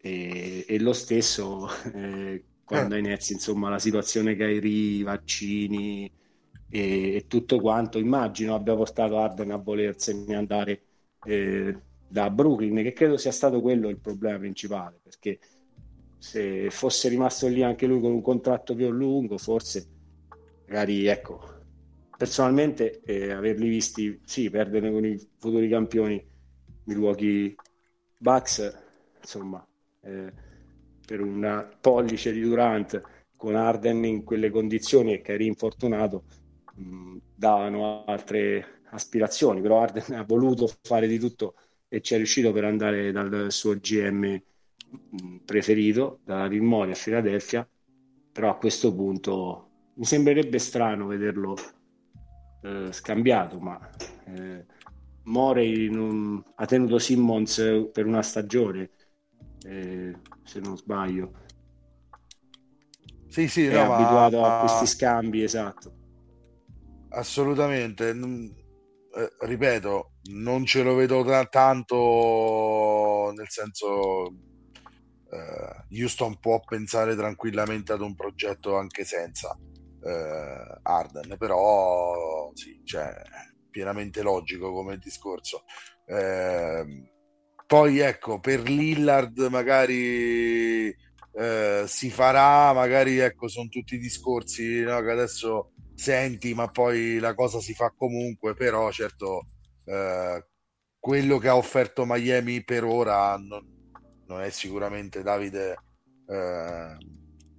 e, 0.00 0.64
e 0.66 0.78
lo 0.78 0.92
stesso 0.92 1.68
eh, 1.92 2.44
quando 2.66 2.96
eh. 2.96 2.98
inizi 2.98 3.32
insomma 3.32 3.70
la 3.70 3.78
situazione 3.78 4.34
Kairi, 4.34 4.96
i 4.96 5.02
vaccini 5.04 6.10
e, 6.68 7.14
e, 7.14 7.24
tutto 7.28 7.60
quanto 7.60 7.98
immagino 7.98 8.56
abbia 8.56 8.74
portato 8.74 9.18
Arden 9.18 9.52
a 9.52 9.56
volersene 9.56 10.34
andare 10.34 10.82
eh, 11.24 11.78
da 12.08 12.28
Brooklyn 12.28 12.82
che 12.82 12.92
credo 12.92 13.16
sia 13.16 13.30
stato 13.30 13.60
quello 13.60 13.88
il 13.88 13.98
problema 13.98 14.38
principale 14.38 14.98
perché 15.00 15.38
se 16.18 16.68
fosse 16.70 17.08
rimasto 17.08 17.46
lì 17.46 17.62
anche 17.62 17.86
lui 17.86 18.00
con 18.00 18.10
un 18.10 18.20
contratto 18.20 18.74
più 18.74 18.90
lungo 18.90 19.38
forse 19.38 19.86
magari 20.66 21.06
ecco 21.06 21.54
personalmente 22.16 23.00
eh, 23.04 23.30
averli 23.30 23.68
visti 23.68 24.20
sì 24.24 24.50
perdere 24.50 24.90
con 24.90 25.04
i 25.04 25.16
futuri 25.38 25.68
campioni 25.68 26.20
Milwaukee 26.84 27.54
Bucks 28.18 28.76
insomma 29.20 29.64
eh, 30.00 30.32
per 31.06 31.20
una 31.20 31.66
pollice 31.80 32.32
di 32.32 32.40
Durant 32.42 33.00
con 33.36 33.54
Arden 33.54 34.04
in 34.04 34.24
quelle 34.24 34.50
condizioni 34.50 35.14
e 35.14 35.22
che 35.22 35.34
è 35.34 35.36
rinfortunato 35.36 36.24
mh, 36.74 37.16
davano 37.34 38.04
altre 38.04 38.80
aspirazioni 38.90 39.60
però 39.60 39.80
Arden 39.82 40.16
ha 40.18 40.24
voluto 40.24 40.70
fare 40.82 41.06
di 41.06 41.18
tutto 41.18 41.54
e 41.88 42.00
ci 42.00 42.14
è 42.14 42.16
riuscito 42.16 42.52
per 42.52 42.64
andare 42.64 43.12
dal 43.12 43.46
suo 43.50 43.78
GM 43.78 44.40
preferito 45.44 46.20
dalla 46.24 46.48
Vilmori 46.48 46.90
a 46.90 46.94
Filadelfia 46.94 47.68
però 48.32 48.50
a 48.50 48.56
questo 48.56 48.94
punto 48.94 49.68
mi 49.94 50.04
sembrerebbe 50.04 50.58
strano 50.58 51.06
vederlo 51.06 51.56
eh, 52.62 52.92
scambiato 52.92 53.58
ma 53.58 53.78
eh, 54.26 54.64
Morey 55.24 55.88
non... 55.88 56.42
ha 56.54 56.66
tenuto 56.66 56.98
Simmons 56.98 57.88
per 57.92 58.06
una 58.06 58.22
stagione 58.22 58.90
eh, 59.66 60.16
se 60.44 60.60
non 60.60 60.76
sbaglio. 60.76 61.32
Sì, 63.28 63.48
sì, 63.48 63.66
è 63.66 63.74
no, 63.74 63.94
abituato 63.94 64.40
ma... 64.40 64.56
a 64.56 64.60
questi 64.60 64.86
scambi, 64.86 65.42
esatto. 65.42 65.94
Assolutamente. 67.10 68.10
Eh, 68.10 69.32
ripeto, 69.40 70.12
non 70.30 70.64
ce 70.64 70.82
lo 70.82 70.94
vedo 70.94 71.24
t- 71.24 71.48
tanto 71.48 73.32
nel 73.34 73.48
senso 73.48 74.26
eh, 75.30 76.00
Houston 76.00 76.38
può 76.38 76.60
pensare 76.60 77.16
tranquillamente 77.16 77.92
ad 77.92 78.00
un 78.00 78.14
progetto 78.14 78.76
anche 78.76 79.04
senza 79.04 79.58
eh, 80.02 80.78
Arden, 80.82 81.36
però 81.38 82.50
sì, 82.54 82.78
cioè, 82.84 83.12
pienamente 83.70 84.22
logico 84.22 84.72
come 84.72 84.98
discorso. 84.98 85.64
Eh, 86.04 87.14
poi 87.66 87.98
ecco, 87.98 88.38
per 88.38 88.60
Lillard 88.62 89.38
magari 89.50 90.94
eh, 91.32 91.84
si 91.86 92.10
farà, 92.10 92.72
magari 92.72 93.18
ecco, 93.18 93.48
sono 93.48 93.68
tutti 93.68 93.98
discorsi 93.98 94.82
no, 94.82 95.00
che 95.02 95.10
adesso 95.10 95.72
senti, 95.94 96.54
ma 96.54 96.68
poi 96.68 97.18
la 97.18 97.34
cosa 97.34 97.60
si 97.60 97.74
fa 97.74 97.92
comunque, 97.96 98.54
però 98.54 98.90
certo 98.90 99.48
eh, 99.84 100.46
quello 100.98 101.38
che 101.38 101.48
ha 101.48 101.56
offerto 101.56 102.04
Miami 102.06 102.64
per 102.64 102.84
ora 102.84 103.36
non, 103.36 103.64
non 104.26 104.40
è 104.42 104.50
sicuramente 104.50 105.22
Davide 105.22 105.76
eh, 106.28 106.96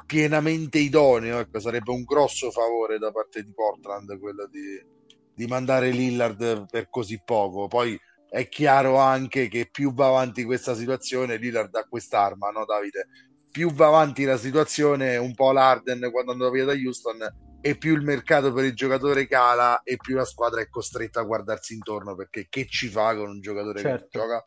pienamente 0.05 0.79
idoneo, 0.79 1.39
ecco, 1.39 1.59
sarebbe 1.59 1.91
un 1.91 2.03
grosso 2.03 2.49
favore 2.49 2.97
da 2.97 3.11
parte 3.11 3.43
di 3.43 3.51
Portland 3.53 4.17
quello 4.19 4.47
di, 4.47 4.81
di 5.33 5.45
mandare 5.47 5.91
Lillard 5.91 6.69
per 6.69 6.89
così 6.89 7.21
poco. 7.23 7.67
Poi 7.67 7.99
è 8.29 8.47
chiaro 8.49 8.97
anche 8.97 9.47
che 9.47 9.69
più 9.71 9.93
va 9.93 10.07
avanti 10.07 10.43
questa 10.43 10.75
situazione, 10.75 11.37
Lillard 11.37 11.73
ha 11.75 11.85
quest'arma, 11.87 12.49
no 12.49 12.65
Davide? 12.65 13.07
Più 13.51 13.71
va 13.71 13.87
avanti 13.87 14.23
la 14.23 14.37
situazione, 14.37 15.17
un 15.17 15.33
po' 15.33 15.51
l'Arden 15.51 16.09
quando 16.11 16.33
andò 16.33 16.49
via 16.49 16.65
da 16.65 16.73
Houston, 16.73 17.17
e 17.61 17.77
più 17.77 17.95
il 17.95 18.01
mercato 18.01 18.53
per 18.53 18.65
il 18.65 18.75
giocatore 18.75 19.27
cala 19.27 19.81
e 19.83 19.97
più 19.97 20.15
la 20.15 20.25
squadra 20.25 20.61
è 20.61 20.69
costretta 20.69 21.21
a 21.21 21.23
guardarsi 21.23 21.73
intorno 21.73 22.15
perché 22.15 22.47
che 22.49 22.67
ci 22.67 22.87
fa 22.87 23.15
con 23.15 23.29
un 23.29 23.41
giocatore 23.41 23.81
certo. 23.81 24.07
che 24.09 24.17
gioca? 24.19 24.45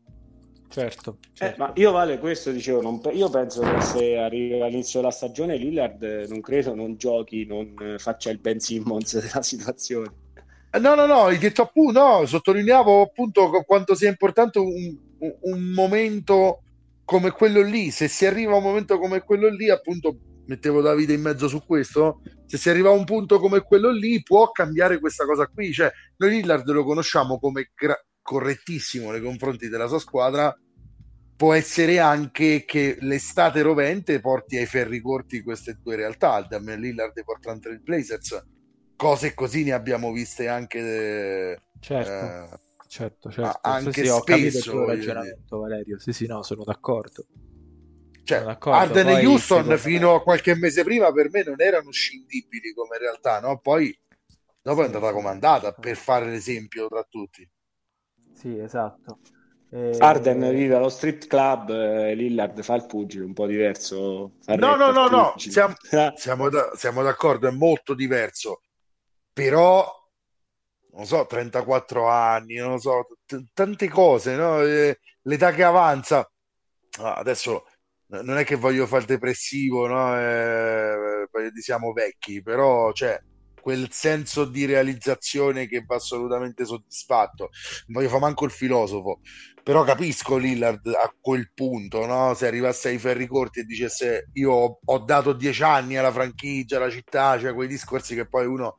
Certo, 0.68 1.18
certo. 1.33 1.55
Eh, 1.55 1.59
ma 1.59 1.72
io 1.74 1.91
vale 1.91 2.18
questo 2.20 2.53
dicevo, 2.53 2.81
non, 2.81 3.01
io 3.12 3.28
penso 3.28 3.61
che 3.62 3.81
se 3.81 4.16
arriva 4.16 4.66
all'inizio 4.66 5.01
della 5.01 5.11
stagione 5.11 5.57
Lillard 5.57 6.26
non 6.28 6.41
credo 6.41 6.74
non 6.76 6.97
giochi, 6.97 7.45
non 7.45 7.97
faccia 7.99 8.31
il 8.31 8.39
Ben 8.39 8.61
Simmons 8.61 9.18
della 9.18 9.43
situazione. 9.43 10.28
Eh, 10.72 10.78
no, 10.78 10.94
no, 10.94 11.06
no, 11.06 11.36
detto 11.36 11.62
appunto, 11.62 11.98
no, 11.98 12.26
sottolineavo 12.26 13.02
appunto 13.02 13.50
quanto 13.66 13.96
sia 13.96 14.08
importante 14.08 14.60
un, 14.60 14.96
un, 15.18 15.62
momento 15.72 16.62
come 17.04 17.32
quello 17.32 17.60
lì, 17.60 17.90
se 17.90 18.06
si 18.06 18.24
arriva 18.24 18.52
a 18.52 18.58
un 18.58 18.62
momento 18.62 18.98
come 18.98 19.20
quello 19.22 19.48
lì, 19.48 19.68
appunto 19.68 20.16
mettevo 20.46 20.80
Davide 20.80 21.12
in 21.14 21.22
mezzo 21.22 21.48
su 21.48 21.64
questo, 21.64 22.22
se 22.46 22.56
si 22.56 22.68
arriva 22.70 22.90
a 22.90 22.92
un 22.92 23.04
punto 23.04 23.40
come 23.40 23.62
quello 23.62 23.90
lì 23.90 24.22
può 24.22 24.52
cambiare 24.52 25.00
questa 25.00 25.24
cosa 25.24 25.48
qui, 25.48 25.72
cioè 25.72 25.90
noi 26.18 26.30
Lillard 26.30 26.68
lo 26.70 26.84
conosciamo 26.84 27.40
come 27.40 27.72
gra- 27.74 28.00
correttissimo 28.22 29.10
nei 29.10 29.20
confronti 29.20 29.68
della 29.68 29.88
sua 29.88 29.98
squadra, 29.98 30.56
può 31.34 31.52
essere 31.52 31.98
anche 31.98 32.64
che 32.64 32.96
l'estate 33.00 33.62
rovente 33.62 34.20
porti 34.20 34.56
ai 34.56 34.66
ferri 34.66 35.00
corti 35.00 35.42
queste 35.42 35.78
due 35.82 35.96
realtà, 35.96 36.46
Damian 36.48 36.78
Lillard 36.78 37.16
e 37.18 37.24
Portland 37.24 37.60
Trail 37.60 37.80
Blazers, 37.80 38.40
cose 39.01 39.32
così 39.32 39.64
ne 39.64 39.72
abbiamo 39.72 40.12
viste 40.12 40.46
anche... 40.46 41.62
Certo. 41.80 42.55
Eh, 42.55 42.59
certo, 42.86 43.30
certo. 43.30 43.59
Anche 43.62 43.92
sì, 43.92 44.05
sì, 44.05 44.09
ho 44.09 44.20
capito 44.20 44.59
il 44.59 44.62
tuo 44.62 44.84
ragionamento, 44.84 45.59
Valerio. 45.59 45.98
Sì, 45.98 46.12
sì, 46.12 46.26
no, 46.26 46.42
sono 46.42 46.64
d'accordo. 46.64 47.24
Cioè, 48.22 48.59
Arden 48.59 49.09
e 49.09 49.26
Houston 49.26 49.78
fino 49.78 50.16
a 50.16 50.22
qualche 50.22 50.55
mese 50.55 50.84
prima 50.84 51.11
per 51.12 51.30
me 51.30 51.42
non 51.42 51.62
erano 51.62 51.90
scindibili 51.90 52.74
come 52.74 52.98
realtà, 52.98 53.40
no? 53.40 53.59
Poi 53.59 53.98
dopo 54.61 54.82
è 54.82 54.84
andata 54.84 55.12
comandata 55.12 55.72
per 55.72 55.96
fare 55.96 56.26
l'esempio 56.26 56.86
tra 56.86 57.03
tutti. 57.09 57.48
Sì, 58.34 58.59
esatto. 58.59 59.20
Eh... 59.70 59.96
Arden 59.98 60.51
vive 60.51 60.74
allo 60.74 60.90
street 60.90 61.26
club, 61.26 61.70
eh, 61.70 62.14
Lillard 62.14 62.61
fa 62.62 62.74
il 62.74 62.84
pugile, 62.84 63.24
un 63.24 63.32
po' 63.32 63.46
diverso. 63.46 64.32
No, 64.44 64.76
no, 64.76 64.90
no, 64.90 65.09
no, 65.09 65.34
siamo, 65.38 65.74
siamo, 66.16 66.51
da, 66.51 66.72
siamo, 66.74 67.03
d'accordo, 67.03 67.48
è 67.48 67.51
molto 67.51 67.94
diverso, 67.94 68.61
però, 69.33 69.87
non 70.93 71.07
so, 71.07 71.26
34 71.26 72.09
anni, 72.09 72.57
non 72.57 72.78
so, 72.78 73.07
t- 73.26 73.45
tante 73.53 73.89
cose, 73.89 74.35
no? 74.37 74.62
eh, 74.62 74.99
l'età 75.22 75.53
che 75.53 75.62
avanza, 75.62 76.31
ah, 77.01 77.14
adesso 77.14 77.64
non 78.09 78.39
è 78.39 78.45
che 78.45 78.57
voglio 78.57 78.87
fare 78.87 79.03
il 79.03 79.07
depressivo, 79.09 79.87
no? 79.87 80.18
Eh, 80.18 81.28
siamo 81.61 81.93
vecchi, 81.93 82.43
però 82.43 82.93
cioè, 82.93 83.20
quel 83.61 83.89
senso 83.93 84.45
di 84.45 84.64
realizzazione 84.64 85.66
che 85.68 85.85
va 85.87 85.97
assolutamente 85.97 86.64
soddisfatto. 86.64 87.51
Non 87.87 87.99
voglio 87.99 88.09
fare 88.09 88.20
manco 88.20 88.45
il 88.45 88.51
filosofo, 88.51 89.20
però 89.62 89.85
capisco 89.85 90.37
Lillard 90.37 90.87
a 90.89 91.14
quel 91.20 91.53
punto, 91.55 92.07
no? 92.07 92.35
se 92.35 92.47
arrivasse 92.47 92.89
ai 92.89 92.99
ferri 92.99 93.26
corti 93.26 93.61
e 93.61 93.64
dicesse 93.64 94.28
io 94.35 94.53
ho, 94.53 94.78
ho 94.85 94.99
dato 94.99 95.33
dieci 95.33 95.62
anni 95.62 95.97
alla 95.97 96.12
franchigia, 96.12 96.78
alla 96.78 96.91
città, 96.91 97.39
cioè 97.39 97.55
quei 97.55 97.68
discorsi 97.68 98.14
che 98.14 98.26
poi 98.26 98.47
uno 98.47 98.78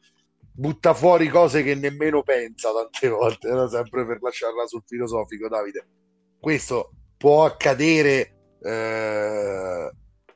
butta 0.53 0.93
fuori 0.93 1.27
cose 1.27 1.63
che 1.63 1.75
nemmeno 1.75 2.23
pensa 2.23 2.71
tante 2.71 3.09
volte, 3.09 3.49
no? 3.49 3.67
sempre 3.67 4.05
per 4.05 4.21
lasciarla 4.21 4.65
sul 4.65 4.83
filosofico, 4.85 5.47
Davide. 5.47 5.87
Questo 6.39 6.91
può 7.17 7.45
accadere 7.45 8.57
eh, 8.61 9.91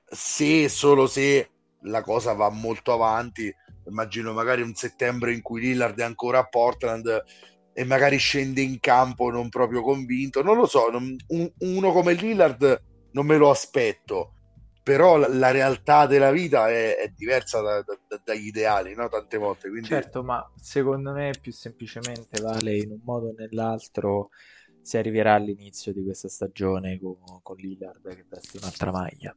se 0.05 0.69
solo 0.69 1.07
se 1.07 1.49
la 1.81 2.01
cosa 2.01 2.33
va 2.33 2.49
molto 2.49 2.93
avanti, 2.93 3.53
immagino 3.87 4.33
magari 4.33 4.61
un 4.61 4.73
settembre 4.73 5.33
in 5.33 5.41
cui 5.41 5.61
Lillard 5.61 5.99
è 5.99 6.03
ancora 6.03 6.39
a 6.39 6.47
Portland 6.47 7.23
e 7.73 7.83
magari 7.83 8.17
scende 8.17 8.61
in 8.61 8.79
campo 8.79 9.29
non 9.29 9.49
proprio 9.49 9.81
convinto, 9.81 10.41
non 10.41 10.57
lo 10.57 10.65
so, 10.65 10.89
non, 10.89 11.15
un, 11.27 11.51
uno 11.59 11.91
come 11.91 12.13
Lillard 12.13 12.83
non 13.11 13.25
me 13.25 13.37
lo 13.37 13.49
aspetto, 13.49 14.34
però 14.85 15.17
la, 15.17 15.27
la 15.27 15.49
realtà 15.49 16.05
della 16.05 16.29
vita 16.29 16.69
è, 16.69 16.95
è 16.97 17.07
diversa 17.07 17.59
da, 17.59 17.81
da, 17.81 18.21
dagli 18.23 18.45
ideali, 18.45 18.93
no? 18.93 19.09
tante 19.09 19.37
volte. 19.37 19.67
Quindi... 19.67 19.87
Certo, 19.87 20.21
ma 20.21 20.47
secondo 20.61 21.11
me 21.11 21.33
più 21.41 21.51
semplicemente 21.51 22.39
vale 22.39 22.77
in 22.77 22.91
un 22.91 22.99
modo 23.03 23.29
o 23.29 23.33
nell'altro 23.35 24.29
si 24.83 24.97
arriverà 24.97 25.33
all'inizio 25.33 25.91
di 25.91 26.03
questa 26.03 26.29
stagione 26.29 26.99
con, 26.99 27.17
con 27.41 27.55
Lillard 27.55 28.07
che 28.15 28.25
veste 28.29 28.59
un'altra 28.59 28.91
maglia. 28.91 29.35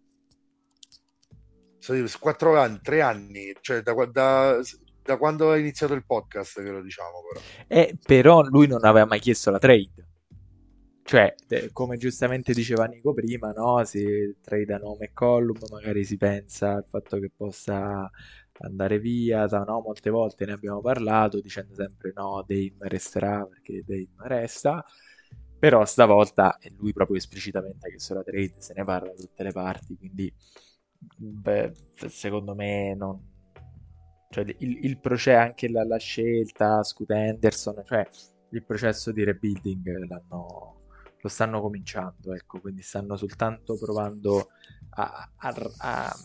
Quattro 2.21 2.61
anni, 2.61 2.81
tre 2.83 3.01
anni, 3.01 3.57
cioè 3.63 3.81
da, 3.81 3.95
da, 4.05 4.61
da 5.03 5.17
quando 5.17 5.55
è 5.55 5.59
iniziato 5.59 5.95
il 5.95 6.05
podcast 6.05 6.63
che 6.63 6.69
lo 6.69 6.83
diciamo 6.83 7.23
però. 7.27 7.41
Eh, 7.69 7.97
però 8.05 8.43
lui 8.43 8.67
non 8.67 8.85
aveva 8.85 9.07
mai 9.07 9.21
chiesto 9.21 9.51
la 9.51 9.59
trade. 9.59 10.09
Cioè, 11.09 11.35
come 11.73 11.97
giustamente 11.97 12.53
diceva 12.53 12.85
Nico 12.85 13.15
prima, 13.15 13.51
no? 13.53 13.83
Si 13.85 14.37
tradano 14.43 14.95
McCollum, 15.01 15.57
magari 15.71 16.05
si 16.05 16.19
pensa 16.19 16.75
al 16.75 16.85
fatto 16.87 17.19
che 17.19 17.31
possa 17.35 18.11
andare 18.59 18.99
via, 18.99 19.47
no? 19.47 19.81
Molte 19.81 20.11
volte 20.11 20.45
ne 20.45 20.53
abbiamo 20.53 20.83
parlato 20.83 21.41
dicendo 21.41 21.75
sempre 21.75 22.13
no, 22.15 22.45
Dame 22.47 22.77
resterà 22.81 23.43
perché 23.47 23.83
Dame 23.87 24.29
resta. 24.29 24.85
Però 25.59 25.83
stavolta 25.87 26.59
è 26.59 26.69
lui 26.77 26.93
proprio 26.93 27.17
esplicitamente 27.17 27.89
che 27.91 27.99
sulla 27.99 28.23
trade 28.23 28.57
se 28.59 28.75
ne 28.77 28.85
parla 28.85 29.09
da 29.09 29.15
tutte 29.15 29.43
le 29.45 29.53
parti, 29.53 29.97
quindi 29.97 30.31
beh, 31.17 31.73
secondo 32.09 32.55
me 32.55 32.95
non... 32.95 33.19
Cioè, 34.29 34.45
il, 34.59 34.85
il 34.85 34.99
processo, 35.01 35.39
anche 35.39 35.71
la, 35.71 35.85
la, 35.85 35.97
scelta, 35.97 36.83
Scoot 36.83 37.11
Henderson, 37.13 37.83
cioè 37.87 38.07
il 38.51 38.63
processo 38.63 39.11
di 39.11 39.25
rebuilding 39.25 40.07
l'hanno, 40.07 40.78
lo 41.21 41.29
stanno 41.29 41.61
cominciando, 41.61 42.33
ecco, 42.33 42.61
quindi 42.61 42.83
stanno 42.83 43.17
soltanto 43.17 43.77
provando 43.77 44.51
a, 44.91 45.31
a, 45.37 45.55
a, 45.79 46.17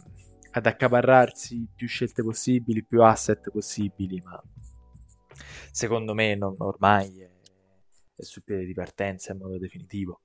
ad 0.51 0.65
accaparrarsi 0.65 1.67
più 1.75 1.87
scelte 1.87 2.23
possibili, 2.23 2.83
più 2.83 3.03
asset 3.03 3.49
possibili, 3.51 4.21
ma 4.21 4.41
secondo 5.71 6.13
me 6.13 6.35
non, 6.35 6.55
ormai 6.59 7.21
è 7.21 7.33
è 8.15 8.23
sul 8.23 8.43
piede 8.43 8.65
di 8.65 8.73
partenza 8.73 9.31
in 9.31 9.39
modo 9.39 9.57
definitivo. 9.57 10.21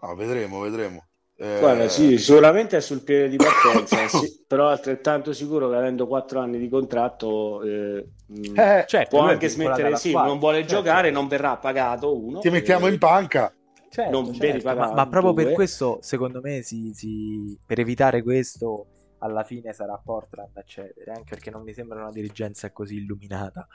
No, 0.00 0.14
vedremo, 0.14 0.60
vedremo. 0.60 1.06
Eh... 1.42 1.58
Guarda, 1.58 1.88
sì, 1.88 2.18
sicuramente 2.18 2.76
è 2.76 2.80
sul 2.80 3.02
piede 3.02 3.28
di 3.28 3.36
partenza, 3.36 4.06
sì, 4.06 4.44
però 4.46 4.68
altrettanto 4.68 5.32
sicuro 5.32 5.68
che 5.68 5.74
avendo 5.74 6.06
quattro 6.06 6.38
anni 6.38 6.56
di 6.56 6.68
contratto 6.68 7.62
eh, 7.64 8.06
mm, 8.30 8.56
eh, 8.56 8.84
certo, 8.86 9.16
può 9.16 9.26
anche 9.26 9.48
smettere, 9.48 9.96
sì, 9.96 10.12
non 10.12 10.38
vuole 10.38 10.60
certo. 10.60 10.76
giocare, 10.76 11.10
non 11.10 11.26
verrà 11.26 11.56
pagato 11.56 12.16
uno. 12.16 12.38
Ti 12.38 12.50
mettiamo 12.50 12.86
in 12.86 12.96
panca. 12.96 13.52
Certo, 13.88 14.10
non 14.10 14.32
certo, 14.32 14.72
ma, 14.72 14.92
ma, 14.92 15.08
proprio 15.08 15.34
per 15.34 15.52
questo, 15.52 15.98
secondo 16.00 16.40
me, 16.40 16.62
si, 16.62 16.92
si, 16.94 17.58
per 17.66 17.80
evitare 17.80 18.22
questo, 18.22 18.86
alla 19.18 19.42
fine 19.42 19.72
sarà 19.72 20.00
Portland 20.02 20.56
a 20.56 20.62
cedere, 20.64 21.10
anche 21.10 21.30
perché 21.30 21.50
non 21.50 21.62
mi 21.62 21.74
sembra 21.74 22.02
una 22.02 22.12
dirigenza 22.12 22.70
così 22.70 22.98
illuminata. 22.98 23.66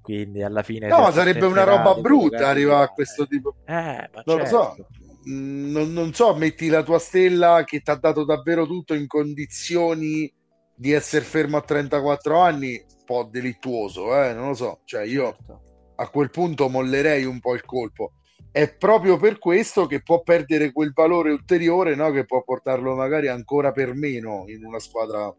Quindi 0.00 0.44
alla 0.44 0.62
fine... 0.62 0.86
No, 0.86 1.10
sarebbe 1.10 1.44
una 1.44 1.64
roba 1.64 1.94
brutta 1.96 2.46
arrivare 2.46 2.84
a 2.84 2.88
questo 2.88 3.26
tipo... 3.26 3.56
Eh, 3.64 3.72
ma 3.72 4.22
non 4.24 4.38
certo. 4.38 4.42
lo 4.42 4.46
so. 4.46 4.86
Mm, 5.28 5.70
non, 5.70 5.92
non, 5.92 6.12
so, 6.12 6.34
metti 6.34 6.68
la 6.68 6.82
tua 6.82 6.98
stella 6.98 7.64
che 7.64 7.80
ti 7.80 7.90
ha 7.90 7.96
dato 7.96 8.24
davvero 8.24 8.66
tutto 8.66 8.94
in 8.94 9.06
condizioni 9.06 10.32
di 10.74 10.92
essere 10.92 11.24
fermo 11.24 11.56
a 11.56 11.62
34 11.62 12.38
anni, 12.38 12.76
un 12.76 13.04
po' 13.04 13.28
delittuoso, 13.30 14.22
eh? 14.22 14.32
non 14.32 14.48
lo 14.48 14.54
so. 14.54 14.80
Cioè, 14.84 15.04
io 15.04 15.34
certo. 15.36 15.60
a 15.96 16.08
quel 16.08 16.30
punto 16.30 16.68
mollerei 16.68 17.24
un 17.24 17.40
po' 17.40 17.54
il 17.54 17.64
colpo 17.64 18.12
è 18.56 18.74
proprio 18.74 19.18
per 19.18 19.38
questo 19.38 19.84
che 19.84 20.00
può 20.00 20.22
perdere 20.22 20.72
quel 20.72 20.92
valore 20.94 21.30
ulteriore 21.30 21.94
no? 21.94 22.10
che 22.10 22.24
può 22.24 22.42
portarlo 22.42 22.94
magari 22.94 23.28
ancora 23.28 23.70
per 23.70 23.92
meno 23.92 24.44
in 24.46 24.64
una 24.64 24.78
squadra 24.78 25.30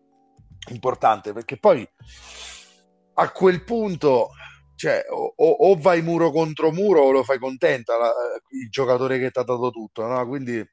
importante 0.69 1.33
perché 1.33 1.57
poi 1.57 1.87
a 3.15 3.31
quel 3.31 3.63
punto 3.63 4.29
cioè, 4.77 5.05
o, 5.09 5.33
o, 5.35 5.75
vai 5.75 6.01
muro 6.01 6.31
contro 6.31 6.71
muro 6.71 7.01
o 7.01 7.11
lo 7.11 7.23
fai 7.23 7.39
contenta 7.39 7.97
la, 7.97 8.13
il 8.51 8.69
giocatore 8.69 9.19
che 9.19 9.31
ti 9.31 9.39
ha 9.39 9.43
dato 9.43 9.71
tutto 9.71 10.05
no? 10.05 10.27
quindi 10.27 10.63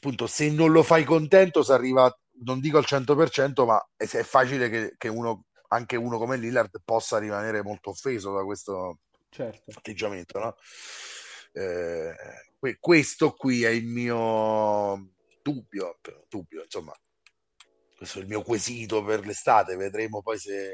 appunto 0.00 0.26
se 0.26 0.50
non 0.50 0.72
lo 0.72 0.82
fai 0.82 1.04
contento 1.04 1.62
si 1.62 1.72
arriva, 1.72 2.12
non 2.44 2.60
dico 2.60 2.78
al 2.78 2.86
100%, 2.88 3.66
ma 3.66 3.88
è, 3.96 4.04
è 4.04 4.22
facile 4.22 4.70
che, 4.70 4.94
che 4.96 5.08
uno, 5.08 5.44
anche 5.68 5.96
uno 5.96 6.16
come 6.16 6.38
Lillard 6.38 6.80
possa 6.82 7.18
rimanere 7.18 7.62
molto 7.62 7.90
offeso 7.90 8.32
da 8.32 8.42
questo 8.42 9.00
certo. 9.28 9.70
atteggiamento, 9.74 10.38
no? 10.38 10.56
Eh, 11.52 12.14
questo 12.78 13.32
qui 13.32 13.64
è 13.64 13.68
il 13.68 13.86
mio 13.86 15.10
dubbio, 15.42 15.98
dubbio, 16.28 16.62
insomma, 16.62 16.94
questo 17.94 18.18
è 18.18 18.22
il 18.22 18.28
mio 18.28 18.42
quesito 18.42 19.04
per 19.04 19.26
l'estate, 19.26 19.76
vedremo 19.76 20.22
poi 20.22 20.38
se, 20.38 20.72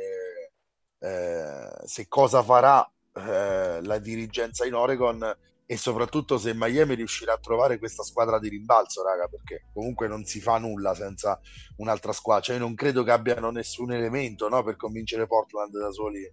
eh, 1.07 1.87
se 1.87 2.09
cosa 2.09 2.43
farà 2.43 2.85
eh, 3.15 3.81
la 3.81 3.99
dirigenza 3.99 4.67
in 4.67 4.75
Oregon 4.75 5.37
e 5.65 5.77
soprattutto 5.77 6.37
se 6.37 6.53
Miami 6.55 6.95
riuscirà 6.95 7.35
a 7.35 7.39
trovare 7.39 7.79
questa 7.79 8.03
squadra 8.03 8.39
di 8.39 8.49
rimbalzo, 8.49 9.05
raga, 9.05 9.29
perché 9.29 9.67
comunque 9.73 10.09
non 10.09 10.25
si 10.25 10.41
fa 10.41 10.59
nulla 10.59 10.95
senza 10.95 11.41
un'altra 11.77 12.13
squadra, 12.13 12.43
cioè 12.43 12.59
non 12.59 12.75
credo 12.75 13.03
che 13.05 13.11
abbiano 13.11 13.51
nessun 13.51 13.93
elemento 13.93 14.49
no, 14.49 14.63
per 14.63 14.77
convincere 14.77 15.27
Portland 15.27 15.77
da 15.77 15.91
soli 15.91 16.29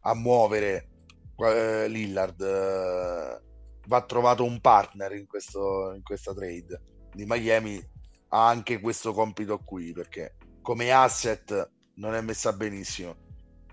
a 0.00 0.14
muovere 0.14 0.88
eh, 1.36 1.88
Lillard. 1.88 2.40
Eh, 2.40 3.40
va 3.86 4.02
trovato 4.02 4.44
un 4.44 4.60
partner 4.60 5.12
in, 5.12 5.26
questo, 5.26 5.92
in 5.94 6.02
questa 6.02 6.34
trade 6.34 7.08
di 7.12 7.24
Miami. 7.26 7.82
Ha 8.28 8.48
anche 8.48 8.80
questo 8.80 9.12
compito 9.12 9.58
qui 9.58 9.92
perché 9.92 10.36
come 10.60 10.90
asset 10.90 11.70
non 11.94 12.14
è 12.14 12.20
messa 12.20 12.52
benissimo 12.52 13.24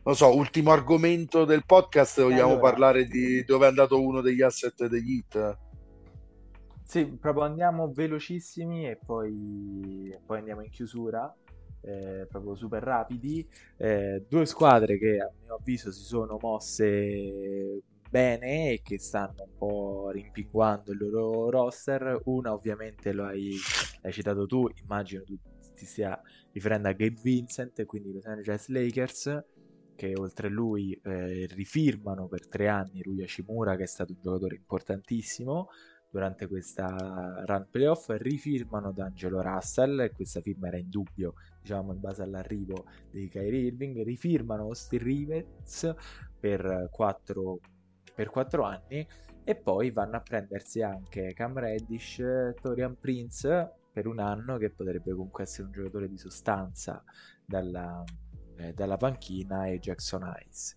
non 0.04 0.16
so, 0.16 0.36
ultimo 0.36 0.72
argomento 0.72 1.46
del 1.46 1.66
podcast, 1.66 2.22
vogliamo 2.22 2.54
allora, 2.54 2.70
parlare 2.70 3.06
di 3.06 3.44
dove 3.46 3.66
è 3.66 3.70
andato 3.70 4.02
uno 4.02 4.22
degli 4.22 4.42
asset 4.42 4.88
degli 4.88 5.18
hit? 5.18 5.58
Sì, 6.84 7.06
proprio 7.06 7.46
andiamo 7.46 7.92
velocissimi 7.92 8.88
e 8.88 9.00
poi, 9.04 10.16
poi 10.26 10.38
andiamo 10.40 10.62
in 10.62 10.70
chiusura, 10.70 11.34
eh, 11.82 12.28
proprio 12.30 12.56
super 12.56 12.84
rapidi. 12.84 13.48
Eh, 13.78 14.26
due 14.28 14.46
squadre 14.46 14.98
che 14.98 15.20
a 15.20 15.32
mio 15.42 15.56
avviso 15.56 15.92
si 15.92 16.04
sono 16.04 16.38
mosse 16.40 17.82
bene 18.10 18.72
e 18.74 18.82
che 18.84 19.00
stanno 19.00 19.44
un 19.44 19.58
po' 19.58 20.10
rimpinguando 20.12 20.92
il 20.92 20.98
loro 20.98 21.50
roster. 21.50 22.20
Una 22.26 22.54
ovviamente 22.54 23.14
lo 23.14 23.24
hai, 23.24 23.66
hai 24.02 24.12
citato 24.12 24.46
tu, 24.46 24.70
immagino 24.84 25.24
tu 25.24 25.40
ti 25.74 25.86
stia 25.86 26.22
riferendo 26.52 26.90
a 26.90 26.92
Gabe 26.92 27.20
Vincent, 27.24 27.86
quindi 27.86 28.12
Los 28.12 28.26
Angeles 28.26 28.68
Lakers 28.68 29.44
che 29.96 30.14
oltre 30.16 30.48
a 30.48 30.50
lui 30.52 31.00
eh, 31.04 31.48
rifirmano 31.52 32.28
per 32.28 32.48
tre 32.48 32.68
anni 32.68 33.02
Rui 33.02 33.22
Hashimura 33.24 33.76
che 33.76 33.84
è 33.84 33.88
stato 33.88 34.14
un 34.14 34.20
giocatore 34.22 34.56
importantissimo 34.56 35.70
durante 36.10 36.48
questa 36.48 37.44
run 37.46 37.68
playoff 37.72 38.10
rifirmano 38.10 38.92
D'Angelo 38.92 39.42
Russell 39.42 40.00
e 40.02 40.12
questa 40.12 40.42
firma 40.42 40.68
era 40.68 40.78
in 40.78 40.90
dubbio 40.90 41.34
diciamo 41.62 41.92
in 41.92 42.00
base 42.00 42.22
all'arrivo 42.22 42.86
di 43.10 43.28
Kyrie 43.28 43.68
Irving 43.68 44.04
rifirmano 44.04 44.64
Austin 44.64 45.00
Rivets 45.00 45.96
per 46.40 46.90
quattro, 46.92 47.60
per 48.14 48.30
quattro 48.30 48.64
anni 48.64 49.08
e 49.44 49.56
poi 49.56 49.92
vanno 49.92 50.18
a 50.18 50.22
prendersi 50.22 50.82
anche 50.82 51.34
Cam 51.34 51.58
Reddish 51.58 52.22
Torian 52.62 52.98
Prince 53.00 53.72
per 53.92 54.08
un 54.08 54.20
anno 54.20 54.58
che 54.58 54.70
potrebbe 54.70 55.12
comunque 55.12 55.44
essere 55.44 55.68
un 55.68 55.72
giocatore 55.72 56.08
di 56.08 56.18
sostanza 56.18 57.04
dalla, 57.46 58.04
eh, 58.58 58.74
dalla 58.74 58.98
panchina 58.98 59.68
e 59.68 59.80
Jackson 59.80 60.32
Ice. 60.48 60.76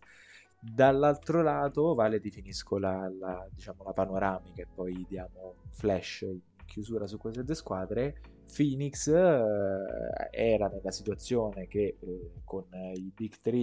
Dall'altro 0.58 1.42
lato, 1.42 1.94
Vale 1.94 2.18
ti 2.18 2.30
finisco 2.30 2.78
la, 2.78 3.08
la, 3.08 3.46
diciamo, 3.52 3.84
la 3.84 3.92
panoramica 3.92 4.62
e 4.62 4.66
poi 4.72 5.04
diamo 5.08 5.56
flash 5.70 6.22
in 6.22 6.40
chiusura 6.64 7.06
su 7.06 7.18
queste 7.18 7.44
due 7.44 7.54
squadre. 7.54 8.20
Phoenix 8.54 9.08
eh, 9.08 9.84
era 10.30 10.68
nella 10.68 10.90
situazione 10.90 11.66
che 11.66 11.96
eh, 12.00 12.32
con 12.44 12.64
i 12.94 13.12
Big 13.14 13.34
3 13.40 13.58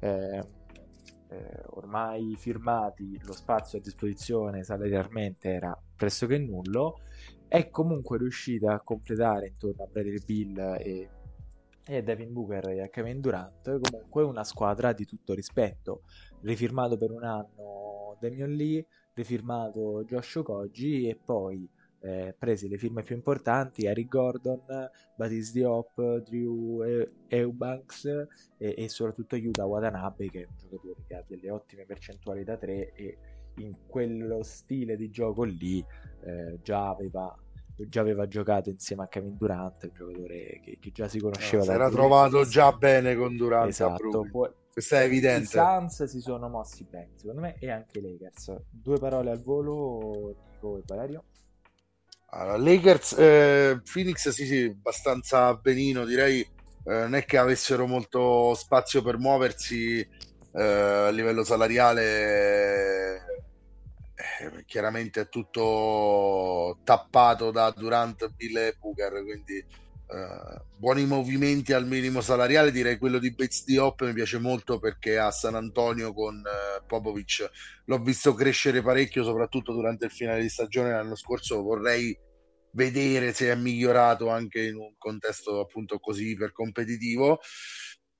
eh, 0.00 0.48
eh, 1.28 1.62
ormai 1.70 2.34
firmati 2.36 3.18
lo 3.24 3.32
spazio 3.32 3.78
a 3.78 3.80
disposizione 3.80 4.62
salarialmente 4.62 5.50
era 5.50 5.76
pressoché 5.96 6.36
nullo 6.38 7.00
è 7.48 7.70
comunque 7.70 8.18
riuscita 8.18 8.74
a 8.74 8.80
completare 8.80 9.48
intorno 9.48 9.84
a 9.84 9.86
Bradley 9.86 10.22
Bill 10.24 10.58
e 10.78 11.08
e 11.86 12.02
Devin 12.02 12.32
Booker 12.32 12.68
e 12.68 12.90
Kevin 12.90 13.20
Durant 13.20 13.78
comunque 13.80 14.22
una 14.22 14.44
squadra 14.44 14.92
di 14.92 15.04
tutto 15.04 15.34
rispetto. 15.34 16.02
Rifirmato 16.40 16.96
per 16.96 17.10
un 17.10 17.24
anno 17.24 18.16
Damian 18.20 18.52
Lee 18.52 18.86
rifirmato 19.14 20.04
Josh 20.04 20.36
Okoji 20.36 21.08
e 21.08 21.16
poi 21.16 21.68
eh, 22.00 22.34
presi 22.38 22.68
le 22.68 22.76
firme 22.76 23.02
più 23.02 23.14
importanti 23.14 23.86
Eric 23.86 24.08
Gordon, 24.08 24.62
Batis 25.16 25.52
Diop, 25.52 26.18
Drew 26.18 26.82
Eubanks 27.28 28.04
e, 28.58 28.74
e 28.76 28.88
soprattutto 28.88 29.36
Yuta 29.36 29.64
Watanabe 29.64 30.28
che 30.30 30.42
è 30.42 30.46
un 30.46 30.56
giocatore 30.56 31.04
che 31.06 31.14
ha 31.14 31.24
delle 31.26 31.50
ottime 31.50 31.84
percentuali 31.84 32.44
da 32.44 32.56
3 32.56 32.92
e 32.92 33.18
in 33.58 33.74
quello 33.86 34.42
stile 34.42 34.96
di 34.96 35.10
gioco 35.10 35.44
lì 35.44 35.84
eh, 36.24 36.58
già 36.62 36.88
aveva 36.88 37.34
già 37.76 38.00
aveva 38.00 38.28
giocato 38.28 38.70
insieme 38.70 39.04
a 39.04 39.08
Kevin 39.08 39.36
Durant, 39.36 39.82
un 39.82 39.90
giocatore 39.92 40.60
che, 40.62 40.78
che 40.80 40.92
già 40.92 41.08
si 41.08 41.18
conosceva. 41.18 41.64
No, 41.64 41.64
si 41.64 41.74
era 41.74 41.90
trovato 41.90 42.44
già 42.44 42.72
bene 42.72 43.16
con 43.16 43.36
Durant. 43.36 43.68
Esatto, 43.68 44.28
poi, 44.30 44.50
questo 44.72 44.96
è 44.96 45.04
evidente. 45.04 45.58
I 45.58 45.60
Suns 45.60 46.04
si 46.04 46.20
sono 46.20 46.48
mossi 46.48 46.86
bene, 46.88 47.10
secondo 47.16 47.40
me, 47.40 47.56
e 47.58 47.70
anche 47.70 47.98
i 47.98 48.02
Lakers. 48.02 48.54
Due 48.70 48.98
parole 48.98 49.30
al 49.30 49.42
volo, 49.42 50.34
Nico 50.50 50.78
e 50.78 50.82
Valerio. 50.84 51.24
Allora, 52.30 52.56
Lakers, 52.56 53.12
eh, 53.12 53.80
Phoenix 53.92 54.28
sì 54.30 54.46
sì, 54.46 54.64
abbastanza 54.64 55.54
benino, 55.54 56.04
direi 56.04 56.40
eh, 56.40 56.48
non 56.84 57.14
è 57.14 57.24
che 57.24 57.38
avessero 57.38 57.86
molto 57.86 58.54
spazio 58.54 59.02
per 59.02 59.18
muoversi 59.18 60.00
eh, 60.00 60.62
a 60.62 61.10
livello 61.10 61.44
salariale 61.44 63.43
eh, 64.40 64.64
chiaramente 64.64 65.22
è 65.22 65.28
tutto 65.28 66.78
tappato 66.84 67.50
da 67.50 67.70
Durant, 67.70 68.28
Bill 68.28 68.56
e 68.56 68.76
Booker, 68.78 69.22
quindi 69.22 69.56
eh, 69.56 70.62
buoni 70.76 71.06
movimenti 71.06 71.72
al 71.72 71.86
minimo 71.86 72.20
salariale, 72.20 72.70
direi 72.70 72.98
quello 72.98 73.18
di 73.18 73.30
Bates 73.30 73.64
Diop 73.64 74.04
mi 74.04 74.12
piace 74.12 74.38
molto 74.38 74.78
perché 74.78 75.18
a 75.18 75.30
San 75.30 75.54
Antonio 75.54 76.12
con 76.12 76.36
eh, 76.36 76.82
Popovic 76.86 77.50
l'ho 77.86 77.98
visto 77.98 78.34
crescere 78.34 78.82
parecchio, 78.82 79.24
soprattutto 79.24 79.72
durante 79.72 80.04
il 80.04 80.10
finale 80.10 80.42
di 80.42 80.48
stagione 80.48 80.90
l'anno 80.90 81.16
scorso, 81.16 81.62
vorrei 81.62 82.16
vedere 82.72 83.32
se 83.32 83.50
è 83.50 83.54
migliorato 83.54 84.28
anche 84.28 84.62
in 84.62 84.76
un 84.76 84.94
contesto 84.98 85.60
appunto 85.60 85.98
così 85.98 86.28
iper 86.30 86.52
competitivo. 86.52 87.40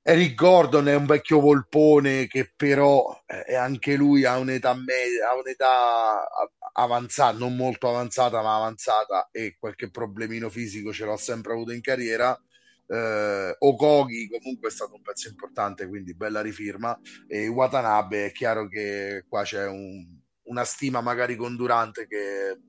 Eric 0.06 0.34
Gordon 0.34 0.86
è 0.88 0.94
un 0.94 1.06
vecchio 1.06 1.40
volpone 1.40 2.26
che 2.26 2.52
però 2.54 3.22
eh, 3.24 3.44
è 3.44 3.54
anche 3.54 3.96
lui 3.96 4.26
ha 4.26 4.36
un'età, 4.36 4.74
media, 4.74 5.30
ha 5.30 5.34
un'età 5.34 6.28
avanzata, 6.74 7.38
non 7.38 7.56
molto 7.56 7.88
avanzata, 7.88 8.42
ma 8.42 8.54
avanzata 8.54 9.30
e 9.32 9.56
qualche 9.58 9.90
problemino 9.90 10.50
fisico 10.50 10.92
ce 10.92 11.06
l'ha 11.06 11.16
sempre 11.16 11.54
avuto 11.54 11.72
in 11.72 11.80
carriera. 11.80 12.38
Eh, 12.86 13.56
Okogi 13.58 14.28
comunque 14.28 14.68
è 14.68 14.72
stato 14.72 14.94
un 14.94 15.00
pezzo 15.00 15.28
importante, 15.28 15.88
quindi 15.88 16.14
bella 16.14 16.42
rifirma. 16.42 17.00
E 17.26 17.48
Watanabe 17.48 18.26
è 18.26 18.32
chiaro 18.32 18.68
che 18.68 19.24
qua 19.26 19.42
c'è 19.42 19.66
un, 19.66 20.06
una 20.42 20.64
stima 20.64 21.00
magari 21.00 21.34
con 21.34 21.56
Durante 21.56 22.06
che, 22.06 22.60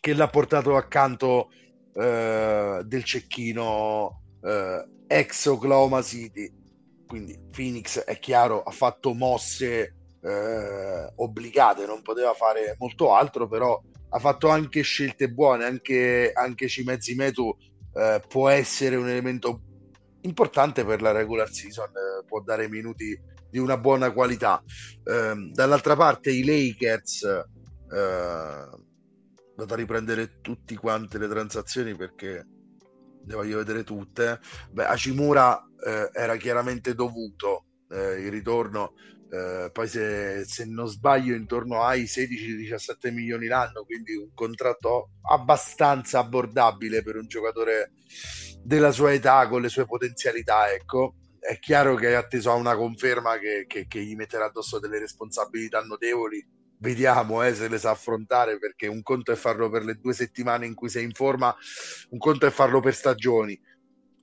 che 0.00 0.14
l'ha 0.14 0.28
portato 0.28 0.74
accanto 0.74 1.48
eh, 1.94 2.80
del 2.84 3.04
cecchino 3.04 4.22
eh, 4.42 4.94
ex 5.06 5.46
Oklahoma 5.46 6.02
City. 6.02 6.52
Quindi 7.06 7.38
Phoenix 7.50 8.00
è 8.00 8.18
chiaro, 8.18 8.62
ha 8.62 8.70
fatto 8.70 9.14
mosse 9.14 9.94
eh, 10.20 11.12
obbligate, 11.14 11.86
non 11.86 12.02
poteva 12.02 12.32
fare 12.32 12.74
molto 12.78 13.14
altro, 13.14 13.46
però 13.46 13.80
ha 14.08 14.18
fatto 14.18 14.48
anche 14.48 14.82
scelte 14.82 15.30
buone, 15.30 15.64
anche, 15.64 16.32
anche 16.34 16.68
Cimezzi 16.68 17.14
Metu 17.14 17.56
eh, 17.94 18.20
può 18.26 18.48
essere 18.48 18.96
un 18.96 19.08
elemento 19.08 19.62
importante 20.22 20.84
per 20.84 21.00
la 21.00 21.12
regular 21.12 21.50
season, 21.50 21.88
eh, 21.88 22.24
può 22.26 22.40
dare 22.40 22.68
minuti 22.68 23.18
di 23.48 23.58
una 23.58 23.78
buona 23.78 24.12
qualità. 24.12 24.62
Ehm, 25.04 25.52
dall'altra 25.52 25.94
parte 25.94 26.30
i 26.30 26.44
Lakers, 26.44 27.22
eh, 27.22 27.44
vado 29.56 29.72
a 29.72 29.76
riprendere 29.76 30.40
tutte 30.40 30.76
quante 30.76 31.18
le 31.18 31.28
transazioni 31.28 31.94
perché 31.94 32.44
le 33.26 33.34
voglio 33.34 33.58
vedere 33.58 33.84
tutte. 33.84 34.40
Beh, 34.70 34.86
Hashimura 34.86 35.62
eh, 35.84 36.10
era 36.12 36.36
chiaramente 36.36 36.94
dovuto 36.94 37.64
eh, 37.90 38.20
il 38.20 38.30
ritorno. 38.30 38.94
Eh, 39.28 39.70
poi 39.72 39.88
se, 39.88 40.44
se, 40.44 40.64
non 40.66 40.86
sbaglio 40.86 41.34
intorno 41.34 41.82
ai 41.82 42.04
16-17 42.04 43.12
milioni 43.12 43.48
l'anno 43.48 43.82
quindi 43.84 44.14
un 44.14 44.32
contratto 44.32 45.14
abbastanza 45.28 46.20
abbordabile 46.20 47.02
per 47.02 47.16
un 47.16 47.26
giocatore 47.26 47.90
della 48.62 48.92
sua 48.92 49.12
età 49.12 49.48
con 49.48 49.62
le 49.62 49.68
sue 49.68 49.84
potenzialità 49.84 50.72
ecco 50.72 51.16
è 51.40 51.58
chiaro 51.58 51.96
che 51.96 52.10
è 52.10 52.12
atteso 52.12 52.52
a 52.52 52.54
una 52.54 52.76
conferma 52.76 53.36
che, 53.38 53.64
che, 53.66 53.88
che 53.88 54.00
gli 54.00 54.14
metterà 54.14 54.44
addosso 54.44 54.78
delle 54.78 55.00
responsabilità 55.00 55.80
notevoli 55.80 56.46
vediamo 56.78 57.42
eh, 57.42 57.54
se 57.54 57.68
le 57.68 57.78
sa 57.78 57.90
affrontare 57.90 58.58
perché 58.58 58.86
un 58.86 59.02
conto 59.02 59.32
è 59.32 59.36
farlo 59.36 59.70
per 59.70 59.84
le 59.84 59.94
due 59.94 60.12
settimane 60.12 60.66
in 60.66 60.74
cui 60.74 60.88
sei 60.88 61.04
in 61.04 61.12
forma, 61.12 61.54
un 62.10 62.18
conto 62.18 62.46
è 62.46 62.50
farlo 62.50 62.80
per 62.80 62.94
stagioni. 62.94 63.58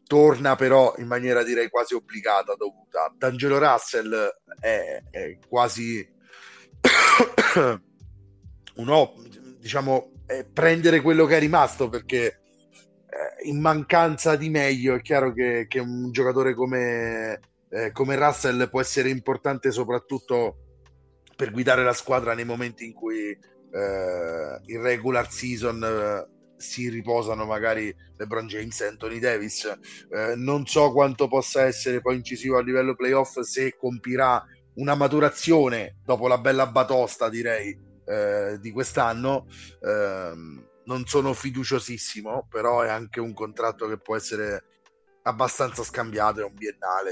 Torna 0.06 0.56
però 0.56 0.94
in 0.98 1.08
maniera 1.08 1.44
direi 1.44 1.70
quasi 1.70 1.94
obbligata, 1.96 2.56
dovuta. 2.56 3.14
D'Angelo 3.18 3.58
Russell 3.58 4.14
è, 4.60 5.02
è 5.10 5.38
quasi 5.48 6.08
uno, 8.76 9.14
diciamo, 9.60 10.12
è 10.26 10.46
prendere 10.46 11.02
quello 11.02 11.26
che 11.26 11.38
è 11.38 11.40
rimasto 11.40 11.90
perché 11.90 12.26
eh, 12.26 13.48
in 13.50 13.60
mancanza 13.60 14.36
di 14.36 14.50
meglio 14.50 14.96
è 14.96 15.02
chiaro 15.02 15.34
che, 15.34 15.66
che 15.68 15.80
un 15.80 16.12
giocatore 16.12 16.54
come, 16.54 17.40
eh, 17.70 17.92
come 17.92 18.16
Russell 18.16 18.70
può 18.70 18.82
essere 18.82 19.10
importante 19.10 19.72
soprattutto 19.72 20.63
per 21.36 21.52
guidare 21.52 21.84
la 21.84 21.94
squadra 21.94 22.34
nei 22.34 22.46
momenti 22.46 22.86
in 22.86 22.94
cui 22.94 23.30
eh, 23.30 24.60
in 24.66 24.82
regular 24.82 25.32
season 25.32 25.84
eh, 25.84 26.34
si 26.58 26.90
riposano 26.90 27.46
magari 27.46 27.94
LeBron 28.18 28.48
James 28.48 28.80
e 28.82 28.88
Anthony 28.88 29.20
Davis. 29.20 29.66
Eh, 30.10 30.36
non 30.36 30.66
so 30.66 30.92
quanto 30.92 31.28
possa 31.28 31.64
essere 31.64 32.02
poi 32.02 32.16
incisivo 32.16 32.58
a 32.58 32.62
livello 32.62 32.96
playoff 32.96 33.40
se 33.40 33.76
compirà 33.76 34.44
una 34.76 34.96
maturazione 34.96 35.98
dopo 36.04 36.28
la 36.28 36.38
bella 36.38 36.68
batosta, 36.68 37.30
direi, 37.30 37.78
eh, 38.06 38.58
di 38.60 38.72
quest'anno. 38.72 39.48
Ehm, 39.82 40.68
non 40.86 41.06
sono 41.06 41.34
fiduciosissimo, 41.34 42.48
però 42.50 42.82
è 42.82 42.90
anche 42.90 43.20
un 43.20 43.34
contratto 43.34 43.88
che 43.88 43.98
può 43.98 44.16
essere 44.16 44.66
abbastanza 45.24 45.84
scambiato, 45.84 46.42
è 46.42 46.44
un 46.44 46.54
biennale, 46.54 47.12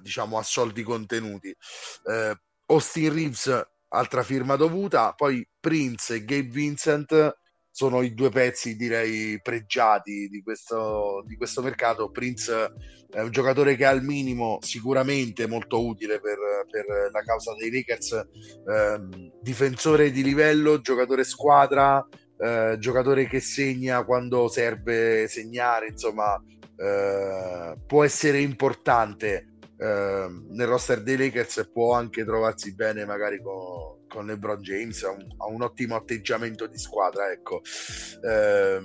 diciamo, 0.00 0.38
a 0.38 0.42
soldi 0.42 0.82
contenuti. 0.82 1.48
Eh, 1.48 2.36
Austin 2.70 3.12
Reeves, 3.12 3.68
altra 3.88 4.22
firma 4.22 4.54
dovuta, 4.54 5.12
poi 5.12 5.46
Prince 5.58 6.14
e 6.14 6.24
Gabe 6.24 6.48
Vincent 6.48 7.38
sono 7.72 8.02
i 8.02 8.14
due 8.14 8.30
pezzi 8.30 8.76
direi 8.76 9.40
pregiati 9.42 10.28
di 10.28 10.40
questo, 10.42 11.24
di 11.26 11.36
questo 11.36 11.62
mercato. 11.62 12.10
Prince 12.10 12.72
è 13.10 13.20
un 13.20 13.30
giocatore 13.30 13.74
che 13.74 13.84
al 13.86 14.02
minimo 14.04 14.58
sicuramente 14.60 15.48
molto 15.48 15.84
utile 15.84 16.20
per, 16.20 16.38
per 16.70 17.10
la 17.10 17.22
causa 17.22 17.54
dei 17.56 17.72
Lakers, 17.72 18.12
eh, 18.12 19.30
difensore 19.40 20.12
di 20.12 20.22
livello, 20.22 20.80
giocatore 20.80 21.24
squadra, 21.24 22.06
eh, 22.38 22.76
giocatore 22.78 23.26
che 23.26 23.40
segna 23.40 24.04
quando 24.04 24.48
serve 24.48 25.26
segnare, 25.26 25.88
insomma 25.88 26.40
eh, 26.76 27.74
può 27.84 28.04
essere 28.04 28.40
importante 28.40 29.49
nel 29.86 30.66
roster 30.66 31.02
dei 31.02 31.16
Lakers 31.16 31.70
può 31.72 31.94
anche 31.94 32.24
trovarsi 32.24 32.74
bene 32.74 33.06
magari 33.06 33.40
con, 33.42 34.06
con 34.06 34.26
LeBron 34.26 34.60
James, 34.60 35.02
ha 35.04 35.10
un, 35.10 35.26
ha 35.38 35.46
un, 35.46 35.62
ottimo 35.62 35.96
atteggiamento 35.96 36.66
di 36.66 36.78
squadra, 36.78 37.30
ecco. 37.30 37.62
Eh, 38.22 38.80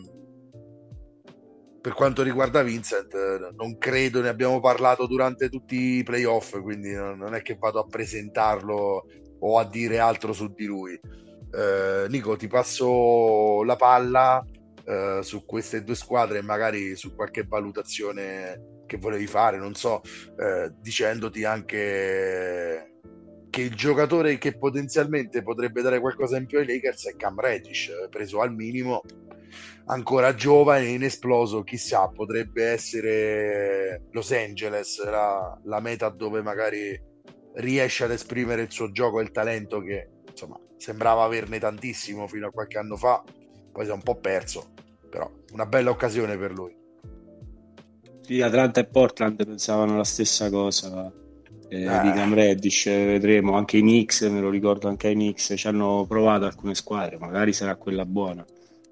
per 1.82 1.93
quanto 1.93 2.24
riguarda 2.24 2.64
Vincent, 2.64 3.14
non 3.56 3.78
credo, 3.78 4.22
ne 4.22 4.30
abbiamo 4.30 4.60
parlato 4.60 5.06
durante 5.06 5.50
tutti 5.50 5.98
i 5.98 6.04
playoff, 6.04 6.60
quindi 6.62 6.93
non 6.93 7.36
è 7.36 7.41
che 7.41 7.58
vado 7.60 7.80
a 7.80 7.86
presentarlo 7.86 9.06
o 9.39 9.60
a 9.60 9.66
dire 9.66 10.00
altro 10.00 10.34
su 10.34 10.52
di 10.54 10.66
lui. 10.66 11.00
Eh, 11.52 12.08
Nico, 12.10 12.38
ti 12.38 12.48
passo 12.48 13.64
la 13.64 13.76
palla 13.76 14.43
eh, 14.86 15.19
su 15.21 15.45
queste 15.45 15.83
due 15.83 15.95
squadre 15.95 16.39
e 16.39 16.43
magari 16.43 16.95
su 16.95 17.15
qualche 17.15 17.43
valutazione 17.43 18.83
che 18.86 18.97
volevi 18.97 19.27
fare, 19.27 19.57
non 19.57 19.73
so, 19.73 20.01
eh, 20.38 20.71
dicendoti 20.79 21.43
anche 21.43 22.95
che 23.49 23.61
il 23.61 23.73
giocatore 23.73 24.38
che 24.38 24.57
potenzialmente 24.57 25.41
potrebbe 25.41 25.81
dare 25.81 26.01
qualcosa 26.01 26.36
in 26.38 26.45
più 26.45 26.59
ai 26.59 26.67
Lakers 26.67 27.07
è 27.07 27.15
Cam 27.15 27.39
Reddish, 27.39 27.89
preso 28.09 28.41
al 28.41 28.53
minimo, 28.53 29.01
ancora 29.86 30.36
giovane, 30.36 30.88
inesploso, 30.88 31.63
chissà, 31.63 32.09
potrebbe 32.09 32.65
essere 32.65 34.07
Los 34.11 34.31
Angeles 34.31 35.01
la, 35.05 35.57
la 35.63 35.79
meta 35.79 36.09
dove 36.09 36.41
magari 36.41 37.01
riesce 37.53 38.03
ad 38.03 38.11
esprimere 38.11 38.63
il 38.63 38.71
suo 38.71 38.91
gioco 38.91 39.21
e 39.21 39.23
il 39.23 39.31
talento 39.31 39.79
che 39.79 40.09
insomma 40.29 40.59
sembrava 40.77 41.23
averne 41.23 41.57
tantissimo 41.57 42.27
fino 42.27 42.47
a 42.47 42.51
qualche 42.51 42.77
anno 42.77 42.97
fa, 42.97 43.23
poi 43.71 43.86
si 43.86 43.91
è 43.91 43.93
un 43.93 44.03
po' 44.03 44.19
perso, 44.19 44.73
però 45.16 45.32
una 45.53 45.66
bella 45.66 45.91
occasione 45.91 46.38
per 46.38 46.51
lui. 46.51 46.76
Sì, 48.20 48.41
Atlanta 48.41 48.82
e 48.82 48.86
Portland 48.86 49.45
pensavano 49.45 49.95
la 49.95 50.03
stessa 50.03 50.49
cosa 50.49 51.09
eh, 51.70 51.88
ah. 51.88 52.01
di 52.01 52.11
Cam 52.11 52.34
Reddish, 52.34 52.86
vedremo 52.86 53.55
anche 53.55 53.78
i 53.78 53.82
Knicks, 53.82 54.24
me 54.24 54.41
lo 54.41 54.49
ricordo 54.49 54.89
anche 54.89 55.09
i 55.09 55.13
Knicks, 55.13 55.53
ci 55.55 55.68
hanno 55.68 56.05
provato 56.05 56.43
alcune 56.45 56.76
squadre, 56.76 57.18
magari 57.18 57.53
sarà 57.53 57.78
quella 57.78 58.05
buona. 58.05 58.43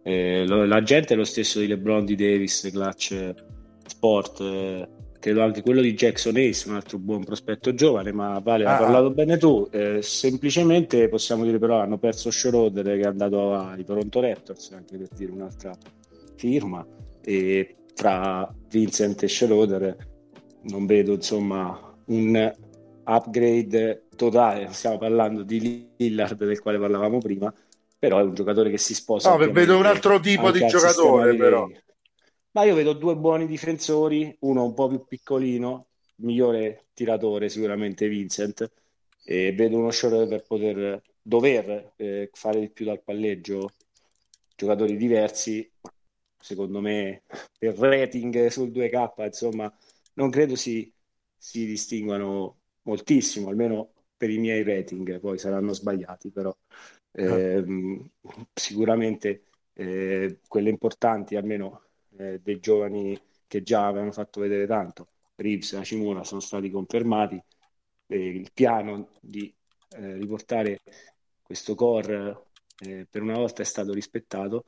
Eh, 0.02 0.46
lo, 0.48 0.66
la 0.66 0.82
gente 0.82 1.14
è 1.14 1.18
lo 1.18 1.26
stesso 1.26 1.60
di 1.60 1.68
LeBron, 1.68 2.06
di 2.06 2.16
Davis, 2.16 2.70
Clutch 2.72 3.34
Sport, 3.86 4.40
eh, 4.42 4.88
credo 5.20 5.42
anche 5.42 5.62
quello 5.62 5.82
di 5.82 5.94
Jackson 5.94 6.38
Ace, 6.38 6.70
un 6.70 6.76
altro 6.76 7.00
buon 7.00 7.24
prospetto 7.24 7.74
giovane, 7.74 8.14
ma 8.14 8.40
Vale, 8.40 8.66
ah. 8.66 8.74
hai 8.74 8.84
parlato 8.84 9.10
bene 9.12 9.38
tu, 9.38 9.68
eh, 9.72 10.02
semplicemente 10.02 11.10
possiamo 11.10 11.44
dire 11.44 11.58
però 11.58 11.82
hanno 11.82 11.98
perso 11.98 12.32
Schroeder 12.32 12.86
che 12.86 13.00
è 13.00 13.06
andato 13.06 13.56
ai 13.56 13.84
Toronto 13.84 14.22
Raptors, 14.22 14.72
anche 14.72 14.98
per 14.98 15.08
dire 15.16 15.32
un'altra 15.32 15.76
firma, 16.36 16.86
e 17.22 17.76
tra 17.94 18.54
Vincent 18.70 19.24
e 19.24 19.28
Schroeder 19.28 19.96
non 20.64 20.86
vedo 20.86 21.14
insomma 21.14 21.96
un 22.06 22.54
upgrade 23.06 24.08
totale. 24.16 24.68
Stiamo 24.72 24.98
parlando 24.98 25.44
di 25.44 25.90
Lillard 25.98 26.44
del 26.44 26.60
quale 26.60 26.80
parlavamo 26.80 27.18
prima 27.20 27.54
però 28.04 28.20
è 28.20 28.24
un 28.24 28.34
giocatore 28.34 28.70
che 28.70 28.78
si 28.78 28.94
sposa 28.94 29.30
no, 29.30 29.38
vedo 29.38 29.78
un 29.78 29.86
altro 29.86 30.20
tipo 30.20 30.52
di 30.52 30.68
giocatore 30.68 31.38
però. 31.38 31.70
Ma 32.52 32.64
io 32.66 32.76
vedo 32.76 32.92
due 32.92 33.16
buoni 33.16 33.48
difensori 33.48 34.36
uno 34.42 34.66
un 34.66 34.74
po' 34.74 34.90
più 34.90 35.06
piccolino 35.08 35.88
migliore 36.16 36.88
tiratore 36.94 37.48
sicuramente 37.48 38.10
Vincent 38.10 38.70
e 39.24 39.54
vedo 39.54 39.78
uno 39.78 39.90
Schroeder 39.90 40.28
per 40.28 40.44
poter 40.46 41.02
dover 41.22 41.94
eh, 41.96 42.30
fare 42.34 42.60
di 42.60 42.70
più 42.70 42.84
dal 42.84 43.02
palleggio 43.02 43.72
giocatori 44.54 44.98
diversi 44.98 45.72
secondo 46.44 46.82
me, 46.82 47.24
per 47.58 47.78
rating 47.78 48.48
sul 48.48 48.70
2K, 48.70 49.24
insomma, 49.26 49.74
non 50.16 50.30
credo 50.30 50.56
si, 50.58 50.92
si 51.38 51.66
distinguano 51.66 52.60
moltissimo, 52.84 53.48
almeno 53.48 53.94
per 54.18 54.30
i 54.30 54.38
miei 54.38 54.62
rating, 54.64 55.20
poi 55.22 55.38
saranno 55.38 55.72
sbagliati, 55.72 56.32
però 56.32 56.56
eh, 57.14 57.64
sicuramente 58.54 59.44
eh, 59.74 60.40
quelle 60.46 60.70
importanti, 60.70 61.38
almeno 61.38 61.84
eh, 62.18 62.40
dei 62.42 62.60
giovani 62.60 63.18
che 63.48 63.64
già 63.64 63.88
avevano 63.88 64.12
fatto 64.12 64.42
vedere 64.42 64.68
tanto, 64.68 65.08
Reeves 65.36 65.74
e 65.74 65.78
Hashimura 65.78 66.26
sono 66.26 66.42
stati 66.42 66.70
confermati, 66.70 67.42
il 68.08 68.52
piano 68.54 69.12
di 69.22 69.54
eh, 69.92 70.16
riportare 70.16 70.82
questo 71.42 71.74
core 71.74 72.48
eh, 72.80 73.08
per 73.10 73.22
una 73.22 73.38
volta 73.38 73.62
è 73.62 73.66
stato 73.66 73.94
rispettato 73.94 74.64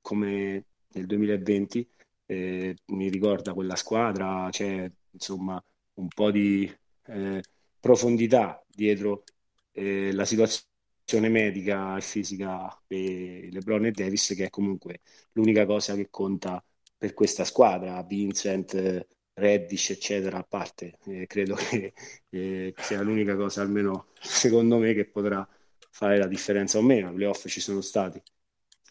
come 0.00 0.64
nel 0.88 1.06
2020 1.06 1.88
eh, 2.26 2.76
mi 2.86 3.08
ricorda 3.08 3.54
quella 3.54 3.76
squadra, 3.76 4.48
c'è 4.50 4.90
insomma 5.10 5.62
un 5.94 6.08
po' 6.08 6.30
di 6.30 6.70
eh, 7.06 7.42
profondità 7.80 8.62
dietro 8.68 9.24
eh, 9.72 10.12
la 10.12 10.24
situazione 10.24 11.28
medica 11.28 11.96
e 11.96 12.00
fisica 12.00 12.80
di 12.86 13.50
LeBron 13.50 13.86
e 13.86 13.90
Davis, 13.92 14.34
che 14.36 14.46
è 14.46 14.50
comunque 14.50 15.00
l'unica 15.32 15.66
cosa 15.66 15.94
che 15.94 16.08
conta 16.10 16.62
per 16.96 17.14
questa 17.14 17.44
squadra. 17.44 18.02
Vincent, 18.02 19.06
Reddish, 19.34 19.90
eccetera, 19.90 20.38
a 20.38 20.44
parte, 20.44 20.98
eh, 21.06 21.26
credo 21.26 21.54
che 21.56 21.92
eh, 22.30 22.74
sia 22.78 23.02
l'unica 23.02 23.34
cosa, 23.36 23.62
almeno 23.62 24.08
secondo 24.20 24.78
me, 24.78 24.94
che 24.94 25.06
potrà 25.06 25.46
fare 25.90 26.18
la 26.18 26.26
differenza 26.26 26.78
o 26.78 26.82
meno. 26.82 27.10
I 27.10 27.14
playoff 27.14 27.46
ci 27.48 27.60
sono 27.60 27.80
stati 27.80 28.22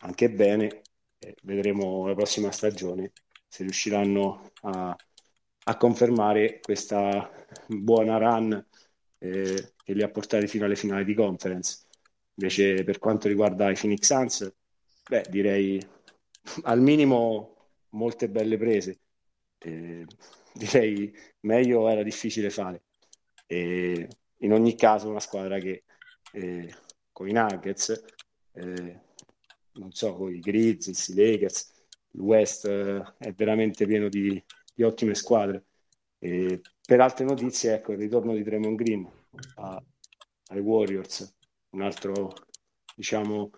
anche 0.02 0.30
bene. 0.30 0.82
Vedremo 1.44 2.08
la 2.08 2.16
prossima 2.16 2.52
stagione 2.52 3.12
se 3.48 3.64
riusciranno 3.64 4.52
a, 4.62 4.96
a 5.66 5.78
confermare 5.78 6.60
questa 6.62 7.30
buona 7.68 8.18
run 8.18 8.66
eh, 9.20 9.74
che 9.84 9.94
li 9.94 10.02
ha 10.02 10.10
portati 10.10 10.48
fino 10.48 10.66
alle 10.66 10.76
finali 10.76 11.04
di 11.04 11.14
conference. 11.14 11.86
Invece, 12.36 12.84
per 12.84 12.98
quanto 12.98 13.28
riguarda 13.28 13.70
i 13.70 13.76
Phoenix 13.76 14.06
Suns, 14.06 14.54
beh, 15.08 15.26
direi 15.30 15.80
al 16.64 16.82
minimo 16.82 17.56
molte 17.90 18.30
belle 18.30 18.58
prese. 18.58 19.00
Eh, 19.60 20.06
direi 20.54 21.14
meglio 21.42 21.88
era 21.90 22.04
difficile 22.04 22.50
fare. 22.50 22.84
E 23.46 24.08
in 24.38 24.54
ogni 24.54 24.76
caso, 24.76 25.10
una 25.10 25.20
squadra 25.20 25.60
che 25.60 25.84
eh, 26.34 26.74
con 27.12 27.28
i 27.28 27.34
Nuggets 27.34 28.04
eh, 28.54 29.00
non 29.74 29.92
so, 29.92 30.16
con 30.16 30.34
i 30.34 30.40
Grizzlies, 30.40 31.08
i 31.10 31.16
Lakers, 31.16 31.72
il 32.12 32.22
West 32.22 32.66
eh, 32.66 33.02
è 33.18 33.34
veramente 33.34 33.86
pieno 33.86 34.10
di, 34.10 34.42
di 34.74 34.84
ottime 34.84 35.16
squadre. 35.16 35.66
E 36.20 36.62
per 36.86 37.00
altre 37.02 37.26
notizie, 37.26 37.76
ecco, 37.76 37.94
il 37.94 38.00
ritorno 38.00 38.34
di 38.34 38.44
Draymond 38.44 38.78
Green 38.78 39.10
a, 39.56 39.82
ai 40.52 40.60
Warriors 40.60 41.34
un 41.72 41.82
altro 41.82 42.34
diciamo 42.96 43.50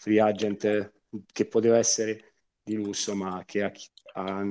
free 0.00 0.20
agent 0.20 0.92
che 1.32 1.46
poteva 1.46 1.78
essere 1.78 2.34
di 2.62 2.74
lusso 2.74 3.14
ma 3.14 3.42
che 3.44 3.62
ha, 3.62 3.72
ha 4.14 4.46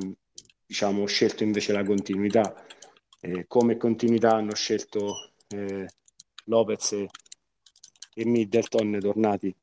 diciamo, 0.65 1.05
scelto 1.05 1.43
invece 1.43 1.73
la 1.73 1.83
continuità 1.83 2.53
eh, 3.19 3.45
come 3.47 3.77
continuità 3.77 4.35
hanno 4.35 4.55
scelto 4.55 5.33
eh, 5.49 5.87
Lopez 6.45 6.91
e, 6.93 7.09
e 8.13 8.25
Middleton 8.25 8.97
tornati 8.99 9.55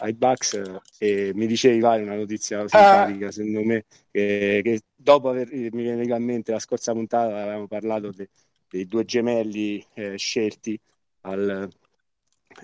ai 0.00 0.12
Bucks 0.14 0.54
eh, 0.54 0.80
e 0.98 1.32
mi 1.34 1.46
dicevi 1.46 1.80
vai 1.80 2.02
una 2.02 2.16
notizia 2.16 2.60
ah. 2.60 2.68
simpatica 2.68 3.28
ah. 3.28 3.32
secondo 3.32 3.64
me 3.64 3.84
che, 4.10 4.60
che, 4.62 4.80
dopo 4.94 5.28
aver 5.28 5.48
mi 5.52 5.82
viene 5.82 6.02
in 6.02 6.24
mente 6.24 6.52
la 6.52 6.58
scorsa 6.58 6.92
puntata 6.92 7.42
avevamo 7.42 7.66
parlato 7.66 8.10
de, 8.10 8.28
dei 8.68 8.86
due 8.86 9.04
gemelli 9.04 9.84
eh, 9.94 10.16
scelti 10.16 10.78
al, 11.22 11.68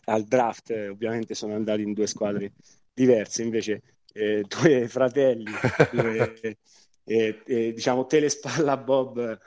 al 0.05 0.25
draft 0.25 0.71
eh, 0.71 0.89
ovviamente 0.89 1.35
sono 1.35 1.55
andati 1.55 1.83
in 1.83 1.93
due 1.93 2.07
squadre 2.07 2.53
diverse 2.93 3.43
invece 3.43 3.83
eh, 4.13 4.45
due 4.49 4.89
fratelli 4.89 5.51
due, 5.93 6.35
eh, 7.05 7.43
eh, 7.45 7.73
diciamo 7.73 8.07
telespalla 8.07 8.77
Bob 8.79 9.39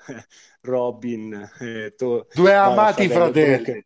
Robin 0.62 1.50
to, 1.98 2.28
due 2.34 2.54
amati 2.54 3.08
fratelli, 3.08 3.56
fratelli 3.56 3.86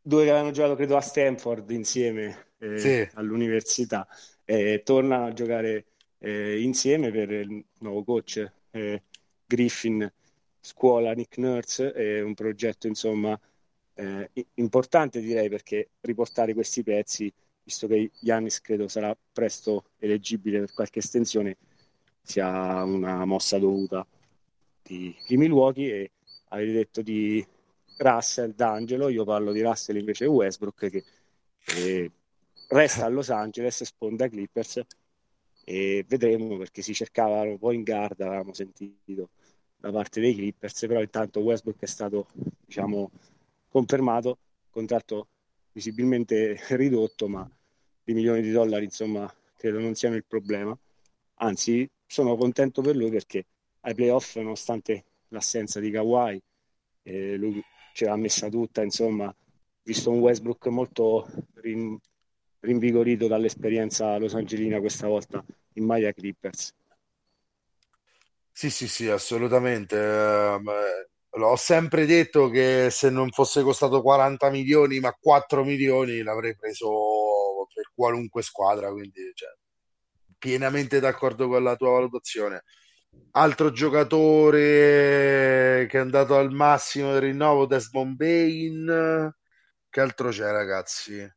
due 0.00 0.24
che 0.24 0.30
avevano 0.30 0.52
giocato 0.52 0.76
credo 0.76 0.96
a 0.96 1.02
Stanford 1.02 1.70
insieme 1.70 2.46
eh, 2.58 2.78
sì. 2.78 3.08
all'università 3.14 4.06
e 4.44 4.82
tornano 4.84 5.26
a 5.26 5.32
giocare 5.32 5.84
eh, 6.18 6.60
insieme 6.60 7.10
per 7.10 7.30
il 7.30 7.64
nuovo 7.78 8.02
coach 8.02 8.50
eh, 8.70 9.02
Griffin 9.46 10.10
scuola 10.60 11.12
Nick 11.12 11.38
Nurse 11.38 11.92
è 11.92 12.20
un 12.20 12.34
progetto 12.34 12.86
insomma 12.86 13.38
eh, 13.94 14.30
importante 14.54 15.20
direi 15.20 15.48
perché 15.48 15.90
riportare 16.00 16.54
questi 16.54 16.82
pezzi 16.82 17.32
visto 17.62 17.86
che 17.86 18.10
Giannis 18.20 18.60
credo 18.60 18.88
sarà 18.88 19.16
presto 19.32 19.84
eleggibile 19.98 20.60
per 20.60 20.72
qualche 20.72 21.00
estensione 21.00 21.56
sia 22.22 22.82
una 22.82 23.24
mossa 23.24 23.58
dovuta 23.58 24.06
di, 24.82 25.14
di 25.26 25.36
Milwaukee 25.36 25.92
e 25.92 26.10
avete 26.48 26.72
detto 26.72 27.02
di 27.02 27.44
Russell 27.98 28.54
D'Angelo 28.54 29.08
io 29.08 29.24
parlo 29.24 29.52
di 29.52 29.60
Russell 29.60 29.96
invece 29.96 30.26
Westbrook 30.26 30.88
che 30.88 31.04
eh, 31.76 32.10
resta 32.68 33.04
a 33.04 33.08
Los 33.08 33.30
Angeles, 33.30 33.82
sponda 33.84 34.28
Clippers 34.28 34.82
e 35.64 36.04
vedremo 36.06 36.56
perché 36.56 36.82
si 36.82 36.94
cercava 36.94 37.42
un 37.42 37.58
po' 37.58 37.72
in 37.72 37.82
guarda, 37.82 38.26
avevamo 38.26 38.54
sentito 38.54 39.30
da 39.76 39.90
parte 39.90 40.20
dei 40.20 40.34
Clippers, 40.34 40.80
però 40.86 41.00
intanto 41.00 41.40
Westbrook 41.40 41.80
è 41.80 41.86
stato 41.86 42.28
diciamo 42.64 43.10
confermato, 43.68 44.38
contratto 44.70 45.28
visibilmente 45.72 46.58
ridotto, 46.70 47.28
ma 47.28 47.48
di 48.02 48.14
milioni 48.14 48.42
di 48.42 48.50
dollari 48.50 48.84
insomma 48.84 49.32
credo 49.56 49.80
non 49.80 49.94
siano 49.94 50.16
il 50.16 50.24
problema. 50.24 50.76
Anzi, 51.40 51.88
sono 52.06 52.36
contento 52.36 52.80
per 52.80 52.96
lui 52.96 53.10
perché 53.10 53.44
ai 53.80 53.94
playoff, 53.94 54.36
nonostante 54.36 55.04
l'assenza 55.28 55.80
di 55.80 55.90
Kawhi, 55.90 56.40
eh, 57.02 57.36
lui 57.36 57.62
ce 57.92 58.06
l'ha 58.06 58.16
messa 58.16 58.48
tutta, 58.48 58.82
insomma, 58.82 59.34
visto 59.82 60.10
un 60.10 60.20
Westbrook 60.20 60.66
molto 60.68 61.28
rin- 61.54 61.98
rinvigorito 62.60 63.26
dall'esperienza 63.26 64.16
los 64.18 64.34
angelina 64.34 64.80
questa 64.80 65.06
volta 65.06 65.44
in 65.74 65.84
maglia 65.84 66.12
Clippers. 66.12 66.72
Sì, 68.52 68.70
sì, 68.70 68.88
sì, 68.88 69.08
assolutamente. 69.08 69.96
Eh, 69.96 70.58
l'ho 71.30 71.56
sempre 71.56 72.06
detto 72.06 72.48
che 72.48 72.88
se 72.90 73.10
non 73.10 73.30
fosse 73.30 73.62
costato 73.62 74.02
40 74.02 74.50
milioni, 74.50 74.98
ma 74.98 75.12
4 75.12 75.62
milioni, 75.64 76.22
l'avrei 76.22 76.56
preso 76.56 77.66
per 77.72 77.90
qualunque 77.94 78.42
squadra, 78.42 78.90
quindi 78.90 79.30
cioè, 79.34 79.48
pienamente 80.38 80.98
d'accordo 81.00 81.48
con 81.48 81.62
la 81.62 81.76
tua 81.76 81.90
valutazione. 81.90 82.64
Altro 83.32 83.70
giocatore 83.72 85.86
che 85.88 85.98
è 85.98 86.00
andato 86.00 86.36
al 86.36 86.52
massimo 86.52 87.12
del 87.12 87.20
rinnovo, 87.22 87.66
Desmond 87.66 88.16
Bain. 88.16 89.32
Che 89.90 90.00
altro 90.00 90.30
c'è, 90.30 90.50
ragazzi? 90.50 91.28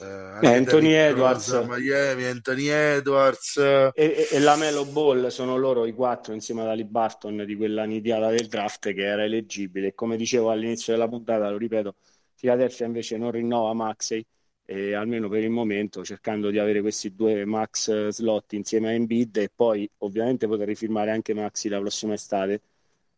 Eh, 0.00 0.46
Anthony 0.46 0.92
Edwards, 0.92 1.50
Miami, 1.66 2.24
Anthony 2.24 2.68
Edwards 2.68 3.56
e, 3.56 3.92
e, 3.94 4.28
e, 4.30 4.38
la 4.38 4.54
Melo 4.54 4.84
Ball 4.84 5.26
sono 5.28 5.56
loro 5.56 5.86
i 5.86 5.92
quattro 5.92 6.32
insieme 6.34 6.60
ad 6.60 6.68
Ali 6.68 6.84
Barton 6.84 7.44
di 7.44 7.56
quella 7.56 7.84
nidiata 7.84 8.30
del 8.30 8.46
draft 8.46 8.92
che 8.92 9.02
era 9.02 9.24
eleggibile. 9.24 9.94
Come 9.94 10.16
dicevo 10.16 10.50
all'inizio 10.50 10.92
della 10.92 11.08
puntata, 11.08 11.50
lo 11.50 11.56
ripeto, 11.56 11.96
Philadelphia 12.38 12.86
invece 12.86 13.16
non 13.16 13.32
rinnova 13.32 13.72
Maxey 13.72 14.24
e 14.64 14.94
almeno 14.94 15.28
per 15.28 15.42
il 15.42 15.50
momento 15.50 16.04
cercando 16.04 16.50
di 16.50 16.58
avere 16.58 16.80
questi 16.80 17.14
due 17.14 17.44
max 17.44 18.08
slot 18.08 18.52
insieme 18.52 18.88
a 18.88 18.92
Embiid 18.92 19.36
e 19.38 19.50
poi 19.52 19.90
ovviamente 19.98 20.46
poter 20.46 20.68
rifirmare 20.68 21.10
anche 21.10 21.34
Maxi 21.34 21.68
la 21.68 21.80
prossima 21.80 22.14
estate. 22.14 22.60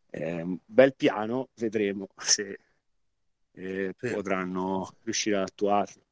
Eh, 0.09 0.59
bel 0.65 0.95
piano, 0.95 1.49
vedremo 1.57 2.09
se 2.17 2.59
eh, 3.53 3.95
sì. 3.99 4.09
potranno 4.11 4.95
riuscire 5.03 5.37
ad 5.37 5.43
attuarlo. 5.43 6.09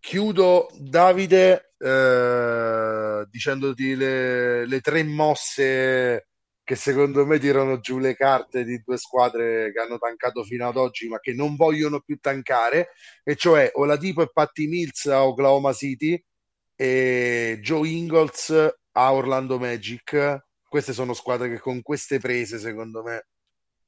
Chiudo 0.00 0.68
Davide 0.78 1.74
eh, 1.78 3.26
dicendoti 3.30 3.94
le, 3.94 4.66
le, 4.66 4.80
tre 4.80 5.02
mosse 5.02 6.28
che 6.62 6.74
secondo 6.74 7.24
me 7.24 7.38
tirano 7.38 7.80
giù 7.80 7.98
le 7.98 8.14
carte 8.14 8.64
di 8.64 8.80
due 8.84 8.96
squadre 8.98 9.72
che 9.72 9.80
hanno 9.80 9.98
tancato 9.98 10.44
fino 10.44 10.68
ad 10.68 10.76
oggi 10.76 11.08
ma 11.08 11.18
che 11.18 11.32
non 11.32 11.56
vogliono 11.56 12.00
più 12.00 12.18
tancare 12.18 12.90
e 13.24 13.36
cioè 13.36 13.70
Oladipo 13.74 14.22
e 14.22 14.30
Patti 14.32 14.66
Mills 14.66 15.06
a 15.06 15.26
Oklahoma 15.26 15.72
City 15.72 16.22
e 16.76 17.58
Joe 17.60 17.88
Ingles 17.88 18.50
a 18.92 19.12
Orlando 19.12 19.58
Magic. 19.58 20.46
Queste 20.68 20.92
sono 20.92 21.14
squadre 21.14 21.48
che 21.48 21.58
con 21.58 21.80
queste 21.82 22.18
prese 22.18 22.58
secondo 22.58 23.02
me 23.02 23.26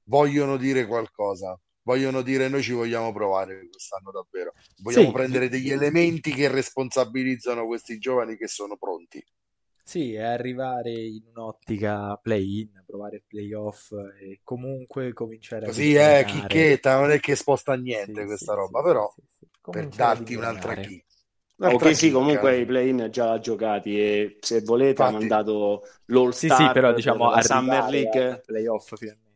vogliono 0.05 0.57
dire 0.57 0.87
qualcosa 0.87 1.59
vogliono 1.83 2.23
dire 2.23 2.49
noi 2.49 2.63
ci 2.63 2.73
vogliamo 2.73 3.13
provare 3.13 3.69
quest'anno 3.71 4.11
davvero. 4.11 4.53
Vogliamo 4.83 5.07
sì. 5.07 5.13
prendere 5.13 5.49
degli 5.49 5.71
elementi 5.71 6.33
che 6.33 6.49
responsabilizzano 6.49 7.67
questi 7.67 7.99
giovani 7.99 8.37
che 8.37 8.49
sono 8.49 8.77
pronti. 8.77 9.25
Sì, 9.83 10.15
è 10.15 10.23
arrivare 10.23 10.93
in 10.93 11.25
un'ottica 11.35 12.17
play-in, 12.23 12.85
provare 12.87 13.25
playoff 13.27 13.91
e 14.21 14.41
comunque 14.45 15.13
cominciare 15.13 15.67
Così 15.67 15.97
a... 15.97 16.03
Così 16.03 16.13
è, 16.13 16.25
chicchetta, 16.25 16.99
non 17.01 17.11
è 17.11 17.19
che 17.19 17.35
sposta 17.35 17.75
niente 17.75 18.21
sì, 18.21 18.27
questa 18.27 18.53
sì, 18.53 18.59
roba, 18.59 18.83
però 18.83 19.13
per 19.61 19.89
darti 19.89 20.35
un'altra 20.37 20.77
chi. 20.77 21.03
Ok, 21.57 21.95
sì, 21.95 22.11
comunque 22.11 22.59
i 22.59 22.65
play-in 22.65 23.09
già 23.11 23.39
giocati 23.39 24.01
e 24.01 24.39
se 24.41 24.61
volete 24.61 25.03
Infatti, 25.03 25.15
ha 25.15 25.19
mandato 25.19 25.83
l'All 26.07 26.31
Star 26.31 26.57
sì, 26.57 26.65
sì, 26.65 26.71
però 26.73 26.93
diciamo 26.95 27.31
la 27.31 27.43
Summer 27.43 27.89
League 27.91 28.43
playoff 28.47 28.95
finalmente. 28.97 29.30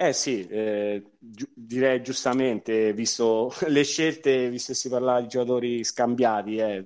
Eh 0.00 0.12
sì, 0.12 0.46
eh, 0.46 1.02
gi- 1.18 1.50
direi 1.54 2.00
giustamente, 2.02 2.92
visto 2.92 3.50
le 3.66 3.82
scelte, 3.82 4.48
visto 4.48 4.72
che 4.72 4.78
si 4.78 4.88
parlava 4.88 5.20
di 5.20 5.26
giocatori 5.26 5.82
scambiati, 5.82 6.56
eh, 6.56 6.84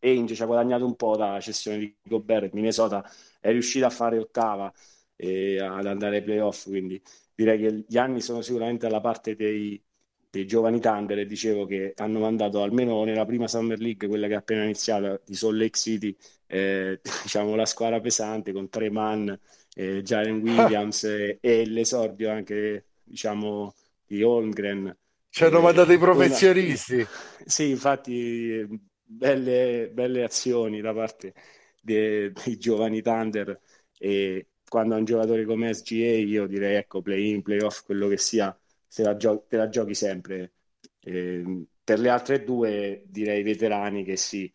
Ainge 0.00 0.34
ci 0.34 0.42
ha 0.42 0.46
guadagnato 0.46 0.86
un 0.86 0.96
po' 0.96 1.16
dalla 1.16 1.38
cessione 1.40 1.78
di 1.78 1.94
Gobert, 2.02 2.52
Minnesota 2.54 3.04
è 3.40 3.50
riuscita 3.50 3.86
a 3.86 3.90
fare 3.90 4.18
ottava 4.18 4.72
e 5.14 5.60
ad 5.60 5.84
andare 5.86 6.16
ai 6.16 6.22
playoff, 6.22 6.64
quindi 6.64 7.00
direi 7.34 7.58
che 7.58 7.84
gli 7.86 7.98
anni 7.98 8.20
sono 8.22 8.40
sicuramente 8.40 8.86
alla 8.86 9.00
parte 9.00 9.36
dei, 9.36 9.82
dei 10.30 10.46
giovani 10.46 10.80
Thunder 10.80 11.18
e 11.18 11.26
dicevo 11.26 11.66
che 11.66 11.92
hanno 11.96 12.20
mandato 12.20 12.62
almeno 12.62 13.04
nella 13.04 13.24
prima 13.26 13.48
Summer 13.48 13.78
League, 13.78 14.08
quella 14.08 14.26
che 14.28 14.32
è 14.34 14.36
appena 14.36 14.64
iniziata 14.64 15.20
di 15.26 15.34
Salt 15.34 15.56
Lake 15.56 15.78
City, 15.78 16.16
eh, 16.46 17.00
diciamo 17.22 17.54
la 17.54 17.66
squadra 17.66 18.00
pesante 18.00 18.52
con 18.52 18.68
tre 18.70 18.90
man 18.90 19.38
eh, 19.78 20.02
Jalen 20.02 20.40
Williams 20.40 21.04
e, 21.04 21.38
e, 21.40 21.66
l'esordio 21.66 22.30
anche 22.30 22.86
diciamo 23.04 23.74
di 24.06 24.22
Holmgren. 24.22 24.96
Ci 25.28 25.44
hanno 25.44 25.60
mandato 25.60 25.92
i 25.92 25.98
professionisti. 25.98 26.94
Una... 26.94 27.08
sì 27.44 27.68
infatti 27.68 28.66
belle, 29.02 29.90
belle 29.92 30.24
azioni 30.24 30.80
da 30.80 30.94
parte 30.94 31.34
dei, 31.82 32.32
dei 32.32 32.56
giovani 32.56 33.02
Thunder 33.02 33.60
e 33.98 34.46
quando 34.66 34.96
un 34.96 35.04
giocatore 35.04 35.44
come 35.44 35.74
SGA 35.74 36.16
io 36.16 36.46
direi 36.46 36.76
ecco 36.76 37.02
play 37.02 37.28
in 37.28 37.42
play 37.42 37.60
off 37.60 37.84
quello 37.84 38.08
che 38.08 38.16
sia 38.16 38.56
se 38.86 39.02
la 39.02 39.16
gio- 39.16 39.44
te 39.46 39.58
la 39.58 39.68
giochi 39.68 39.94
sempre. 39.94 40.52
Eh, 41.00 41.66
per 41.84 41.98
le 42.00 42.08
altre 42.08 42.42
due 42.42 43.02
direi 43.06 43.42
veterani 43.42 44.04
che 44.04 44.16
sì. 44.16 44.50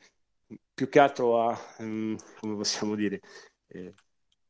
Più 0.74 0.89
che 0.89 0.99
altro 0.99 1.47
a 1.47 1.57
um, 1.78 2.17
come 2.39 2.55
possiamo 2.55 2.95
dire 2.95 3.22
eh, 3.67 3.93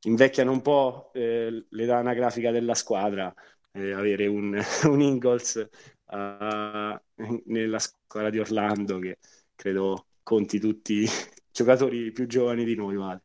invecchiano 0.03 0.51
un 0.51 0.61
po' 0.61 1.11
eh, 1.13 1.65
l'età 1.69 1.97
anagrafica 1.97 2.51
della 2.51 2.75
squadra, 2.75 3.33
eh, 3.71 3.91
avere 3.91 4.27
un, 4.27 4.59
un 4.85 5.01
Ingles 5.01 5.67
uh, 6.05 6.99
nella 7.45 7.79
squadra 7.79 8.29
di 8.29 8.39
Orlando 8.39 8.99
che 8.99 9.17
credo 9.55 10.07
conti 10.23 10.59
tutti 10.59 10.93
i 11.03 11.07
giocatori 11.51 12.11
più 12.11 12.27
giovani 12.27 12.63
di 12.65 12.75
noi, 12.75 12.95
vale. 12.95 13.23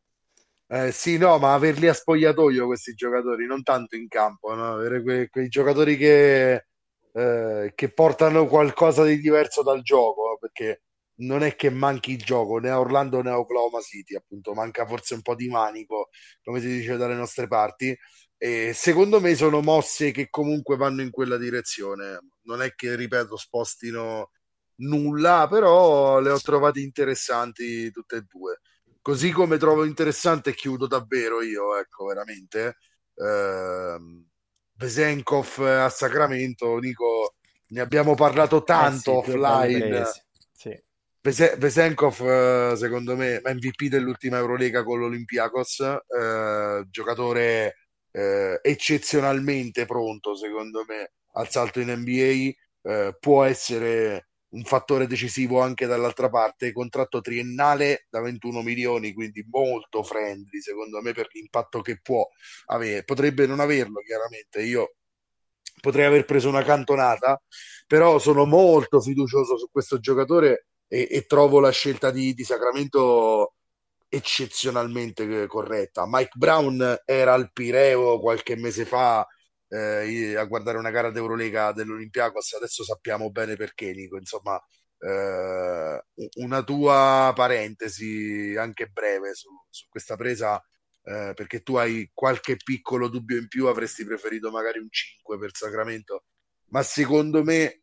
Eh, 0.69 0.91
sì, 0.91 1.17
no, 1.17 1.37
ma 1.37 1.53
averli 1.53 1.87
a 1.87 1.93
spogliatoio 1.93 2.65
questi 2.65 2.93
giocatori, 2.93 3.45
non 3.45 3.63
tanto 3.63 3.95
in 3.95 4.07
campo, 4.09 4.53
no? 4.53 4.73
avere 4.73 5.01
que- 5.01 5.29
quei 5.29 5.47
giocatori 5.47 5.95
che, 5.95 6.65
eh, 7.13 7.71
che 7.73 7.93
portano 7.93 8.47
qualcosa 8.47 9.05
di 9.05 9.17
diverso 9.19 9.63
dal 9.63 9.81
gioco, 9.81 10.37
perché 10.39 10.81
non 11.19 11.43
è 11.43 11.55
che 11.55 11.69
manchi 11.69 12.11
il 12.11 12.21
gioco 12.23 12.57
né 12.57 12.69
a 12.69 12.79
Orlando 12.79 13.21
né 13.21 13.29
a 13.29 13.39
Oklahoma 13.39 13.79
City, 13.81 14.15
appunto, 14.15 14.53
manca 14.53 14.85
forse 14.85 15.13
un 15.15 15.21
po' 15.21 15.35
di 15.35 15.47
manico, 15.47 16.09
come 16.43 16.59
si 16.59 16.67
dice 16.67 16.97
dalle 16.97 17.15
nostre 17.15 17.47
parti. 17.47 17.97
E 18.37 18.71
secondo 18.73 19.19
me 19.19 19.33
sono 19.35 19.61
mosse 19.61 20.11
che 20.11 20.29
comunque 20.29 20.77
vanno 20.77 21.01
in 21.01 21.09
quella 21.09 21.37
direzione. 21.37 22.19
Non 22.43 22.61
è 22.61 22.73
che, 22.75 22.95
ripeto, 22.95 23.35
spostino 23.35 24.31
nulla, 24.75 25.47
però 25.49 26.19
le 26.19 26.29
ho 26.29 26.39
trovate 26.39 26.81
interessanti 26.81 27.89
tutte 27.91 28.17
e 28.17 28.21
due. 28.21 28.59
Così 29.01 29.31
come 29.31 29.57
trovo 29.57 29.85
interessante, 29.85 30.53
chiudo 30.53 30.85
davvero 30.85 31.41
io, 31.41 31.77
ecco, 31.77 32.05
veramente. 32.05 32.77
Eh, 33.15 33.97
Vesenkov 34.73 35.59
a 35.59 35.89
Sacramento, 35.89 36.77
Nico, 36.77 37.35
ne 37.69 37.81
abbiamo 37.81 38.13
parlato 38.13 38.63
tanto 38.63 39.21
eh 39.21 39.23
sì, 39.23 39.31
offline. 39.31 40.05
Vesenkov, 41.31 42.73
secondo 42.73 43.15
me, 43.17 43.41
MVP 43.43 43.85
dell'ultima 43.89 44.37
Eurolega 44.37 44.83
con 44.83 44.99
l'Olympiakos, 44.99 45.79
eh, 45.79 46.85
giocatore 46.89 47.75
eh, 48.11 48.59
eccezionalmente 48.63 49.85
pronto, 49.85 50.35
secondo 50.35 50.85
me, 50.87 51.11
al 51.33 51.49
salto 51.49 51.81
in 51.81 51.91
NBA, 51.91 52.51
eh, 52.89 53.17
può 53.19 53.43
essere 53.43 54.29
un 54.49 54.63
fattore 54.63 55.07
decisivo 55.07 55.59
anche 55.59 55.85
dall'altra 55.85 56.29
parte, 56.29 56.71
contratto 56.71 57.19
triennale 57.19 58.05
da 58.09 58.21
21 58.21 58.61
milioni, 58.61 59.13
quindi 59.13 59.45
molto 59.49 60.03
friendly 60.03 60.61
secondo 60.61 61.01
me 61.01 61.11
per 61.11 61.27
l'impatto 61.33 61.81
che 61.81 61.99
può 62.01 62.25
avere. 62.67 63.03
Potrebbe 63.03 63.45
non 63.45 63.59
averlo 63.59 63.99
chiaramente, 63.99 64.61
io 64.61 64.95
potrei 65.81 66.05
aver 66.05 66.25
preso 66.25 66.47
una 66.47 66.63
cantonata, 66.63 67.41
però 67.85 68.17
sono 68.19 68.45
molto 68.45 69.01
fiducioso 69.01 69.57
su 69.57 69.69
questo 69.69 69.99
giocatore 69.99 70.67
e, 70.87 71.07
e 71.09 71.25
trovo 71.25 71.59
la 71.59 71.71
scelta 71.71 72.11
di, 72.11 72.33
di 72.33 72.43
Sacramento 72.43 73.53
eccezionalmente 74.09 75.47
corretta. 75.47 76.05
Mike 76.07 76.37
Brown 76.37 77.01
era 77.05 77.33
al 77.33 77.51
Pireo 77.51 78.19
qualche 78.19 78.55
mese 78.55 78.85
fa 78.85 79.27
eh, 79.69 80.35
a 80.35 80.45
guardare 80.45 80.77
una 80.77 80.91
gara 80.91 81.11
d'Eurolega 81.11 81.71
dell'Olympiakos, 81.73 82.53
adesso 82.53 82.83
sappiamo 82.83 83.29
bene 83.31 83.55
perché, 83.55 83.91
Nico. 83.93 84.17
Insomma, 84.17 84.61
eh, 84.99 86.01
una 86.37 86.63
tua 86.63 87.31
parentesi 87.35 88.55
anche 88.57 88.87
breve 88.87 89.33
su, 89.33 89.49
su 89.69 89.87
questa 89.89 90.15
presa, 90.15 90.57
eh, 91.03 91.33
perché 91.35 91.61
tu 91.61 91.75
hai 91.75 92.09
qualche 92.13 92.55
piccolo 92.55 93.09
dubbio 93.09 93.37
in 93.37 93.47
più, 93.47 93.67
avresti 93.67 94.05
preferito 94.05 94.51
magari 94.51 94.79
un 94.79 94.87
5 94.89 95.37
per 95.37 95.51
Sacramento, 95.53 96.23
ma 96.69 96.81
secondo 96.83 97.43
me 97.43 97.81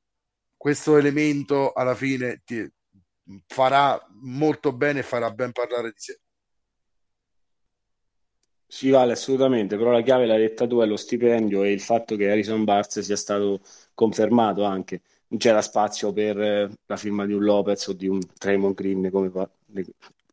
questo 0.57 0.97
elemento 0.97 1.73
alla 1.73 1.95
fine 1.95 2.43
ti 2.45 2.67
farà 3.47 4.01
molto 4.23 4.73
bene 4.73 5.01
e 5.01 5.03
farà 5.03 5.31
ben 5.31 5.53
parlare 5.53 5.89
di 5.91 5.99
sé. 5.99 6.19
Sì, 8.67 8.91
vale 8.91 9.13
assolutamente, 9.13 9.77
però 9.77 9.91
la 9.93 10.03
chiave 10.03 10.27
l'hai 10.27 10.39
detta 10.41 10.67
tu 10.67 10.81
è 10.81 10.87
lo 10.87 10.97
stipendio 10.97 11.63
e 11.63 11.71
il 11.73 11.81
fatto 11.81 12.17
che 12.17 12.29
Harrison 12.31 12.65
Barnes 12.65 12.99
sia 13.01 13.17
stato 13.17 13.61
confermato 13.95 14.65
anche. 14.65 15.03
Non 15.29 15.39
c'era 15.39 15.63
spazio 15.63 16.13
per 16.13 16.41
eh, 16.41 16.71
la 16.87 16.97
firma 16.97 17.25
di 17.25 17.33
un 17.33 17.45
Lopez 17.45 17.87
o 17.87 17.93
di 17.93 18.09
un 18.09 18.19
Draymond 18.37 18.75
Green 18.75 19.11
come 19.11 19.31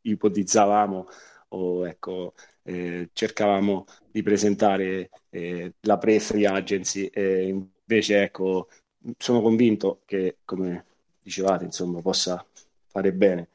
ipotizzavamo 0.01 1.07
o 1.49 1.87
ecco, 1.87 2.33
eh, 2.63 3.09
cercavamo 3.13 3.85
di 4.09 4.23
presentare 4.23 5.09
eh, 5.29 5.73
la 5.81 5.97
pre-free 5.97 6.47
agency 6.47 7.05
e 7.07 7.47
invece 7.47 8.23
ecco, 8.23 8.69
sono 9.17 9.41
convinto 9.41 10.01
che 10.05 10.37
come 10.45 10.85
dicevate 11.21 11.65
insomma 11.65 12.01
possa 12.01 12.43
fare 12.91 13.13
bene 13.13 13.49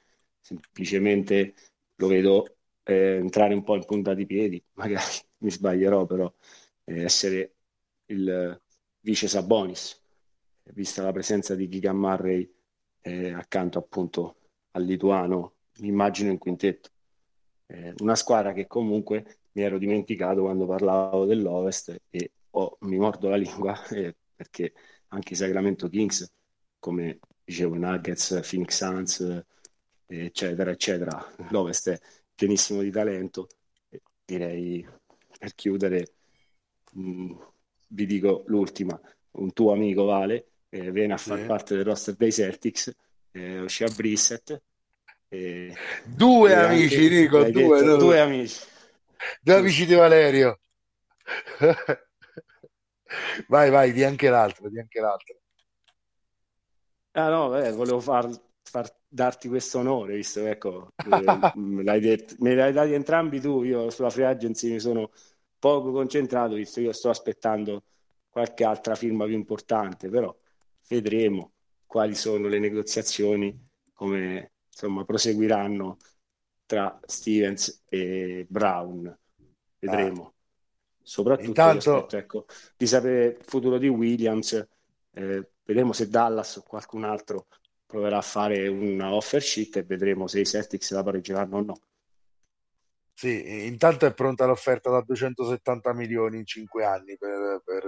semplicemente 0.47 1.55
lo 1.97 2.07
vedo 2.07 2.57
eh, 2.85 3.17
entrare 3.17 3.55
un 3.55 3.65
po' 3.65 3.75
in 3.75 3.85
punta 3.85 4.15
di 4.15 4.27
piedi, 4.27 4.63
magari 4.75 5.05
mi 5.39 5.51
sbaglierò, 5.51 6.07
però 6.07 6.33
eh, 6.85 7.03
essere 7.03 7.55
il 8.07 8.61
vice 9.01 9.27
Sabonis, 9.27 10.01
vista 10.73 11.03
la 11.03 11.13
presenza 11.13 11.55
di 11.55 11.69
Gigan 11.69 11.97
Murray 11.97 12.49
eh, 13.01 13.33
accanto 13.33 13.79
appunto 13.79 14.37
al 14.73 14.85
lituano, 14.85 15.55
mi 15.79 15.89
immagino 15.89 16.31
in 16.31 16.39
quintetto. 16.39 16.91
Eh, 17.67 17.95
una 17.99 18.15
squadra 18.15 18.53
che 18.53 18.69
comunque 18.69 19.39
mi 19.53 19.63
ero 19.63 19.79
dimenticato 19.79 20.43
quando 20.43 20.67
parlavo 20.67 21.25
dell'Ovest 21.25 22.03
e 22.11 22.31
oh, 22.51 22.77
mi 22.83 22.99
mordo 22.99 23.29
la 23.29 23.37
lingua 23.37 23.77
eh, 23.91 24.15
perché 24.35 24.73
anche 25.09 25.33
i 25.33 25.37
Sacramento 25.37 25.89
Kings, 25.89 26.31
come 26.79 27.19
dicevo, 27.47 27.77
Nuggets, 27.77 28.41
Phoenix 28.49 28.77
Suns, 28.77 29.45
eccetera, 30.07 30.71
eccetera, 30.73 31.35
l'Ovest 31.51 31.91
è 31.91 32.01
pienissimo 32.35 32.83
di 32.83 32.91
talento. 32.91 33.49
Direi 34.25 34.87
per 35.39 35.55
chiudere, 35.55 36.15
mh, 36.93 37.11
mm, 37.11 37.33
vi 37.89 38.07
dico 38.07 38.43
l'ultima: 38.47 39.01
un 39.33 39.53
tuo 39.53 39.73
amico 39.73 40.05
Vale 40.05 40.49
eh, 40.69 40.91
viene 40.91 41.13
a 41.13 41.17
far 41.19 41.39
sì. 41.39 41.45
parte 41.45 41.77
del 41.77 41.85
roster 41.85 42.15
dei 42.17 42.33
Celtics, 42.33 42.93
eh, 43.31 43.61
Oscia 43.61 43.87
Brissett. 43.95 44.61
Eh, 45.29 45.75
due 46.05 46.55
amici, 46.55 47.09
Nico, 47.09 47.39
due, 47.39 47.53
detto, 47.53 47.67
due, 47.67 47.97
due 47.97 48.21
amici. 48.21 48.61
Due 49.41 49.55
amici 49.55 49.87
di 49.87 49.95
Valerio. 49.95 50.59
vai, 53.49 53.71
vai, 53.71 53.93
di 53.93 54.03
anche 54.03 54.29
l'altro, 54.29 54.69
di 54.69 54.81
anche 54.81 55.01
l'altro. 55.01 55.37
Ah 57.17 57.31
no, 57.31 57.49
beh, 57.49 57.73
volevo 57.73 57.99
far, 57.99 58.29
far 58.63 58.95
darti 59.09 59.49
questo 59.49 59.79
onore, 59.79 60.17
visto 60.17 60.43
che 60.43 60.51
ecco, 60.51 60.93
eh, 61.03 61.53
me, 61.55 61.83
l'hai 61.83 61.99
detto, 61.99 62.35
me 62.41 62.55
l'hai 62.55 62.75
dati 62.75 62.93
entrambi 62.93 63.41
tu, 63.41 63.63
io 63.63 63.89
sulla 63.89 64.11
free 64.11 64.27
agency 64.27 64.71
mi 64.71 64.81
sono 64.81 65.11
poco 65.59 65.93
concentrato, 65.93 66.57
visto 66.57 66.81
che 66.81 66.87
io 66.87 66.93
sto 66.93 67.09
aspettando 67.09 67.85
qualche 68.29 68.65
altra 68.65 68.95
firma 68.95 69.25
più 69.25 69.33
importante, 69.33 70.11
però 70.11 70.35
vedremo 70.89 71.53
quali 71.87 72.15
sono 72.15 72.49
le 72.49 72.59
negoziazioni, 72.59 73.67
come 73.95 74.53
insomma 74.69 75.03
proseguiranno 75.07 75.97
tra 76.67 77.01
Stevens 77.07 77.83
e 77.89 78.45
Brown, 78.47 79.19
vedremo. 79.79 80.23
Ah. 80.23 80.33
Soprattutto 81.01 81.49
Intanto... 81.49 81.95
aspetto, 81.95 82.17
ecco, 82.19 82.47
di 82.77 82.87
sapere 82.87 83.39
il 83.39 83.45
futuro 83.45 83.79
di 83.79 83.89
Williams, 83.89 84.69
eh, 85.13 85.51
vedremo 85.67 85.93
se 85.93 86.09
Dallas 86.09 86.57
o 86.57 86.63
qualcun 86.63 87.05
altro 87.05 87.47
proverà 87.85 88.19
a 88.19 88.23
fare 88.23 88.67
una 88.69 89.13
offer 89.13 89.43
sheet 89.43 89.77
e 89.77 89.83
vedremo 89.83 90.27
se 90.27 90.41
i 90.41 90.47
Celtics 90.47 90.93
la 90.93 91.03
pareggeranno 91.03 91.57
o 91.57 91.63
no. 91.63 91.81
Sì, 93.13 93.67
intanto 93.67 94.05
è 94.05 94.13
pronta 94.13 94.45
l'offerta 94.45 94.91
da 94.91 95.01
270 95.01 95.95
milioni 95.95 96.39
in 96.39 96.45
5 96.45 96.85
anni 96.85 97.17
per, 97.17 97.63
per, 97.65 97.85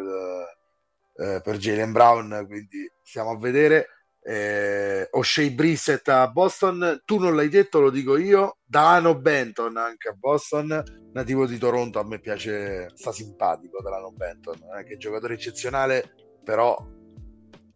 eh, 1.16 1.41
per 1.43 1.57
Jalen 1.59 1.93
Brown, 1.93 2.45
quindi 2.47 2.91
stiamo 3.03 3.31
a 3.31 3.39
vedere. 3.39 3.89
Eh, 4.22 5.07
O'Shea 5.11 5.51
Brissett 5.51 6.09
a 6.09 6.29
Boston, 6.29 7.03
tu 7.05 7.18
non 7.18 7.37
l'hai 7.37 7.51
detto, 7.51 7.81
lo 7.81 7.91
dico 7.91 8.16
io. 8.16 8.57
Dano 8.64 9.18
Benton 9.18 9.76
anche 9.76 10.09
a 10.09 10.12
Boston, 10.12 11.11
nativo 11.12 11.47
di 11.47 11.59
Toronto. 11.59 11.99
A 11.99 12.05
me 12.05 12.20
piace, 12.20 12.89
sta 12.95 13.12
simpatico 13.12 13.83
Dano 13.83 14.11
Benton, 14.12 14.59
eh, 14.79 14.85
che 14.85 14.95
è 14.95 14.97
giocatore 14.97 15.35
eccezionale, 15.35 16.14
però 16.43 16.76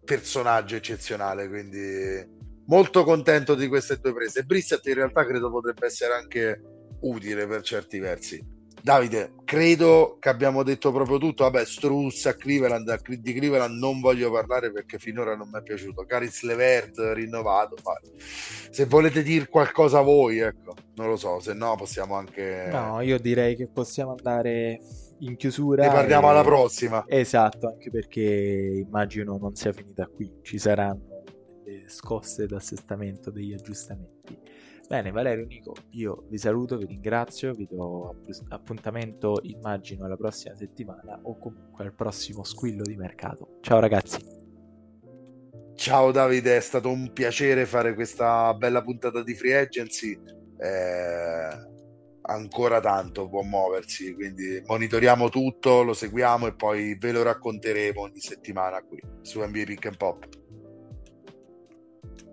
personaggio 0.05 0.77
eccezionale, 0.77 1.49
quindi 1.49 2.41
molto 2.67 3.05
contento 3.05 3.55
di 3.55 3.69
queste 3.69 3.99
due 3.99 4.15
prese. 4.15 4.45
Brissett 4.45 4.87
in 4.87 4.95
realtà 4.95 5.25
credo 5.25 5.51
potrebbe 5.51 5.87
essere 5.87 6.15
anche 6.15 6.61
utile 7.01 7.47
per 7.47 7.63
certi 7.63 7.99
versi. 7.99 8.61
Davide, 8.83 9.35
credo 9.45 10.17
che 10.19 10.29
abbiamo 10.29 10.65
detto 10.65 10.91
proprio 10.91 11.19
tutto. 11.19 11.45
Vabbè, 11.45 11.65
Struss 11.65 12.27
a 12.27 12.35
Cleveland, 12.35 13.01
di 13.17 13.33
Cleveland 13.33 13.79
non 13.79 14.01
voglio 14.01 14.33
parlare 14.33 14.73
perché 14.73 14.99
finora 14.99 15.37
non 15.37 15.51
mi 15.53 15.61
è 15.61 15.63
piaciuto. 15.63 16.05
Caris 16.05 16.43
Levert 16.43 16.99
rinnovato. 17.15 17.77
Ma 17.85 17.93
se 18.71 18.85
volete 18.87 19.23
dire 19.23 19.47
qualcosa 19.47 20.01
voi, 20.01 20.41
ecco, 20.41 20.75
non 20.97 21.09
lo 21.09 21.17
so, 21.17 21.39
se 21.39 21.53
no 21.53 21.77
possiamo 21.77 22.17
anche. 22.17 22.71
No, 22.73 23.01
io 23.03 23.21
direi 23.21 23.55
che 23.55 23.69
possiamo 23.69 24.17
andare 24.17 24.81
in 25.23 25.37
chiusura. 25.37 25.83
Ne 25.83 25.89
parliamo 25.93 26.29
e... 26.29 26.31
alla 26.31 26.43
prossima. 26.43 27.05
Esatto, 27.07 27.69
anche 27.69 27.91
perché 27.91 28.83
immagino 28.85 29.37
non 29.39 29.55
sia 29.55 29.73
finita 29.73 30.07
qui, 30.07 30.31
ci 30.43 30.59
saranno 30.59 31.23
delle 31.65 31.89
scosse 31.89 32.47
d'assestamento, 32.47 33.31
degli 33.31 33.53
aggiustamenti. 33.53 34.39
Bene, 34.89 35.11
Valerio, 35.11 35.47
Nico, 35.47 35.75
io 35.91 36.27
vi 36.29 36.37
saluto, 36.37 36.77
vi 36.77 36.85
ringrazio, 36.85 37.55
vi 37.55 37.67
do 37.71 38.17
appuntamento, 38.49 39.39
immagino, 39.43 40.05
alla 40.05 40.17
prossima 40.17 40.55
settimana 40.55 41.19
o 41.23 41.39
comunque 41.39 41.85
al 41.85 41.95
prossimo 41.95 42.45
squillo 42.45 42.83
di 42.83 42.97
mercato. 42.97 43.59
Ciao 43.63 43.81
ragazzi. 43.81 44.41
Ciao 45.75 46.13
Davide, 46.13 46.57
è 46.57 46.61
stato 46.61 46.91
un 46.91 47.11
piacere 47.13 47.65
fare 47.65 47.95
questa 47.95 48.53
bella 48.55 48.83
puntata 48.83 49.23
di 49.23 49.35
Free 49.35 49.57
Agency. 49.57 50.21
Eh 50.59 51.71
ancora 52.23 52.81
tanto 52.81 53.29
può 53.29 53.43
muoversi, 53.43 54.15
quindi 54.15 54.63
monitoriamo 54.65 55.29
tutto, 55.29 55.83
lo 55.83 55.93
seguiamo 55.93 56.47
e 56.47 56.55
poi 56.55 56.97
ve 56.97 57.13
lo 57.13 57.23
racconteremo 57.23 58.01
ogni 58.01 58.21
settimana 58.21 58.83
qui 58.83 59.01
su 59.23 59.41
NBA 59.41 59.63
Pick 59.65 59.87
and 59.87 59.97
Pop. 59.97 60.29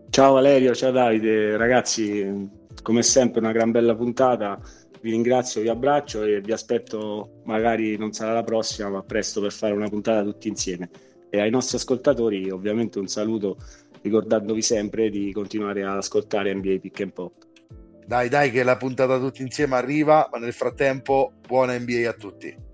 Ciao 0.09 0.33
Valerio, 0.33 0.73
ciao 0.73 0.91
Davide, 0.91 1.55
ragazzi, 1.55 2.49
come 2.81 3.03
sempre 3.03 3.39
una 3.39 3.51
gran 3.51 3.71
bella 3.71 3.95
puntata. 3.95 4.59
Vi 5.01 5.11
ringrazio, 5.11 5.61
vi 5.61 5.69
abbraccio 5.69 6.23
e 6.23 6.41
vi 6.41 6.51
aspetto, 6.51 7.41
magari 7.45 7.95
non 7.97 8.11
sarà 8.11 8.33
la 8.33 8.43
prossima, 8.43 8.89
ma 8.89 9.01
presto 9.01 9.39
per 9.39 9.53
fare 9.53 9.73
una 9.73 9.87
puntata 9.87 10.23
tutti 10.23 10.47
insieme. 10.49 10.89
E 11.29 11.39
ai 11.39 11.49
nostri 11.49 11.77
ascoltatori 11.77 12.49
ovviamente 12.49 12.99
un 12.99 13.07
saluto 13.07 13.57
ricordandovi 14.01 14.61
sempre 14.61 15.09
di 15.09 15.31
continuare 15.31 15.83
ad 15.83 15.97
ascoltare 15.97 16.53
NBA 16.53 16.79
Pick 16.79 17.01
and 17.01 17.13
Pop. 17.13 17.48
Dai, 18.09 18.27
dai, 18.27 18.49
che 18.49 18.63
la 18.63 18.75
puntata 18.75 19.19
tutti 19.19 19.43
insieme 19.43 19.75
arriva, 19.75 20.27
ma 20.31 20.39
nel 20.39 20.51
frattempo 20.51 21.33
buona 21.45 21.77
NBA 21.77 22.09
a 22.09 22.13
tutti. 22.13 22.68